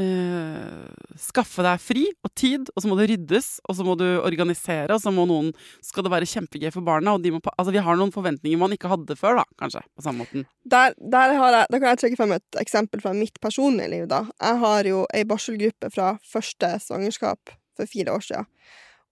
eh, 0.01 0.89
skaffe 1.20 1.64
deg 1.66 1.82
fri 1.82 2.03
og 2.26 2.32
tid, 2.38 2.70
og 2.74 2.84
så 2.84 2.89
må 2.89 2.97
det 2.99 3.07
ryddes, 3.11 3.49
og 3.68 3.78
så 3.78 3.86
må 3.86 3.95
du 3.99 4.05
organisere, 4.22 4.95
og 4.95 5.01
så 5.03 5.14
må 5.14 5.26
noen 5.30 5.51
Skal 5.86 6.05
det 6.05 6.14
være 6.14 6.30
kjempegøy 6.30 6.72
for 6.74 6.86
barna, 6.86 7.16
og 7.16 7.24
de 7.24 7.34
må 7.36 7.41
Altså, 7.53 7.74
vi 7.76 7.84
har 7.86 7.99
noen 7.99 8.14
forventninger 8.14 8.59
man 8.59 8.74
ikke 8.76 8.91
hadde 8.91 9.18
før, 9.20 9.41
da, 9.41 9.47
kanskje, 9.61 9.84
på 9.95 10.05
samme 10.05 10.26
måten. 10.26 10.47
Der, 10.66 10.95
der 10.97 11.36
har 11.39 11.59
jeg, 11.59 11.70
da 11.70 11.80
kan 11.82 11.93
jeg 11.93 12.01
trekke 12.03 12.22
frem 12.22 12.38
et 12.38 12.61
eksempel 12.61 13.03
fra 13.03 13.14
mitt 13.18 13.39
personlige 13.43 13.91
liv. 13.93 14.07
da. 14.09 14.24
Jeg 14.41 14.64
har 14.64 14.89
jo 14.89 15.03
ei 15.14 15.26
barselgruppe 15.28 15.91
fra 15.93 16.16
første 16.34 16.76
svangerskap 16.88 17.53
for 17.78 17.89
fire 17.89 18.18
år 18.18 18.26
siden. 18.26 18.49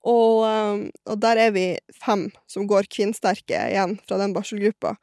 Og, 0.08 0.43
um, 0.47 0.86
og 1.06 1.18
der 1.22 1.38
er 1.38 1.52
vi 1.54 1.66
fem 2.02 2.30
som 2.49 2.66
går 2.70 2.89
kvinnsterke 2.89 3.68
igjen 3.70 3.99
fra 4.08 4.18
den 4.22 4.34
barselgruppa. 4.34 4.95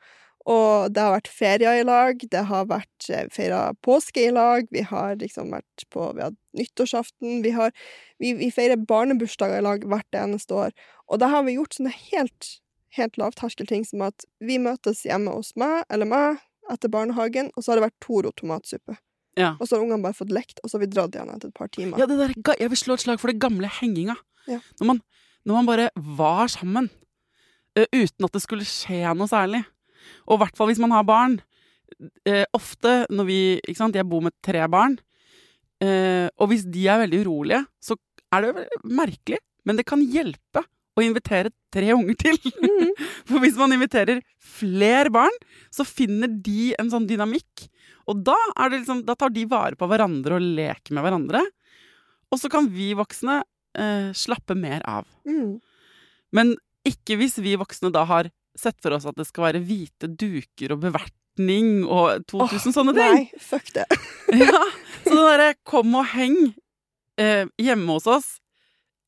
Og 0.48 0.92
det 0.94 1.02
har 1.04 1.12
vært 1.12 1.28
ferier 1.28 1.82
i 1.82 1.84
lag, 1.84 2.22
det 2.32 2.44
har 2.48 2.68
vært 2.70 3.08
eh, 3.12 3.26
feira 3.32 3.74
påske 3.84 4.22
i 4.24 4.30
lag, 4.32 4.68
vi 4.72 4.80
har 4.86 5.18
liksom 5.20 5.50
vært 5.52 5.84
på 5.92 6.06
Vi 6.16 6.24
har 6.24 6.32
nyttårsaften, 6.56 7.42
vi 7.44 7.52
har 7.52 7.74
Vi, 8.16 8.32
vi 8.38 8.48
feirer 8.54 8.80
barnebursdager 8.80 9.60
i 9.60 9.66
lag 9.66 9.84
hvert 9.84 10.16
eneste 10.16 10.56
år. 10.56 10.72
Og 11.06 11.20
da 11.20 11.28
har 11.34 11.44
vi 11.44 11.58
gjort 11.58 11.76
sånne 11.76 11.92
helt, 11.92 12.48
helt 12.96 13.20
lavterskelting 13.20 13.84
som 13.86 14.06
at 14.08 14.24
vi 14.40 14.56
møtes 14.62 15.04
hjemme 15.04 15.36
hos 15.36 15.52
meg, 15.60 15.84
eller 15.92 16.08
meg, 16.08 16.40
etter 16.72 16.90
barnehagen, 16.92 17.52
og 17.54 17.64
så 17.64 17.72
har 17.72 17.78
det 17.78 17.88
vært 17.88 18.00
Toro 18.04 18.32
tomatsuppe. 18.32 18.96
Ja. 19.38 19.54
Og 19.60 19.68
så 19.68 19.76
har 19.76 19.84
ungene 19.84 20.02
bare 20.02 20.16
fått 20.16 20.32
lekt, 20.34 20.58
og 20.62 20.70
så 20.70 20.78
har 20.78 20.86
vi 20.86 20.90
dratt 20.90 21.14
igjen 21.14 21.30
etter 21.30 21.52
et 21.52 21.56
par 21.56 21.70
timer. 21.72 22.00
Ja, 22.00 22.08
det 22.10 22.18
der, 22.18 22.34
jeg 22.58 22.72
vil 22.72 22.80
slå 22.80 22.96
et 22.98 23.04
slag 23.04 23.20
for 23.22 23.30
det 23.30 23.38
gamle 23.42 23.70
henginga. 23.78 24.18
Ja. 24.48 24.62
Når, 24.80 24.86
man, 24.92 25.02
når 25.44 25.58
man 25.58 25.68
bare 25.68 25.90
var 26.18 26.48
sammen, 26.52 26.88
Uh, 27.78 27.86
uten 27.94 28.26
at 28.26 28.34
det 28.34 28.42
skulle 28.42 28.66
skje 28.66 29.02
noe 29.16 29.30
særlig. 29.30 29.62
Og 30.26 30.38
i 30.38 30.42
hvert 30.42 30.56
fall 30.58 30.70
hvis 30.70 30.82
man 30.82 30.94
har 30.94 31.06
barn. 31.08 31.38
Uh, 32.28 32.44
ofte 32.56 33.06
når 33.08 33.26
vi 33.28 33.38
Ikke 33.62 33.80
sant, 33.80 33.96
jeg 33.96 34.08
bor 34.08 34.24
med 34.24 34.34
tre 34.44 34.64
barn. 34.70 34.98
Uh, 35.82 36.26
og 36.40 36.50
hvis 36.50 36.66
de 36.66 36.88
er 36.90 37.04
veldig 37.04 37.22
urolige, 37.26 37.62
så 37.80 37.96
er 38.34 38.44
det 38.44 38.66
merkelig, 38.84 39.38
men 39.64 39.78
det 39.78 39.86
kan 39.88 40.02
hjelpe 40.02 40.64
å 40.98 41.04
invitere 41.04 41.52
tre 41.72 41.92
unger 41.94 42.16
til. 42.18 42.38
Mhm. 42.58 42.90
For 43.28 43.44
hvis 43.44 43.58
man 43.60 43.72
inviterer 43.76 44.24
flere 44.42 45.12
barn, 45.14 45.34
så 45.70 45.86
finner 45.86 46.28
de 46.28 46.72
en 46.80 46.90
sånn 46.90 47.06
dynamikk. 47.08 47.68
Og 48.10 48.24
da, 48.26 48.34
er 48.58 48.72
det 48.72 48.82
liksom, 48.82 49.04
da 49.06 49.14
tar 49.18 49.30
de 49.30 49.44
vare 49.48 49.78
på 49.78 49.86
hverandre 49.86 50.38
og 50.38 50.50
leker 50.58 50.96
med 50.96 51.06
hverandre. 51.06 51.44
Og 52.32 52.40
så 52.40 52.50
kan 52.52 52.66
vi 52.72 52.90
voksne 52.98 53.42
eh, 53.78 54.10
slappe 54.16 54.56
mer 54.58 54.82
av. 54.88 55.06
Mm. 55.28 55.58
Men 56.34 56.56
ikke 56.88 57.18
hvis 57.20 57.38
vi 57.42 57.56
voksne 57.60 57.92
da 57.94 58.04
har 58.08 58.30
sett 58.58 58.78
for 58.82 58.94
oss 58.96 59.06
at 59.08 59.18
det 59.18 59.28
skal 59.28 59.48
være 59.48 59.62
hvite 59.64 60.10
duker 60.18 60.74
og 60.74 60.82
bevertning 60.82 61.84
og 61.86 62.24
2000 62.30 62.74
sånne 62.74 62.94
ting. 62.96 63.20
Nei, 63.20 63.42
fuck 63.42 63.70
det. 63.76 63.86
Ja, 64.42 64.60
så 65.04 65.14
det 65.14 65.24
derre 65.24 65.52
kom 65.66 65.94
og 65.96 66.08
heng 66.12 66.36
eh, 67.20 67.46
hjemme 67.60 67.96
hos 67.96 68.08
oss, 68.10 68.26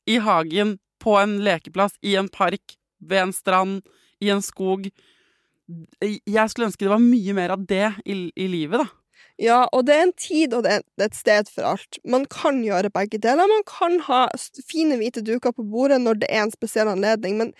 i 0.09 0.17
hagen, 0.23 0.77
på 1.01 1.15
en 1.19 1.39
lekeplass, 1.45 1.97
i 2.05 2.15
en 2.17 2.29
park, 2.31 2.75
ved 3.01 3.27
en 3.27 3.33
strand, 3.33 3.81
i 4.21 4.31
en 4.33 4.41
skog. 4.45 4.87
Jeg 5.69 6.51
skulle 6.51 6.69
ønske 6.69 6.85
det 6.85 6.93
var 6.93 7.01
mye 7.01 7.35
mer 7.37 7.53
av 7.55 7.63
det 7.69 7.87
i, 8.05 8.15
i 8.33 8.47
livet, 8.49 8.81
da. 8.81 9.00
Ja, 9.41 9.63
og 9.73 9.87
det 9.87 9.95
er 9.95 10.03
en 10.05 10.17
tid 10.21 10.53
og 10.53 10.65
det 10.67 10.73
er 10.77 11.05
et 11.05 11.17
sted 11.17 11.49
for 11.49 11.65
alt. 11.73 11.97
Man 12.05 12.27
kan 12.29 12.59
gjøre 12.61 12.91
begge 12.93 13.17
deler. 13.21 13.49
Man 13.49 13.63
kan 13.65 13.97
ha 14.05 14.27
fine 14.69 14.99
hvite 14.99 15.23
duker 15.25 15.55
på 15.55 15.65
bordet 15.65 15.97
når 16.03 16.21
det 16.21 16.29
er 16.29 16.45
en 16.45 16.53
spesiell 16.53 16.91
anledning, 16.91 17.39
men 17.39 17.55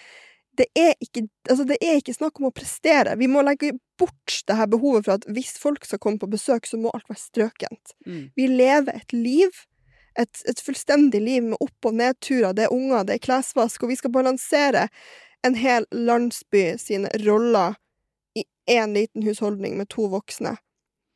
det 0.59 0.67
er 0.77 0.93
ikke, 1.01 1.23
altså 1.49 1.65
det 1.65 1.79
er 1.81 1.97
ikke 1.97 2.13
snakk 2.13 2.37
om 2.37 2.49
å 2.49 2.53
prestere. 2.53 3.15
Vi 3.17 3.29
må 3.31 3.41
legge 3.45 3.73
bort 3.97 4.41
det 4.47 4.57
her 4.59 4.69
behovet 4.69 5.07
for 5.07 5.15
at 5.15 5.27
hvis 5.31 5.55
folk 5.57 5.87
skal 5.87 6.01
komme 6.03 6.21
på 6.21 6.29
besøk, 6.29 6.67
så 6.69 6.77
må 6.77 6.91
alt 6.93 7.07
være 7.09 7.23
strøkent. 7.23 7.95
Vi 8.37 8.47
lever 8.51 8.93
et 8.99 9.15
liv, 9.15 9.61
et, 10.19 10.41
et 10.45 10.61
fullstendig 10.61 11.21
liv 11.23 11.49
med 11.53 11.57
opp- 11.63 11.87
og 11.87 11.97
nedturer. 11.97 12.53
Det 12.53 12.67
er 12.67 12.75
unger, 12.75 13.07
det 13.07 13.17
er 13.17 13.25
klesvask, 13.25 13.81
og 13.81 13.93
vi 13.93 13.97
skal 13.97 14.13
balansere 14.13 14.89
en 15.47 15.55
hel 15.57 15.87
landsby 15.91 16.75
sine 16.77 17.09
roller 17.25 17.79
i 18.37 18.45
én 18.69 18.93
liten 18.93 19.23
husholdning 19.25 19.79
med 19.79 19.89
to 19.89 20.11
voksne. 20.11 20.59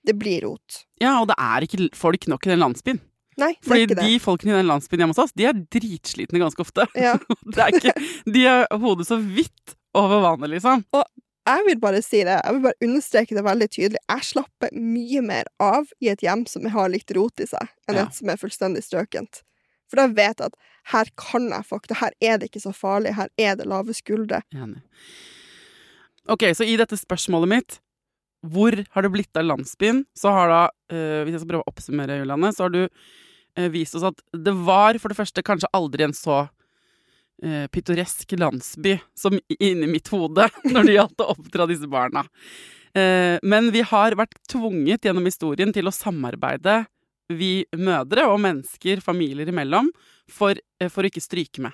Det 0.06 0.16
blir 0.20 0.46
rot. 0.46 0.84
Ja, 1.02 1.16
og 1.22 1.28
det 1.32 1.36
er 1.42 1.66
ikke 1.66 1.90
folk 1.98 2.28
nok 2.32 2.46
i 2.48 2.52
den 2.54 2.62
landsbyen. 2.62 3.00
Nei, 3.38 3.52
det 3.60 3.72
er 3.74 3.82
ikke 3.84 3.96
det. 4.00 4.04
de 4.08 4.20
folkene 4.24 4.54
i 4.54 4.60
den 4.62 4.70
landsbyen 4.70 5.02
hjemme 5.04 5.12
hos 5.16 5.24
oss, 5.26 5.34
de 5.36 5.44
er 5.50 5.58
dritslitne 5.76 6.40
ganske 6.40 6.62
ofte. 6.64 6.86
Ja. 6.96 7.18
Det 7.52 7.60
er 7.66 7.74
ikke, 7.76 7.94
de 8.32 8.44
har 8.48 8.68
hodet 8.80 9.08
så 9.10 9.18
vidt 9.20 9.74
over 9.98 10.22
vannet, 10.24 10.54
liksom. 10.56 10.86
Og 10.96 11.04
Jeg 11.46 11.66
vil 11.68 11.78
bare 11.84 12.00
si 12.02 12.24
det, 12.26 12.38
jeg 12.40 12.54
vil 12.56 12.64
bare 12.64 12.88
understreke 12.88 13.36
det 13.38 13.44
veldig 13.46 13.68
tydelig. 13.70 14.00
Jeg 14.10 14.24
slapper 14.32 14.72
mye 14.74 15.22
mer 15.22 15.50
av 15.62 15.92
i 16.02 16.08
et 16.14 16.24
hjem 16.26 16.46
som 16.50 16.64
har 16.74 16.90
litt 16.90 17.12
rot 17.14 17.44
i 17.44 17.46
seg, 17.52 17.68
enn 17.90 18.00
Ja. 18.00 18.06
et 18.08 18.16
som 18.18 18.32
er 18.32 18.40
fullstendig 18.42 18.82
strøkent. 18.88 19.44
For 19.92 20.00
da 20.00 20.08
vet 20.08 20.40
jeg 20.42 20.48
at 20.48 20.56
her 20.96 21.12
kan 21.20 21.50
jeg 21.52 21.68
faktisk, 21.68 22.00
her 22.00 22.16
er 22.22 22.40
det 22.40 22.50
ikke 22.50 22.64
så 22.64 22.72
farlig, 22.74 23.14
her 23.20 23.30
er 23.38 23.56
det 23.60 23.68
lave 23.70 23.94
skuldre. 23.94 24.42
Enig. 24.56 24.80
Ok, 26.28 26.48
så 26.58 26.66
i 26.66 26.78
dette 26.80 26.98
spørsmålet 26.98 27.52
mitt, 27.52 27.78
hvor 28.52 28.78
har 28.94 29.06
det 29.06 29.12
blitt 29.14 29.40
av 29.40 29.48
landsbyen? 29.48 30.04
Så 30.18 30.34
har 30.34 30.52
da, 30.52 30.64
eh, 30.92 31.24
hvis 31.26 31.38
jeg 31.38 31.44
skal 31.44 31.52
prøve 31.54 31.66
å 31.66 31.72
oppsummere, 31.74 32.20
Julianne, 32.22 32.52
så 32.56 32.68
har 32.68 32.74
du 32.76 32.84
eh, 32.86 33.70
vist 33.74 33.98
oss 33.98 34.06
at 34.12 34.22
det 34.34 34.54
var 34.66 35.00
for 35.02 35.12
det 35.12 35.20
første 35.20 35.46
kanskje 35.46 35.72
aldri 35.76 36.08
en 36.08 36.16
så 36.16 36.44
eh, 37.44 37.66
pittoresk 37.74 38.38
landsby 38.40 38.98
som 39.18 39.38
inni 39.60 39.90
mitt 39.92 40.10
hode 40.14 40.50
når 40.74 40.90
det 40.90 40.98
gjaldt 40.98 41.24
å 41.26 41.32
oppdra 41.36 41.70
disse 41.72 41.90
barna. 41.92 42.26
Eh, 42.96 43.38
men 43.44 43.72
vi 43.76 43.84
har 43.84 44.16
vært 44.16 44.38
tvunget 44.52 45.08
gjennom 45.08 45.26
historien 45.28 45.74
til 45.76 45.90
å 45.90 45.96
samarbeide, 45.96 46.86
vi 47.34 47.66
mødre 47.74 48.28
og 48.30 48.38
mennesker, 48.44 49.02
familier 49.02 49.50
imellom, 49.50 49.90
for, 50.30 50.56
eh, 50.80 50.90
for 50.90 51.04
å 51.04 51.10
ikke 51.10 51.24
stryke 51.24 51.64
med. 51.66 51.74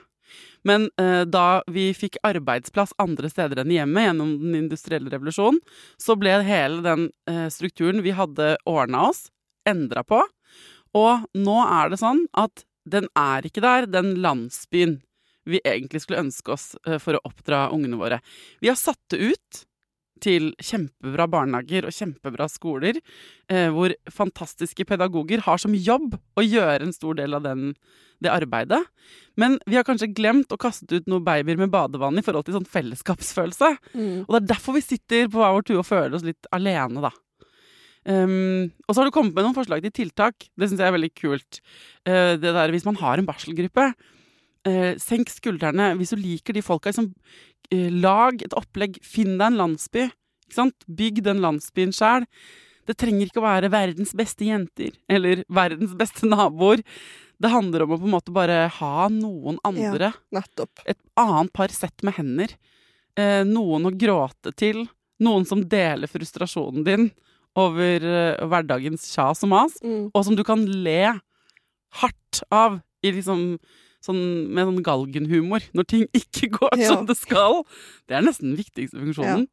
Men 0.67 0.89
eh, 1.01 1.23
da 1.25 1.61
vi 1.71 1.89
fikk 1.97 2.19
arbeidsplass 2.27 2.93
andre 3.01 3.29
steder 3.31 3.63
enn 3.63 3.73
hjemme 3.73 4.05
gjennom 4.05 4.33
den 4.41 4.57
industrielle 4.63 5.11
revolusjonen, 5.13 5.61
så 6.01 6.17
ble 6.19 6.37
hele 6.45 6.81
den 6.85 7.07
eh, 7.29 7.47
strukturen 7.53 8.03
vi 8.05 8.13
hadde 8.17 8.55
ordna 8.69 9.07
oss, 9.09 9.29
endra 9.67 10.05
på. 10.05 10.21
Og 10.97 11.25
nå 11.37 11.57
er 11.63 11.91
det 11.91 12.01
sånn 12.01 12.25
at 12.37 12.65
den 12.89 13.07
er 13.17 13.45
ikke 13.45 13.63
der, 13.63 13.87
den 13.89 14.15
landsbyen 14.21 14.99
vi 15.49 15.61
egentlig 15.65 16.03
skulle 16.03 16.21
ønske 16.21 16.53
oss 16.53 16.71
eh, 16.87 16.99
for 17.01 17.17
å 17.17 17.25
oppdra 17.27 17.67
ungene 17.73 17.99
våre. 17.99 18.21
Vi 18.61 18.69
har 18.69 18.79
satt 18.79 19.01
det 19.13 19.33
ut 19.33 19.63
til 20.23 20.51
kjempebra 20.61 21.27
barnehager 21.31 21.87
og 21.87 21.95
kjempebra 21.95 22.47
skoler, 22.51 22.99
eh, 23.51 23.69
hvor 23.73 23.93
fantastiske 24.11 24.85
pedagoger 24.87 25.43
har 25.47 25.61
som 25.61 25.75
jobb 25.75 26.15
å 26.37 26.45
gjøre 26.45 26.87
en 26.87 26.95
stor 26.95 27.17
del 27.19 27.37
av 27.37 27.45
den, 27.45 27.73
det 28.21 28.31
arbeidet. 28.33 28.81
Men 29.39 29.57
vi 29.65 29.79
har 29.79 29.87
kanskje 29.87 30.11
glemt 30.13 30.53
å 30.53 30.59
kaste 30.61 30.89
ut 30.93 31.09
noen 31.09 31.25
babyer 31.25 31.57
med 31.59 31.73
badevann 31.73 32.19
i 32.19 32.25
forhold 32.25 32.47
til 32.47 32.59
sånn 32.59 32.69
fellesskapsfølelse. 32.69 33.73
Og 34.27 34.31
det 34.35 34.41
er 34.43 34.53
derfor 34.53 34.77
vi 34.77 34.85
sitter 34.85 35.27
på 35.31 35.41
hver 35.41 35.57
vår 35.57 35.67
tue 35.67 35.81
og 35.81 35.87
føler 35.87 36.17
oss 36.17 36.27
litt 36.27 36.49
alene, 36.53 37.01
da. 37.01 37.13
Um, 38.01 38.71
og 38.87 38.95
så 38.95 39.01
har 39.01 39.09
du 39.09 39.13
kommet 39.13 39.35
med 39.35 39.45
noen 39.45 39.57
forslag 39.57 39.83
til 39.85 39.93
tiltak. 39.93 40.47
Det 40.57 40.69
syns 40.69 40.81
jeg 40.81 40.89
er 40.89 40.95
veldig 40.95 41.11
kult. 41.13 41.61
Uh, 42.07 42.33
det 42.41 42.49
der, 42.49 42.73
Hvis 42.73 42.87
man 42.87 42.97
har 42.97 43.21
en 43.21 43.27
barselgruppe, 43.27 43.91
eh, 44.65 44.95
senk 45.01 45.29
skuldrene. 45.29 45.91
Hvis 45.97 46.13
du 46.13 46.17
liker 46.21 46.53
de 46.53 46.61
folka, 46.61 46.89
liksom, 46.91 47.13
eh, 47.71 47.89
lag 47.89 48.41
et 48.43 48.53
opplegg. 48.57 48.99
Finn 49.03 49.37
deg 49.37 49.47
en 49.51 49.57
landsby. 49.61 50.07
Ikke 50.45 50.57
sant? 50.59 50.75
Bygg 50.87 51.23
den 51.23 51.39
landsbyen 51.41 51.93
sjæl. 51.95 52.25
Det 52.87 52.97
trenger 52.97 53.27
ikke 53.29 53.39
å 53.41 53.45
være 53.45 53.69
verdens 53.71 54.11
beste 54.17 54.43
jenter 54.43 54.91
eller 55.07 55.43
verdens 55.49 55.93
beste 55.95 56.25
naboer. 56.27 56.81
Det 57.41 57.49
handler 57.49 57.83
om 57.85 57.93
å 57.95 57.99
på 58.01 58.05
en 58.09 58.15
måte 58.15 58.33
bare 58.33 58.67
ha 58.69 59.07
noen 59.09 59.57
andre 59.65 60.11
Nettopp. 60.33 60.81
et 60.85 60.97
annet 61.17 61.51
par 61.53 61.69
sett 61.69 62.03
med 62.03 62.13
hender. 62.15 62.49
Eh, 63.17 63.43
noen 63.43 63.85
å 63.85 63.91
gråte 63.97 64.53
til. 64.55 64.87
Noen 65.21 65.45
som 65.45 65.61
deler 65.63 66.07
frustrasjonen 66.09 66.83
din 66.83 67.11
over 67.55 68.01
eh, 68.01 68.37
hverdagens 68.47 69.07
kjas 69.15 69.43
og 69.43 69.49
mas, 69.49 69.77
Mm. 69.83 70.11
og 70.13 70.25
som 70.25 70.35
du 70.35 70.43
kan 70.43 70.65
le 70.65 71.19
hardt 72.01 72.43
av 72.51 72.79
i 73.03 73.11
liksom 73.11 73.59
sånn, 74.01 74.21
med 74.49 74.65
sånn 74.67 74.83
galgenhumor 74.85 75.61
når 75.77 75.87
ting 75.87 76.07
ikke 76.21 76.49
går 76.57 76.77
Ja. 76.81 76.87
som 76.95 77.05
det 77.09 77.17
skal. 77.19 77.63
Det 78.07 78.17
er 78.17 78.21
nesten 78.25 78.51
den 78.51 78.57
viktigste 78.59 78.99
funksjonen. 79.01 79.47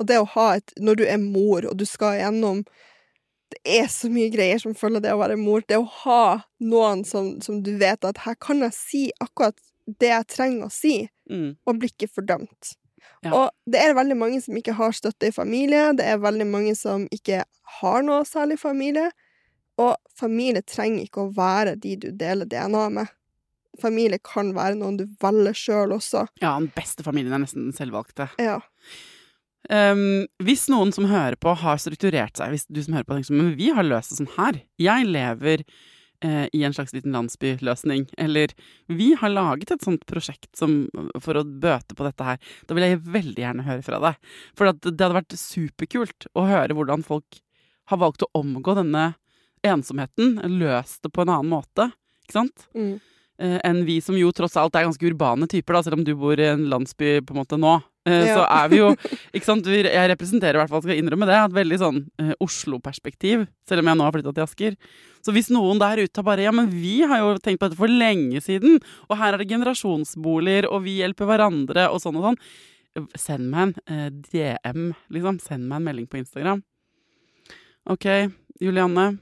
Og 0.00 0.06
det 0.10 0.18
å 0.20 0.26
ha 0.34 0.48
et 0.58 0.72
Når 0.78 0.96
du 1.00 1.04
er 1.08 1.16
mor, 1.18 1.64
og 1.64 1.76
du 1.80 1.84
skal 1.88 2.18
gjennom 2.20 2.64
Det 3.50 3.60
er 3.78 3.86
så 3.88 4.08
mye 4.10 4.28
greier 4.32 4.58
som 4.58 4.74
følger 4.74 5.00
det 5.04 5.12
å 5.14 5.20
være 5.22 5.36
mor. 5.38 5.62
Det 5.68 5.76
å 5.78 5.86
ha 6.02 6.42
noen 6.60 7.04
som, 7.06 7.40
som 7.40 7.62
du 7.62 7.76
vet 7.78 8.04
at 8.04 8.18
her 8.24 8.34
kan 8.42 8.58
jeg 8.60 8.74
si 8.74 9.02
akkurat 9.22 9.54
det 9.86 10.08
jeg 10.10 10.26
trenger 10.34 10.66
å 10.66 10.72
si, 10.72 11.08
Mm. 11.30 11.56
og 11.66 11.78
blir 11.78 11.90
ikke 11.90 12.08
fordømt. 12.10 12.74
Ja. 13.24 13.30
Og 13.34 13.50
det 13.70 13.80
er 13.82 13.94
veldig 13.94 14.16
mange 14.18 14.40
som 14.42 14.54
ikke 14.58 14.74
har 14.78 14.92
støtte 14.94 15.26
i 15.28 15.34
familie. 15.34 15.92
Det 15.96 16.04
er 16.06 16.18
veldig 16.22 16.46
mange 16.46 16.74
som 16.78 17.06
ikke 17.10 17.44
har 17.80 18.02
noe 18.02 18.22
særlig 18.26 18.58
familie. 18.58 19.10
Og 19.78 19.94
familie 20.18 20.62
trenger 20.62 21.02
ikke 21.06 21.24
å 21.24 21.32
være 21.34 21.76
de 21.80 21.96
du 21.96 22.10
deler 22.12 22.46
DNA 22.46 22.84
med. 22.90 23.08
Familie 23.80 24.20
kan 24.22 24.54
være 24.56 24.78
noen 24.78 25.00
du 25.00 25.04
velger 25.22 25.56
sjøl 25.56 25.96
også. 25.96 26.26
Ja, 26.42 26.54
den 26.58 26.70
beste 26.76 27.06
familien 27.06 27.36
er 27.36 27.42
nesten 27.42 27.68
den 27.68 27.76
selvvalgte. 27.76 28.30
Ja. 28.42 28.60
Um, 29.66 30.26
hvis 30.46 30.68
noen 30.70 30.92
som 30.94 31.08
hører 31.10 31.34
på, 31.42 31.50
har 31.58 31.80
strukturert 31.82 32.38
seg 32.38 32.52
Hvis 32.52 32.68
du 32.70 32.78
som 32.84 32.94
hører 32.94 33.06
på 33.08 33.16
tenker 33.16 33.26
sånn 33.32 33.40
Men 33.40 33.56
vi 33.58 33.72
har 33.74 33.82
løst 33.82 34.12
det 34.12 34.20
sånn 34.20 34.34
her. 34.36 34.60
Jeg 34.78 35.08
lever 35.10 35.64
eh, 36.24 36.46
i 36.54 36.62
en 36.64 36.74
slags 36.76 36.94
liten 36.94 37.16
landsbyløsning. 37.16 38.06
Eller 38.18 38.54
vi 38.86 39.12
har 39.18 39.32
laget 39.32 39.72
et 39.74 39.84
sånt 39.84 40.06
prosjekt 40.08 40.52
som, 40.58 40.84
for 41.22 41.38
å 41.38 41.44
bøte 41.44 41.96
på 41.98 42.06
dette 42.06 42.28
her. 42.28 42.38
Da 42.68 42.76
vil 42.76 42.86
jeg 42.86 43.02
veldig 43.02 43.42
gjerne 43.42 43.66
høre 43.66 43.84
fra 43.86 44.00
deg. 44.06 44.30
For 44.58 44.70
at 44.70 44.82
det 44.86 44.94
hadde 44.94 45.18
vært 45.18 45.38
superkult 45.40 46.30
å 46.34 46.46
høre 46.48 46.76
hvordan 46.76 47.04
folk 47.06 47.42
har 47.90 48.02
valgt 48.02 48.26
å 48.26 48.32
omgå 48.38 48.76
denne 48.78 49.08
ensomheten. 49.66 50.38
Løst 50.60 51.02
det 51.02 51.12
på 51.14 51.26
en 51.26 51.34
annen 51.34 51.52
måte. 51.52 51.90
Ikke 52.26 52.40
sant? 52.40 52.66
Mm. 52.76 52.96
Eh, 53.42 53.58
enn 53.64 53.84
vi 53.86 53.98
som 54.04 54.16
jo 54.18 54.30
tross 54.34 54.56
alt 54.60 54.76
er 54.76 54.86
ganske 54.86 55.08
urbane 55.08 55.48
typer, 55.50 55.76
da, 55.76 55.82
selv 55.84 55.98
om 55.98 56.04
du 56.06 56.14
bor 56.18 56.38
i 56.40 56.48
en 56.50 56.66
landsby 56.70 57.20
på 57.26 57.34
en 57.34 57.40
måte 57.42 57.58
nå. 57.60 57.78
Ja. 58.06 58.36
så 58.36 58.42
er 58.60 58.68
vi 58.70 58.78
jo 58.78 58.92
ikke 59.34 59.48
sant? 59.48 59.66
Jeg 59.66 60.10
representerer 60.12 60.58
i 60.58 60.62
hvert 60.62 60.70
fall, 60.70 60.84
skal 60.84 61.00
innrømme 61.00 61.26
det, 61.28 61.40
et 61.40 61.56
veldig 61.56 61.80
sånn 61.82 61.98
eh, 62.22 62.32
Oslo-perspektiv, 62.44 63.48
selv 63.68 63.82
om 63.82 63.90
jeg 63.90 63.98
nå 63.98 64.06
har 64.06 64.14
flytta 64.14 64.34
til 64.36 64.46
Asker. 64.46 64.78
Så 65.26 65.34
hvis 65.34 65.50
noen 65.50 65.80
der 65.82 66.04
ute 66.04 66.22
har 66.22 66.28
bare 66.28 66.46
Ja, 66.46 66.54
men 66.54 66.70
vi 66.70 67.00
har 67.02 67.24
jo 67.24 67.34
tenkt 67.42 67.58
på 67.60 67.68
dette 67.68 67.80
for 67.80 67.90
lenge 67.90 68.40
siden, 68.44 68.78
og 69.10 69.18
her 69.18 69.34
er 69.34 69.42
det 69.42 69.50
generasjonsboliger, 69.50 70.70
og 70.70 70.84
vi 70.86 71.00
hjelper 71.00 71.30
hverandre, 71.32 71.90
og 71.90 72.02
sånn 72.02 72.20
og 72.20 72.30
sånn. 72.30 72.40
Send 73.18 73.50
meg 73.52 73.74
en 73.74 73.92
eh, 73.92 74.08
DM, 74.32 74.90
liksom. 75.12 75.42
Send 75.42 75.66
meg 75.68 75.82
en 75.82 75.88
melding 75.90 76.06
på 76.08 76.22
Instagram. 76.22 76.62
Ok, 77.92 78.06
Julianne. 78.62 79.16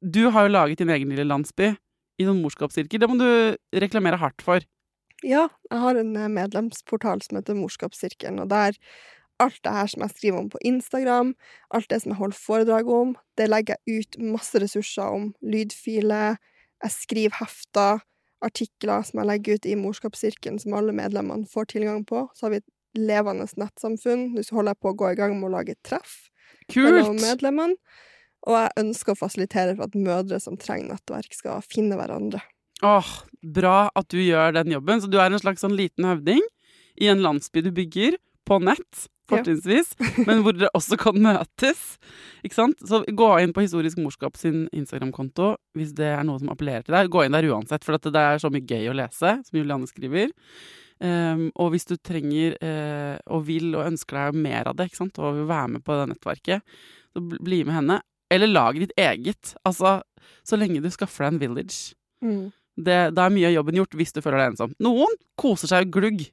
Du 0.00 0.30
har 0.32 0.46
jo 0.46 0.54
laget 0.54 0.80
din 0.80 0.90
egen 0.90 1.10
lille 1.12 1.26
landsby 1.28 1.74
i 2.20 2.26
sånn 2.28 2.42
morskapssirkel. 2.44 3.00
Det 3.00 3.08
må 3.08 3.16
du 3.20 3.80
reklamere 3.82 4.20
hardt 4.20 4.44
for. 4.44 4.66
Ja, 5.26 5.48
jeg 5.68 5.80
har 5.82 5.98
en 6.00 6.12
eh, 6.16 6.30
medlemsportal 6.32 7.20
som 7.24 7.40
heter 7.40 7.58
Morskapssirkelen, 7.58 8.40
og 8.40 8.52
der 8.52 8.76
alt 9.40 9.58
det 9.64 9.72
her 9.72 9.88
som 9.88 10.04
jeg 10.04 10.14
skriver 10.16 10.42
om 10.42 10.50
på 10.52 10.60
Instagram, 10.68 11.34
alt 11.76 11.88
det 11.92 12.02
som 12.02 12.12
jeg 12.12 12.20
holder 12.20 12.40
foredrag 12.40 12.88
om, 12.92 13.14
det 13.40 13.48
legger 13.48 13.76
jeg 13.86 14.00
ut 14.04 14.18
masse 14.36 14.60
ressurser 14.60 15.16
om. 15.16 15.30
Lydfiler, 15.40 16.36
jeg 16.84 16.96
skriver 16.96 17.38
hefter, 17.40 18.02
artikler 18.44 19.04
som 19.04 19.20
jeg 19.20 19.28
legger 19.28 19.56
ut 19.56 19.68
i 19.68 19.76
Morskapssirkelen, 19.80 20.60
som 20.60 20.76
alle 20.76 20.94
medlemmene 20.96 21.48
får 21.48 21.72
tilgang 21.74 22.04
på. 22.08 22.26
Så 22.36 22.46
har 22.46 22.54
vi 22.54 22.60
et 22.62 22.70
levende 22.96 23.48
nettsamfunn. 23.60 24.30
Nå 24.34 24.44
holder 24.50 24.74
jeg 24.74 24.82
på 24.82 24.92
å 24.92 24.98
gå 25.02 25.10
i 25.12 25.18
gang 25.18 25.36
med 25.38 25.50
å 25.50 25.54
lage 25.58 25.76
et 25.76 25.82
treff 25.86 26.16
mellom 26.76 27.16
Kult! 27.16 27.24
medlemmene. 27.24 27.76
Og 28.48 28.56
jeg 28.56 28.72
ønsker 28.84 29.14
å 29.14 29.20
fasilitere 29.20 29.76
for 29.76 29.88
at 29.88 29.98
mødre 29.98 30.40
som 30.40 30.56
trenger 30.60 30.94
nettverk, 30.94 31.34
skal 31.36 31.64
finne 31.64 31.98
hverandre. 32.00 32.40
Åh, 32.86 33.12
bra 33.44 33.90
at 33.96 34.08
du 34.12 34.20
gjør 34.22 34.54
den 34.56 34.72
jobben. 34.72 35.02
Så 35.02 35.10
du 35.12 35.18
er 35.20 35.28
en 35.28 35.42
slags 35.42 35.64
sånn 35.64 35.76
liten 35.76 36.08
høvding 36.08 36.40
i 37.00 37.10
en 37.12 37.22
landsby 37.24 37.64
du 37.64 37.70
bygger, 37.76 38.16
på 38.48 38.56
nett, 38.66 39.04
fortrinnsvis, 39.30 39.92
men 40.26 40.40
hvor 40.42 40.56
dere 40.56 40.72
også 40.74 40.96
kan 40.98 41.18
møtes. 41.22 41.82
Ikke 42.42 42.56
sant? 42.56 42.80
Så 42.86 43.02
gå 43.06 43.28
inn 43.42 43.54
på 43.54 43.62
Historisk 43.62 44.00
morskap 44.02 44.38
sin 44.40 44.64
Instagram-konto 44.74 45.52
hvis 45.78 45.94
det 45.98 46.08
er 46.16 46.24
noe 46.26 46.40
som 46.42 46.50
appellerer 46.50 46.86
til 46.86 46.96
deg. 46.96 47.12
Gå 47.12 47.24
inn 47.24 47.36
der 47.36 47.46
uansett, 47.52 47.86
for 47.86 47.98
at 47.98 48.08
det 48.10 48.24
er 48.32 48.42
så 48.42 48.50
mye 48.52 48.66
gøy 48.66 48.90
å 48.90 48.96
lese, 48.98 49.36
som 49.46 49.60
Julianne 49.60 49.90
skriver. 49.90 50.34
Um, 51.00 51.46
og 51.56 51.70
hvis 51.72 51.86
du 51.88 51.94
trenger 51.96 52.58
uh, 52.60 53.16
og 53.32 53.46
vil 53.46 53.70
og 53.70 53.86
ønsker 53.86 54.18
deg 54.18 54.40
mer 54.42 54.68
av 54.68 54.76
det, 54.76 54.90
ikke 54.90 55.04
sant? 55.04 55.20
og 55.22 55.38
vil 55.38 55.48
være 55.48 55.76
med 55.76 55.84
på 55.86 55.96
det 55.96 56.10
nettverket, 56.10 56.80
så 57.14 57.22
bli 57.30 57.62
med 57.64 57.76
henne. 57.78 58.00
Eller 58.30 58.50
lag 58.50 58.78
ditt 58.78 58.94
eget. 58.96 59.54
Altså, 59.66 60.00
så 60.46 60.58
lenge 60.58 60.82
du 60.82 60.90
skaffer 60.92 61.26
deg 61.26 61.34
en 61.34 61.42
village. 61.42 61.94
Mm. 62.24 62.50
Det, 62.80 62.98
da 63.16 63.26
er 63.26 63.34
mye 63.34 63.48
av 63.48 63.56
jobben 63.58 63.80
gjort 63.80 63.96
hvis 63.98 64.14
du 64.14 64.20
føler 64.22 64.40
deg 64.40 64.52
ensom. 64.52 64.76
Noen 64.82 65.16
koser 65.40 65.70
seg 65.72 65.90
glugg 65.92 66.28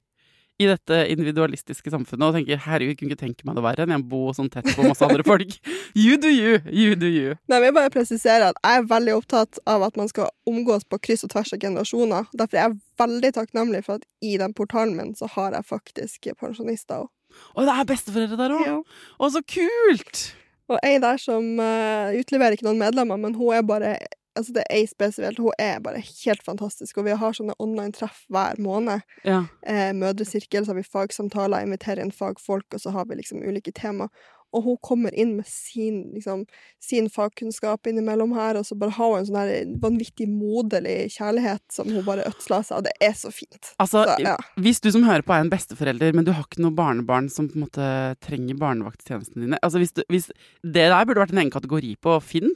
i 0.58 0.66
dette 0.66 1.04
individualistiske 1.14 1.92
samfunnet 1.94 2.26
og 2.28 2.34
tenker 2.34 2.58
'herregud, 2.58 2.98
kunne 2.98 3.14
ikke 3.14 3.26
tenke 3.26 3.46
meg 3.46 3.58
det 3.58 3.64
verre 3.66 3.86
enn 3.86 3.94
jeg 3.94 4.06
bo 4.10 4.22
sånn 4.34 4.50
tett 4.50 4.66
på 4.74 4.86
masse 4.88 5.06
andre 5.06 5.26
folk'. 5.26 5.58
You 5.98 6.18
do 6.18 6.30
you, 6.30 6.58
you 6.66 6.96
do 6.98 7.10
you. 7.10 7.36
Nei, 7.46 7.60
men 7.60 7.68
jeg 7.70 7.76
bare 7.78 7.94
presisere 7.94 8.50
at 8.52 8.58
jeg 8.64 8.82
er 8.82 8.90
veldig 8.90 9.14
opptatt 9.18 9.60
av 9.70 9.86
at 9.86 9.98
man 9.98 10.10
skal 10.10 10.32
omgås 10.50 10.86
på 10.90 11.00
kryss 11.02 11.26
og 11.28 11.32
tvers 11.34 11.54
av 11.54 11.62
generasjoner. 11.62 12.26
Derfor 12.34 12.58
er 12.58 12.66
jeg 12.66 12.80
veldig 13.02 13.32
takknemlig 13.38 13.84
for 13.86 14.02
at 14.02 14.10
i 14.22 14.38
den 14.42 14.54
portalen 14.58 14.98
min 14.98 15.14
så 15.18 15.30
har 15.38 15.54
jeg 15.54 15.70
faktisk 15.70 16.30
pensjonister 16.42 17.06
òg. 17.06 17.10
Og 17.54 17.70
det 17.70 17.74
er 17.78 17.90
besteforeldre 17.94 18.42
der 18.42 18.58
òg! 18.58 18.66
Ja. 18.66 18.78
Å, 19.22 19.30
så 19.34 19.44
kult! 19.46 20.26
Og 20.68 20.80
ei 20.84 20.98
der 21.00 21.20
som 21.22 21.58
uh, 21.62 22.16
utleverer 22.18 22.58
ikke 22.58 22.68
noen 22.68 22.82
medlemmer, 22.82 23.20
men 23.22 23.38
hun 23.40 23.56
er 23.56 23.68
bare 23.68 23.98
Altså, 24.38 24.54
det 24.54 24.64
er 24.70 24.76
ei 24.78 24.86
spesielt. 24.86 25.40
Hun 25.42 25.56
er 25.58 25.80
bare 25.82 25.98
helt 25.98 26.44
fantastisk. 26.46 27.00
Og 27.00 27.08
vi 27.08 27.16
har 27.18 27.34
sånne 27.34 27.56
online-treff 27.58 28.20
hver 28.30 28.60
måned. 28.62 29.02
Ja. 29.26 29.40
Eh, 29.66 29.90
mødresirkel, 29.98 30.62
så 30.62 30.76
har 30.76 30.78
vi 30.78 30.84
fagsamtaler, 30.86 31.66
inviterer 31.66 32.04
inn 32.04 32.14
fagfolk, 32.14 32.68
og 32.70 32.84
så 32.84 32.94
har 32.94 33.08
vi 33.10 33.18
liksom 33.18 33.42
ulike 33.42 33.74
tema. 33.74 34.12
Og 34.56 34.64
hun 34.64 34.78
kommer 34.84 35.16
inn 35.18 35.36
med 35.38 35.48
sin, 35.50 36.14
liksom, 36.16 36.46
sin 36.84 37.10
fagkunnskap 37.12 37.90
innimellom 37.90 38.32
her, 38.38 38.60
og 38.60 38.68
så 38.68 38.78
bare 38.80 38.96
har 38.96 39.12
hun 39.12 39.20
en 39.20 39.28
sånn 39.28 39.74
vanvittig 39.84 40.30
moderlig 40.32 41.12
kjærlighet 41.18 41.64
som 41.74 41.92
hun 41.92 42.06
bare 42.08 42.28
ødsler 42.30 42.64
seg, 42.64 42.80
og 42.80 42.88
det 42.88 42.94
er 43.04 43.16
så 43.18 43.32
fint. 43.34 43.74
Altså, 43.76 44.06
Så, 44.08 44.16
ja. 44.24 44.38
hvis 44.62 44.80
du 44.84 44.90
som 44.94 45.04
hører 45.08 45.26
på 45.28 45.36
er 45.36 45.44
en 45.44 45.52
besteforelder, 45.52 46.16
men 46.16 46.28
du 46.28 46.32
har 46.36 46.48
ikke 46.48 46.64
noe 46.64 46.76
barnebarn 46.78 47.28
som 47.34 47.50
på 47.52 47.60
en 47.60 47.66
måte 47.66 47.90
trenger 48.24 48.60
barnevakttjenestene 48.62 49.46
dine 49.46 49.60
altså 49.64 49.82
hvis, 49.82 49.94
du, 49.96 50.04
hvis 50.12 50.30
Det 50.64 50.88
der 50.90 51.06
burde 51.08 51.22
vært 51.22 51.34
en 51.36 51.42
egen 51.44 51.54
kategori 51.54 51.96
på 52.04 52.18
Finn. 52.24 52.54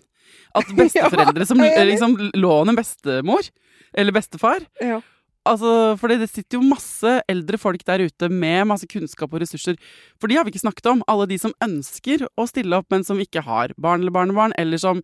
At 0.55 0.69
besteforeldre 0.77 1.47
som 1.47 1.59
liksom 1.59 2.17
låner 2.37 2.77
bestemor 2.77 3.49
eller 3.97 4.15
bestefar 4.15 4.63
Ja. 4.79 5.01
Altså, 5.47 5.97
for 5.97 6.11
det 6.11 6.27
sitter 6.29 6.59
jo 6.59 6.67
masse 6.69 7.15
eldre 7.31 7.57
folk 7.57 7.81
der 7.87 8.03
ute 8.05 8.27
med 8.29 8.67
masse 8.69 8.85
kunnskap 8.85 9.31
og 9.33 9.41
ressurser. 9.41 9.77
For 10.21 10.29
de 10.29 10.35
har 10.37 10.45
vi 10.45 10.51
ikke 10.53 10.61
snakket 10.61 10.89
om. 10.91 11.01
Alle 11.09 11.25
de 11.31 11.37
som 11.41 11.53
ønsker 11.65 12.27
å 12.37 12.45
stille 12.49 12.77
opp, 12.77 12.85
men 12.93 13.03
som 13.07 13.17
ikke 13.23 13.41
har 13.47 13.73
barn 13.81 14.03
eller 14.03 14.13
barnebarn, 14.13 14.53
eller 14.61 14.77
som 14.81 15.01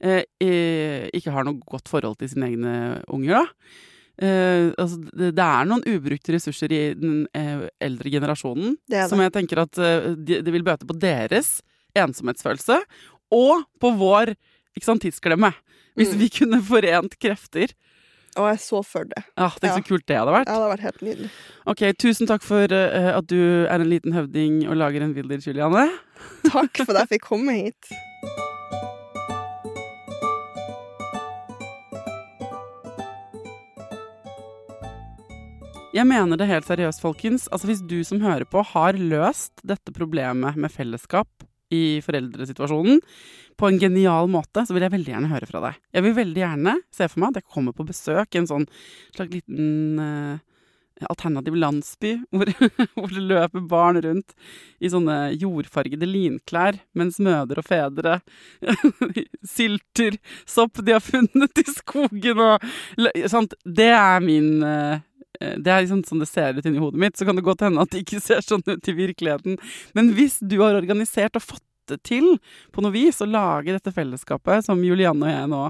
eh, 0.00 0.22
eh, 0.40 1.08
ikke 1.16 1.34
har 1.34 1.44
noe 1.48 1.58
godt 1.66 1.90
forhold 1.90 2.20
til 2.20 2.30
sine 2.30 2.52
egne 2.52 2.74
unger, 3.10 3.40
da. 3.40 3.72
Eh, 4.20 4.70
altså, 4.78 5.00
det, 5.16 5.32
det 5.38 5.44
er 5.48 5.66
noen 5.70 5.82
ubrukte 5.88 6.34
ressurser 6.36 6.70
i 6.76 6.80
den 6.94 7.22
eh, 7.34 7.66
eldre 7.80 8.10
generasjonen 8.12 8.74
Det 8.84 8.98
det. 8.98 9.06
som 9.08 9.22
jeg 9.24 9.32
tenker 9.32 9.62
at 9.64 9.78
eh, 9.80 10.10
de, 10.18 10.42
det 10.44 10.52
vil 10.54 10.66
bøte 10.66 10.86
på 10.86 10.96
deres 11.00 11.56
ensomhetsfølelse, 11.98 12.78
og 13.34 13.64
på 13.80 13.90
vår 13.98 14.34
ikke 14.76 14.86
sant, 14.86 15.02
tidsklemme. 15.02 15.50
Hvis 15.98 16.12
Mm. 16.14 16.18
vi 16.22 16.28
kunne 16.30 16.60
forent 16.62 17.16
krefter. 17.18 17.72
Og 18.38 18.46
jeg 18.52 18.60
så 18.62 18.80
for 18.86 19.08
det. 19.10 19.24
Ah, 19.36 19.50
tenk 19.58 19.72
så 19.74 19.80
Ja. 19.82 19.86
kult 19.88 20.06
det 20.06 20.16
hadde 20.16 20.32
vært. 20.36 20.46
Ja, 20.46 20.54
det 20.54 20.60
hadde 20.60 20.74
vært 20.76 20.86
helt 20.86 21.02
nydelig. 21.02 21.30
Ok, 21.66 21.82
tusen 21.98 22.26
takk 22.30 22.42
for 22.46 22.62
uh, 22.70 23.10
at 23.18 23.26
du 23.26 23.40
er 23.66 23.80
en 23.80 23.90
liten 23.90 24.12
høvding 24.14 24.62
og 24.68 24.76
lager 24.78 25.02
en 25.02 25.14
village, 25.16 25.48
Juliane. 25.48 25.88
Takk 26.52 26.84
for 26.84 26.94
at 26.94 27.08
jeg 27.08 27.16
fikk 27.18 27.26
komme 27.32 27.56
hit. 27.58 27.90
Jeg 35.90 36.06
mener 36.06 36.38
det 36.38 36.46
helt 36.46 36.68
seriøst, 36.68 37.02
folkens. 37.02 37.48
Altså, 37.50 37.66
hvis 37.66 37.82
du 37.82 37.98
som 38.06 38.20
hører 38.22 38.46
på 38.46 38.62
har 38.74 38.94
løst 38.98 39.58
dette 39.66 39.90
problemet 39.96 40.54
med 40.60 40.70
fellesskap 40.70 41.26
i 41.74 42.00
foreldresituasjonen 42.04 43.00
på 43.60 43.68
en 43.68 43.80
genial 43.80 44.30
måte, 44.32 44.64
så 44.64 44.74
vil 44.74 44.86
jeg 44.86 44.94
veldig 44.94 45.12
gjerne 45.14 45.32
høre 45.32 45.48
fra 45.48 45.64
deg. 45.66 45.80
Jeg 45.92 46.06
vil 46.06 46.14
veldig 46.16 46.42
gjerne 46.44 46.76
se 46.96 47.08
for 47.10 47.22
meg 47.22 47.32
at 47.32 47.42
jeg 47.42 47.52
kommer 47.56 47.76
på 47.76 47.88
besøk 47.88 48.34
i 48.34 48.40
en 48.40 48.48
sånn 48.48 48.64
slags 49.12 49.34
liten 49.34 50.00
uh, 50.00 50.38
alternativ 51.08 51.56
landsby, 51.60 52.14
hvor, 52.34 52.52
hvor 52.94 53.12
det 53.12 53.24
løper 53.24 53.66
barn 53.68 54.00
rundt 54.04 54.34
i 54.80 54.90
sånne 54.92 55.18
jordfargede 55.40 56.08
linklær, 56.08 56.80
mens 56.96 57.20
mødre 57.22 57.62
og 57.62 57.68
fedre 57.68 58.18
sylter 59.56 60.16
sopp 60.48 60.80
de 60.84 60.96
har 60.96 61.04
funnet 61.04 61.62
i 61.62 61.66
skogen 61.68 62.44
og 62.46 62.66
sant? 63.30 63.56
Det 63.64 63.92
er 63.92 64.24
min 64.24 64.64
eh, 64.64 65.04
det 65.40 65.72
er 65.72 65.82
liksom 65.82 66.02
sånn 66.04 66.20
det 66.20 66.28
ser 66.28 66.58
ut 66.58 66.66
inni 66.68 66.82
hodet 66.82 67.00
mitt. 67.00 67.16
Så 67.16 67.24
kan 67.24 67.38
det 67.38 67.46
godt 67.46 67.64
hende 67.64 67.80
at 67.80 67.92
det 67.94 68.04
ikke 68.04 68.20
ser 68.28 68.44
sånn 68.44 68.64
ut 68.66 68.90
i 68.92 68.96
virkeligheten. 68.96 69.58
Men 69.96 70.12
hvis 70.16 70.38
du 70.44 70.58
har 70.60 70.76
organisert 70.78 71.38
og 71.40 71.46
fått 71.46 71.64
det 71.90 72.00
til 72.06 72.36
på 72.74 72.84
noe 72.84 72.94
vis, 72.94 73.20
å 73.22 73.28
lage 73.28 73.74
dette 73.74 73.92
fellesskapet 73.94 74.66
som 74.66 74.82
Julianne 74.84 75.26
og 75.26 75.32
jeg 75.32 75.48
nå 75.50 75.62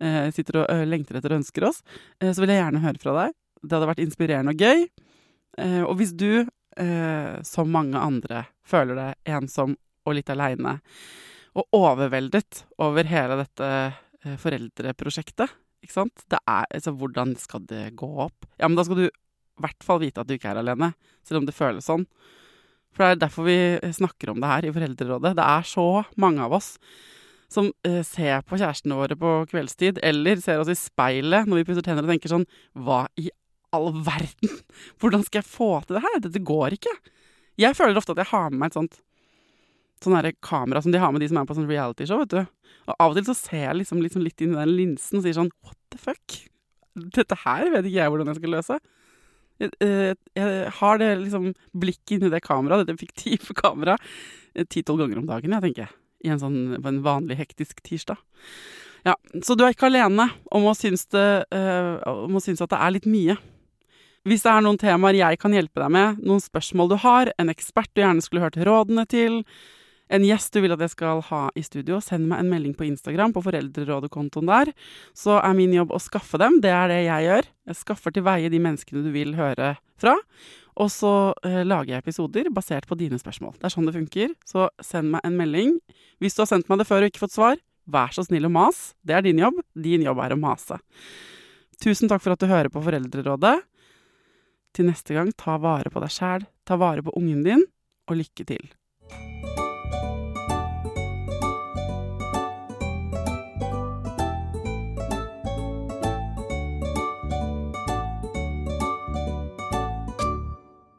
eh, 0.00 0.28
sitter 0.34 0.62
og 0.62 0.70
ø, 0.72 0.84
lengter 0.88 1.18
etter 1.18 1.34
og 1.34 1.42
ønsker 1.42 1.68
oss, 1.68 1.82
eh, 2.22 2.30
så 2.32 2.42
vil 2.42 2.54
jeg 2.54 2.62
gjerne 2.62 2.84
høre 2.84 3.02
fra 3.02 3.16
deg. 3.20 3.36
Det 3.62 3.76
hadde 3.76 3.90
vært 3.90 4.04
inspirerende 4.04 4.54
og 4.54 4.62
gøy. 4.62 4.86
Eh, 5.58 5.82
og 5.82 5.96
hvis 6.00 6.14
du, 6.16 6.46
eh, 6.76 7.34
som 7.46 7.72
mange 7.72 8.00
andre, 8.00 8.46
føler 8.66 8.98
deg 9.00 9.36
ensom 9.36 9.76
og 10.06 10.18
litt 10.18 10.32
aleine, 10.32 10.78
og 11.56 11.76
overveldet 11.76 12.66
over 12.84 13.08
hele 13.08 13.38
dette 13.40 13.70
eh, 13.72 14.36
foreldreprosjektet, 14.40 15.54
ikke 15.84 15.96
sant? 15.96 16.24
Det 16.30 16.38
er, 16.42 16.66
altså, 16.70 16.94
hvordan 16.96 17.34
skal 17.40 17.64
det 17.68 17.90
gå 17.98 18.08
opp? 18.26 18.48
Ja, 18.60 18.68
men 18.68 18.78
da 18.78 18.86
skal 18.86 19.00
du 19.00 19.06
i 19.06 19.64
hvert 19.64 19.86
fall 19.86 20.02
vite 20.02 20.22
at 20.22 20.28
du 20.28 20.36
ikke 20.36 20.50
er 20.52 20.60
alene, 20.60 20.92
selv 21.26 21.40
om 21.40 21.48
det 21.48 21.56
føles 21.56 21.86
sånn. 21.88 22.04
For 22.96 23.04
det 23.04 23.10
er 23.12 23.22
derfor 23.26 23.46
vi 23.48 23.92
snakker 23.92 24.32
om 24.32 24.40
det 24.40 24.50
her 24.50 24.66
i 24.66 24.72
Foreldrerådet. 24.72 25.34
Det 25.36 25.44
er 25.44 25.68
så 25.68 25.86
mange 26.20 26.44
av 26.44 26.56
oss 26.56 26.74
som 27.52 27.68
eh, 27.86 28.00
ser 28.06 28.42
på 28.46 28.58
kjærestene 28.58 28.96
våre 28.98 29.16
på 29.18 29.32
kveldstid, 29.52 30.00
eller 30.04 30.40
ser 30.42 30.62
oss 30.62 30.72
i 30.72 30.78
speilet 30.78 31.46
når 31.46 31.60
vi 31.60 31.66
pusser 31.68 31.84
tenner 31.86 32.06
og 32.06 32.10
tenker 32.10 32.32
sånn 32.32 32.46
Hva 32.74 33.04
i 33.20 33.28
all 33.76 33.92
verden? 34.06 34.56
Hvordan 35.00 35.24
skal 35.26 35.42
jeg 35.42 35.50
få 35.50 35.70
til 35.84 35.98
det 35.98 36.04
her? 36.06 36.22
Dette 36.24 36.42
går 36.48 36.78
ikke. 36.78 36.94
Jeg 37.60 37.76
føler 37.76 38.00
ofte 38.00 38.16
at 38.16 38.24
jeg 38.24 38.32
har 38.32 38.50
med 38.50 38.60
meg 38.60 38.72
et 38.72 38.80
sånt 38.80 38.98
sånn 40.04 40.16
her 40.18 40.30
kamera 40.44 40.82
som 40.84 40.92
de 40.94 41.00
har 41.00 41.12
med 41.14 41.22
de 41.24 41.30
som 41.30 41.40
er 41.40 41.48
på 41.48 41.56
sånn 41.56 41.70
realityshow, 41.70 42.22
vet 42.24 42.34
du. 42.34 42.74
Og 42.86 42.94
av 42.94 43.12
og 43.12 43.18
til 43.18 43.26
så 43.28 43.36
ser 43.38 43.64
jeg 43.64 43.80
liksom, 43.80 44.02
liksom 44.04 44.24
litt 44.24 44.42
inn 44.44 44.54
i 44.54 44.60
den 44.60 44.74
linsen 44.76 45.18
og 45.18 45.26
sier 45.26 45.38
sånn 45.38 45.52
What 45.66 45.78
the 45.94 46.00
fuck? 46.00 46.38
Dette 47.16 47.38
her 47.42 47.66
vet 47.72 47.88
ikke 47.88 47.98
jeg 47.98 48.12
hvordan 48.12 48.30
jeg 48.32 48.40
skal 48.40 48.54
løse. 48.56 48.78
Jeg, 49.60 49.72
jeg, 49.80 50.16
jeg 50.36 50.72
har 50.78 50.98
det 51.00 51.10
liksom 51.22 51.50
blikket 51.72 52.18
inni 52.18 52.32
det 52.32 52.42
kameraet, 52.44 52.84
dette 52.84 53.00
fiktive 53.00 53.56
kameraet, 53.62 54.04
ti-tolv 54.72 55.04
ganger 55.04 55.22
om 55.22 55.28
dagen, 55.28 55.56
jeg 55.56 55.68
tenker. 55.68 55.94
I 56.24 56.32
en 56.32 56.40
sånn 56.40 56.58
en 56.78 57.02
vanlig 57.04 57.38
hektisk 57.40 57.82
tirsdag. 57.84 58.20
Ja, 59.06 59.14
Så 59.44 59.54
du 59.54 59.62
er 59.62 59.74
ikke 59.74 59.86
alene 59.86 60.28
om 60.50 60.64
å 60.66 60.74
synes, 60.74 61.04
det, 61.14 61.46
øh, 61.54 61.92
om 62.26 62.38
å 62.38 62.42
synes 62.42 62.64
at 62.64 62.72
det 62.72 62.80
er 62.82 62.94
litt 62.96 63.06
mye. 63.06 63.36
Hvis 64.26 64.42
det 64.42 64.50
er 64.50 64.64
noen 64.64 64.80
temaer 64.80 65.14
jeg 65.14 65.38
kan 65.38 65.54
hjelpe 65.54 65.78
deg 65.78 65.92
med, 65.94 66.22
noen 66.26 66.42
spørsmål 66.42 66.90
du 66.90 66.96
har, 67.04 67.30
en 67.38 67.52
ekspert 67.52 67.92
du 67.94 68.02
gjerne 68.02 68.24
skulle 68.24 68.42
hørt 68.42 68.58
rådene 68.58 69.04
til, 69.06 69.44
en 70.06 70.22
gjest 70.22 70.54
du 70.54 70.60
vil 70.62 70.74
at 70.74 70.82
jeg 70.84 70.92
skal 70.92 71.22
ha 71.28 71.40
i 71.58 71.64
studio, 71.66 71.98
send 72.04 72.28
meg 72.30 72.42
en 72.42 72.50
melding 72.52 72.76
på 72.78 72.86
Instagram 72.86 73.34
på 73.34 73.42
Foreldrerådet-kontoen 73.46 74.46
der. 74.50 74.70
Så 75.16 75.40
er 75.40 75.56
min 75.58 75.74
jobb 75.74 75.94
å 75.96 76.02
skaffe 76.02 76.38
dem. 76.42 76.60
Det 76.62 76.70
er 76.70 76.92
det 76.92 77.00
jeg 77.08 77.26
gjør. 77.26 77.50
Jeg 77.72 77.80
skaffer 77.80 78.14
til 78.14 78.26
veie 78.26 78.52
de 78.52 78.62
menneskene 78.62 79.02
du 79.02 79.10
vil 79.14 79.34
høre 79.38 79.74
fra. 79.98 80.14
Og 80.76 80.90
så 80.92 81.12
eh, 81.48 81.62
lager 81.66 81.94
jeg 81.94 82.04
episoder 82.04 82.50
basert 82.54 82.86
på 82.86 82.98
dine 83.00 83.18
spørsmål. 83.18 83.56
Det 83.56 83.66
er 83.66 83.74
sånn 83.74 83.88
det 83.88 83.96
funker. 83.96 84.34
Så 84.46 84.68
send 84.84 85.10
meg 85.14 85.26
en 85.26 85.38
melding. 85.40 85.78
Hvis 86.22 86.36
du 86.36 86.44
har 86.44 86.50
sendt 86.52 86.70
meg 86.70 86.82
det 86.82 86.88
før 86.88 87.02
og 87.02 87.10
ikke 87.10 87.24
fått 87.24 87.34
svar, 87.34 87.58
vær 87.90 88.14
så 88.14 88.26
snill 88.26 88.46
og 88.46 88.54
mas. 88.54 88.90
Det 89.02 89.16
er 89.16 89.26
din 89.26 89.40
jobb. 89.42 89.58
Din 89.74 90.06
jobb 90.06 90.22
er 90.22 90.36
å 90.36 90.40
mase. 90.40 90.78
Tusen 91.82 92.12
takk 92.12 92.22
for 92.22 92.36
at 92.36 92.42
du 92.42 92.50
hører 92.50 92.70
på 92.72 92.82
Foreldrerådet. 92.84 93.56
Til 94.76 94.90
neste 94.90 95.16
gang, 95.16 95.32
ta 95.32 95.56
vare 95.58 95.90
på 95.92 96.02
deg 96.04 96.12
sjæl, 96.12 96.44
ta 96.68 96.76
vare 96.78 97.04
på 97.04 97.14
ungen 97.16 97.40
din, 97.46 97.62
og 98.06 98.20
lykke 98.20 98.44
til. 98.48 98.66